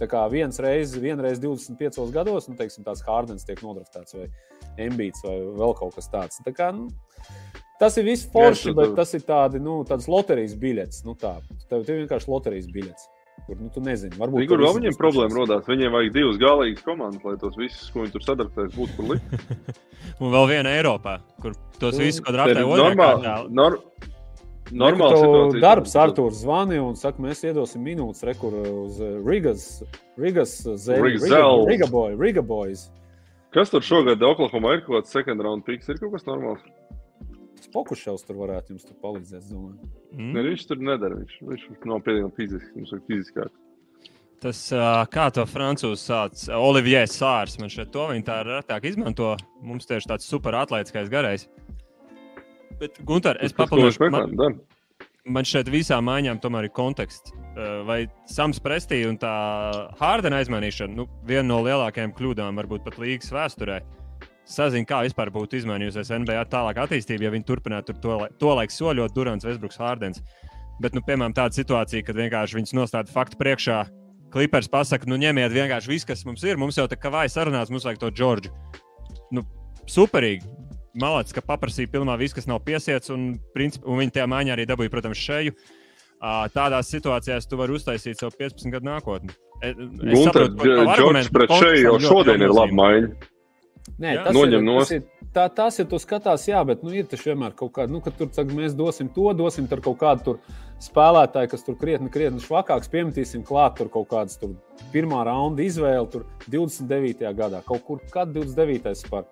Tā 0.00 0.06
kā 0.08 0.22
viens 0.32 0.56
reizes, 0.62 1.00
vienreiz 1.02 1.40
25 1.42 2.12
gados, 2.14 2.46
nu, 2.48 2.56
teiksim, 2.56 2.84
tāds 2.86 3.02
Hārdens 3.04 3.44
tiek 3.44 3.60
nodraftēts 3.64 4.16
vai 4.16 4.28
Embīts 4.80 5.24
vai 5.26 5.36
vēl 5.60 5.74
kaut 5.76 5.96
kas 5.98 6.08
tāds. 6.12 6.40
Tā 6.46 6.54
kā, 6.56 6.70
nu, 6.72 6.86
tas 7.80 7.98
ir 8.00 8.06
viss 8.08 8.28
forši, 8.32 8.72
bet 8.76 8.94
tas 8.96 9.12
ir 9.18 9.26
tādi, 9.28 9.60
nu, 9.60 9.80
tāds 9.88 10.08
loterijas 10.08 10.56
biļets. 10.60 11.02
Nu, 11.08 11.16
tā. 11.20 11.34
Tev, 11.66 11.84
tev 11.84 12.04
vienkārši 12.04 12.32
loterijas 12.32 12.70
biļets. 12.72 13.08
Kur, 13.46 13.56
nu, 13.58 13.68
tu 13.74 13.80
nezini, 13.82 14.14
varbūt 14.20 14.44
Kur 14.46 14.58
tur 14.58 14.60
visi 14.66 14.78
viņiem 14.78 14.96
problēma 15.00 15.34
rodās? 15.40 15.64
Viņiem 15.66 15.90
vajag 15.96 16.12
divas 16.14 16.36
galīgas 16.38 16.84
komandas, 16.86 17.24
lai 17.26 17.36
tos 17.40 17.56
visus, 17.58 17.88
ko 17.90 18.04
viņi 18.04 18.12
tur 18.14 18.22
sadarbēs, 18.26 18.74
būtu 18.76 18.96
kur 18.98 19.08
likt. 19.14 19.80
Un 20.22 20.30
vēl 20.34 20.46
viena 20.52 20.74
Eiropā, 20.76 21.16
kur 21.42 21.56
tos 21.80 21.96
Nu, 21.98 22.04
visus, 22.04 22.22
draftē 22.26 22.62
otrā 22.62 22.76
normāli- 22.84 23.24
kārtā. 23.24 23.34
nor- 23.50 23.80
Normāli 24.70 25.00
Normāli 25.00 25.16
situācija. 25.18 25.60
darbs, 25.64 25.94
Arthurs 25.98 26.44
zvanīja 26.44 26.82
un 26.86 26.94
saka, 26.94 27.18
mēs 27.24 27.40
iedosim 27.42 27.82
minūtes 27.82 28.22
rekur 28.28 28.54
uz 28.54 29.00
eh, 29.02 29.16
Rigas, 29.26 29.64
Rigas 30.16 30.52
zemi. 30.78 31.08
Rigas 31.08 31.24
Riga, 31.66 31.88
boy, 31.90 32.14
Riga 32.14 32.42
boys. 32.46 32.84
Kas 33.50 33.72
tur 33.72 33.82
šogad 33.82 34.22
Oklahoma 34.22 34.76
ir 34.76 34.84
kaut 34.86 35.00
kāds 35.00 35.10
second 35.10 35.42
round 35.42 35.64
picks? 35.66 35.88
Ir 35.90 35.98
kaut 35.98 36.12
kas 36.14 36.22
normāls. 36.28 36.62
Spokušaus 37.66 38.24
tur 38.26 38.38
varētu 38.40 38.74
jums 38.74 38.86
tur 38.88 38.96
palīdzēt. 39.02 39.50
Mm. 39.52 40.30
Ne, 40.34 40.44
viņš 40.48 40.68
tur 40.70 40.80
nedara. 40.84 41.18
Viņš, 41.20 41.40
viņš 41.50 41.88
nav 41.90 42.00
pietiekami 42.06 42.36
fizisks. 42.38 42.72
Viņš 42.76 42.94
ir 42.96 43.02
fiziskāk. 43.08 43.58
Tas, 44.40 44.60
kā 45.12 45.26
to 45.36 45.44
francūzi 45.44 46.00
sauc, 46.00 46.42
Olivier 46.56 47.08
Sārs. 47.12 47.58
Man 47.60 47.72
šeit 47.72 47.90
to 47.92 48.06
viņi 48.08 48.24
tā 48.24 48.38
retāk 48.46 48.86
izmanto. 48.88 49.34
Mums 49.60 49.88
tieši 49.88 50.08
tāds 50.14 50.28
super 50.28 50.56
atletiskais 50.56 51.12
garais. 51.12 51.44
Bet, 52.80 52.96
Gunter, 53.04 53.36
es 53.44 53.52
papildināšu, 53.52 54.08
man, 54.14 54.56
man 55.28 55.44
šeit 55.44 55.68
visām 55.68 56.06
maiņām 56.08 56.40
tomēr 56.40 56.70
ir 56.70 56.72
konteksts. 56.72 57.34
Vai 57.84 58.06
Sams 58.30 58.62
Prestī 58.64 59.02
un 59.04 59.18
tā 59.20 59.32
Hārdena 60.00 60.40
aizmainīšana, 60.40 60.96
nu, 60.96 61.04
viena 61.28 61.44
no 61.50 61.60
lielākajām 61.66 62.14
kļūdām, 62.16 62.56
varbūt 62.62 62.86
pat 62.86 62.96
līgas 63.02 63.28
vēsturē. 63.36 63.82
Sazinu, 64.50 64.86
kā 64.88 65.04
vispār 65.06 65.30
būtu 65.30 65.60
izmainījusies 65.60 66.10
NBA 66.10 66.42
tālāk 66.50 66.80
attīstība, 66.82 67.28
ja 67.28 67.30
viņi 67.34 67.46
turpinātu 67.46 67.92
tur 67.92 68.00
to, 68.02 68.16
to 68.40 68.54
laiku 68.58 68.74
soļot 68.74 69.14
Durants, 69.14 69.46
Vesbruks, 69.46 69.78
Hārdens. 69.78 70.24
Bet, 70.82 70.96
nu, 70.96 71.02
piemēram, 71.06 71.36
tāda 71.36 71.54
situācija, 71.54 72.02
kad 72.06 72.18
vienkārši 72.18 72.56
viņus 72.58 72.74
nostāda 72.74 73.12
faktu 73.12 73.38
priekšā, 73.38 73.82
Klipers 74.30 74.70
pasakā, 74.70 75.08
nu, 75.10 75.18
ņemiet 75.18 75.52
vienkārši 75.54 75.90
visu, 75.90 76.06
kas 76.08 76.22
mums 76.26 76.44
ir. 76.46 76.58
Mums 76.60 76.78
jau 76.78 76.86
tā 76.90 76.98
kā 76.98 77.10
vājas 77.10 77.34
sarunās, 77.34 77.70
mums 77.72 77.86
vajag 77.86 77.98
to 77.98 78.10
Džordžu. 78.14 78.52
Nu, 79.34 79.42
superīgi. 79.90 80.46
Malācis, 81.00 81.34
ka 81.34 81.42
paprasīja 81.46 81.90
pilnā 81.90 82.16
visu, 82.18 82.36
kas 82.38 82.46
nav 82.50 82.62
piesiets, 82.66 83.10
un, 83.14 83.32
princip, 83.54 83.84
un 83.86 83.98
viņi 84.00 84.14
tajā 84.16 84.26
maiņā 84.30 84.54
arī 84.54 84.66
dabūja, 84.70 84.92
protams, 84.92 85.18
šeju. 85.18 85.54
Tādās 86.54 86.90
situācijās 86.92 87.46
tu 87.50 87.58
vari 87.58 87.74
uztaisīt 87.78 88.22
savu 88.22 88.34
15 88.38 88.74
gadu 88.74 88.90
nākotni. 88.90 89.34
E- 89.62 89.74
Gunter, 89.74 90.48
Džordžs 90.56 91.30
pret 91.34 91.54
šeit 91.60 91.82
jau 91.84 91.98
šodien 92.02 92.46
ir 92.46 92.54
laba 92.54 92.76
maiņa. 92.82 93.29
Nē, 94.00 94.14
Jā. 94.14 94.24
tas 94.24 94.36
Noņem 94.36 94.64
ir, 94.64 94.78
tas 94.78 94.90
ir, 94.94 95.02
tā, 95.34 95.44
tas 95.54 95.78
ir, 95.80 95.86
tu 95.90 95.98
skatās, 96.00 96.46
jā, 96.48 96.60
bet 96.68 96.82
nu, 96.84 96.92
ir 96.96 97.08
taču 97.08 97.30
vienmēr 97.30 97.52
kaut 97.56 97.72
kāda, 97.76 97.92
nu, 97.92 98.00
ka 98.04 98.12
tur 98.16 98.30
saka, 98.32 98.52
mēs 98.56 98.76
dosim 98.76 99.08
to, 99.12 99.26
dosim 99.36 99.68
tur 99.68 99.82
kaut 99.84 99.98
kādu 100.00 100.24
tur 100.24 100.38
spēlētāju, 100.80 101.50
kas 101.52 101.64
tur 101.66 101.76
krietni, 101.80 102.08
krietni 102.12 102.40
švakāks, 102.44 102.88
piemetīsim 102.92 103.44
klāt 103.46 103.76
tur 103.80 103.90
kaut 103.92 104.08
kādas 104.12 104.40
tur 104.40 104.54
pirmā 104.94 105.24
raunda 105.28 105.64
izvēle, 105.64 106.06
tur 106.12 106.24
29. 106.48 107.32
gadā, 107.36 107.62
kaut 107.66 107.84
kur, 107.88 108.02
kad 108.12 108.32
29. 108.32 109.04
par, 109.12 109.28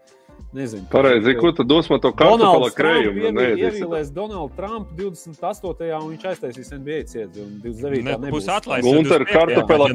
nezinu. 0.56 0.88
Pareizi, 0.92 1.34
ko 1.40 1.52
tad 1.56 1.68
dos 1.70 1.88
man 1.92 2.00
to 2.04 2.12
kartupela 2.12 2.70
krējumu? 2.74 3.22
Trump 3.24 3.38
Nē, 3.40 3.46
ievi- 3.52 3.68
ievilēs 3.68 4.12
Donaldu 4.14 4.56
Trumpu 4.56 4.96
28. 5.00 5.92
un 6.02 6.10
viņš 6.16 6.26
aiztaisīs 6.32 6.72
NBA 6.76 7.04
ciedzi, 7.04 7.44
un 7.44 7.60
29. 7.64 8.04
Ne, 8.04 8.18
nebūs. 8.26 8.36
būs 8.36 8.50
atlaists. 8.56 8.88
Gunter, 8.88 9.24
25. 9.24 9.32
kartupela 9.32 9.88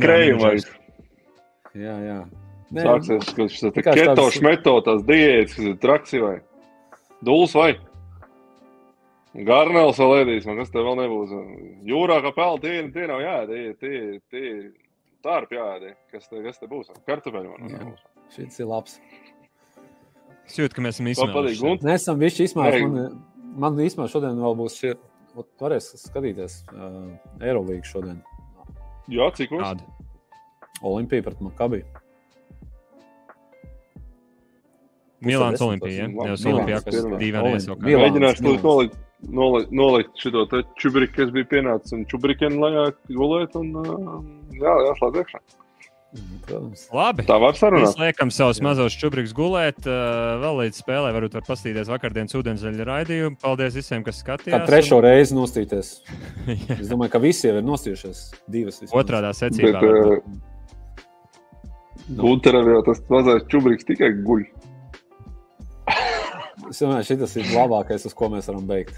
vajag. 0.45 0.72
Jā, 1.74 1.97
jā. 2.06 2.20
Nē, 2.74 2.84
Sāksies, 2.88 3.34
ka 3.38 3.45
šis 3.51 3.63
te 3.67 3.71
Vienkārši 3.76 3.99
keto 4.01 4.13
tādas- 4.17 4.38
šmeto, 4.39 4.74
tās 4.86 5.03
diētas, 5.05 5.55
kas 5.55 5.65
ir 5.69 5.76
traksi 5.84 6.21
vai 6.24 6.36
dūls 7.24 7.53
vai. 7.57 7.74
Garnēls 9.34 9.97
vēl 9.97 10.13
ēdīs, 10.21 10.45
man 10.45 10.59
kas 10.61 10.69
te 10.74 10.82
vēl 10.86 10.97
nebūs. 10.99 11.32
Jūrā 11.89 12.19
kā 12.21 12.32
pelna, 12.36 12.61
tie, 12.61 12.74
tie 12.93 13.05
nav 13.09 13.21
jāēd, 13.24 13.53
tie, 13.53 13.74
tie, 13.82 14.01
tie 14.30 14.51
tārp 15.26 15.53
jāēd. 15.55 15.95
Kas 16.11 16.28
te, 16.30 16.41
kas 16.45 16.59
te 16.61 16.69
būs? 16.69 16.91
Kartupeļi 17.07 17.49
man 17.49 17.69
Jā. 17.69 17.80
nebūs. 17.80 18.03
Šis 18.36 18.59
ir 18.61 18.69
labs. 18.69 18.99
Es 20.45 20.57
jūtu, 20.59 20.76
ka 20.78 20.82
mēs 20.86 20.99
esam 20.99 21.09
izsmēluši. 21.13 21.82
Mēs 21.82 22.01
esam 22.03 22.21
visi 22.21 22.45
izmēģinājuši. 22.45 22.84
Ei. 22.84 22.93
Man, 22.93 23.26
man 23.57 23.82
īstenībā 23.82 24.09
šodien 24.11 24.38
vēl 24.43 24.57
būs 24.59 24.78
šie. 24.82 24.93
Varēs 25.34 25.88
skatīties 25.97 26.59
uh, 26.69 27.09
Eirolandu 27.41 27.80
šodien. 27.89 28.19
Jā, 29.09 29.32
cik? 29.34 29.49
Kādu? 29.49 29.82
Olimpija 30.86 31.24
pret 31.26 31.41
Makabiju. 31.41 31.86
Milāns 35.24 35.61
ir 35.61 35.65
Jau 35.65 35.71
labi. 35.71 35.95
Olimpijakos 36.53 36.93
Milāns, 36.99 37.17
dīvainies 37.24 37.67
jau 37.69 37.78
kā. 37.80 37.95
Mēģināšu 38.03 38.43
to 38.43 38.53
nolikt, 39.34 39.71
nolikt, 39.71 40.13
šo 40.19 40.45
te 40.51 40.63
čubriku, 40.82 41.15
kas 41.21 41.34
bija 41.36 41.49
pienācis, 41.57 41.95
un 41.95 42.05
čubrikenu 42.11 42.59
lejā 42.63 42.88
gulēt, 43.09 43.55
un 43.59 43.74
jā, 44.59 44.78
jāslēdz 44.89 45.21
iekšā. 45.24 45.43
Mhm, 46.13 46.41
Protams. 46.45 46.82
Labi. 46.93 47.24
Tā 47.26 47.39
var 47.41 47.55
Mēs 47.55 47.61
sarunāt. 47.63 47.95
liekam 47.97 48.30
savus 48.30 48.59
Jā. 48.59 48.63
mazos 48.67 48.93
čubrikus 49.01 49.32
gulēt. 49.34 49.80
Vēl 49.82 50.59
līdz 50.61 50.78
spēlē 50.84 51.09
varbūt 51.15 51.34
var 51.39 51.45
paskatīties 51.47 51.89
vakardienas 51.89 52.36
ūdensveļa 52.38 52.86
raidījumu. 52.86 53.39
Paldies 53.41 53.74
visiem, 53.74 54.03
kas 54.05 54.21
Kā 54.21 54.36
skatījās. 54.38 54.67
trešo 54.69 55.01
reizi 55.01 55.34
nostīties. 55.34 55.89
Jā. 56.69 56.78
Es 56.78 56.91
domāju, 56.91 57.15
ka 57.15 57.24
visi 57.24 57.47
jau 57.49 57.55
ir 57.57 57.65
nostījušies. 57.65 58.21
Divas 58.45 58.78
vismaz. 58.84 58.93
Otrādā 59.01 59.34
secībā. 59.34 59.82
Bet 59.82 59.89
uh, 59.89 60.21
Gunteram 62.19 62.67
jau 62.69 62.84
tas 62.86 63.01
mazais 63.09 63.45
čubriks 63.49 63.88
tikai 63.88 64.11
guļ. 64.21 64.45
Es 66.74 66.80
domāju, 66.82 67.05
šis 67.05 67.36
ir 67.38 67.49
labākais, 67.53 68.05
uz 68.09 68.15
ko 68.17 68.32
mēs 68.34 68.47
varam 68.49 68.63
beigt. 68.65 68.95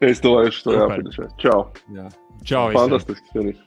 Es 0.00 0.22
domāju, 0.24 0.48
ka 0.48 0.62
to 0.64 0.72
Super. 0.72 1.02
jāpieņem. 1.02 1.34
Čau! 1.42 1.58
Jā. 1.92 2.06
Čau! 2.48 2.62
finish. 3.34 3.60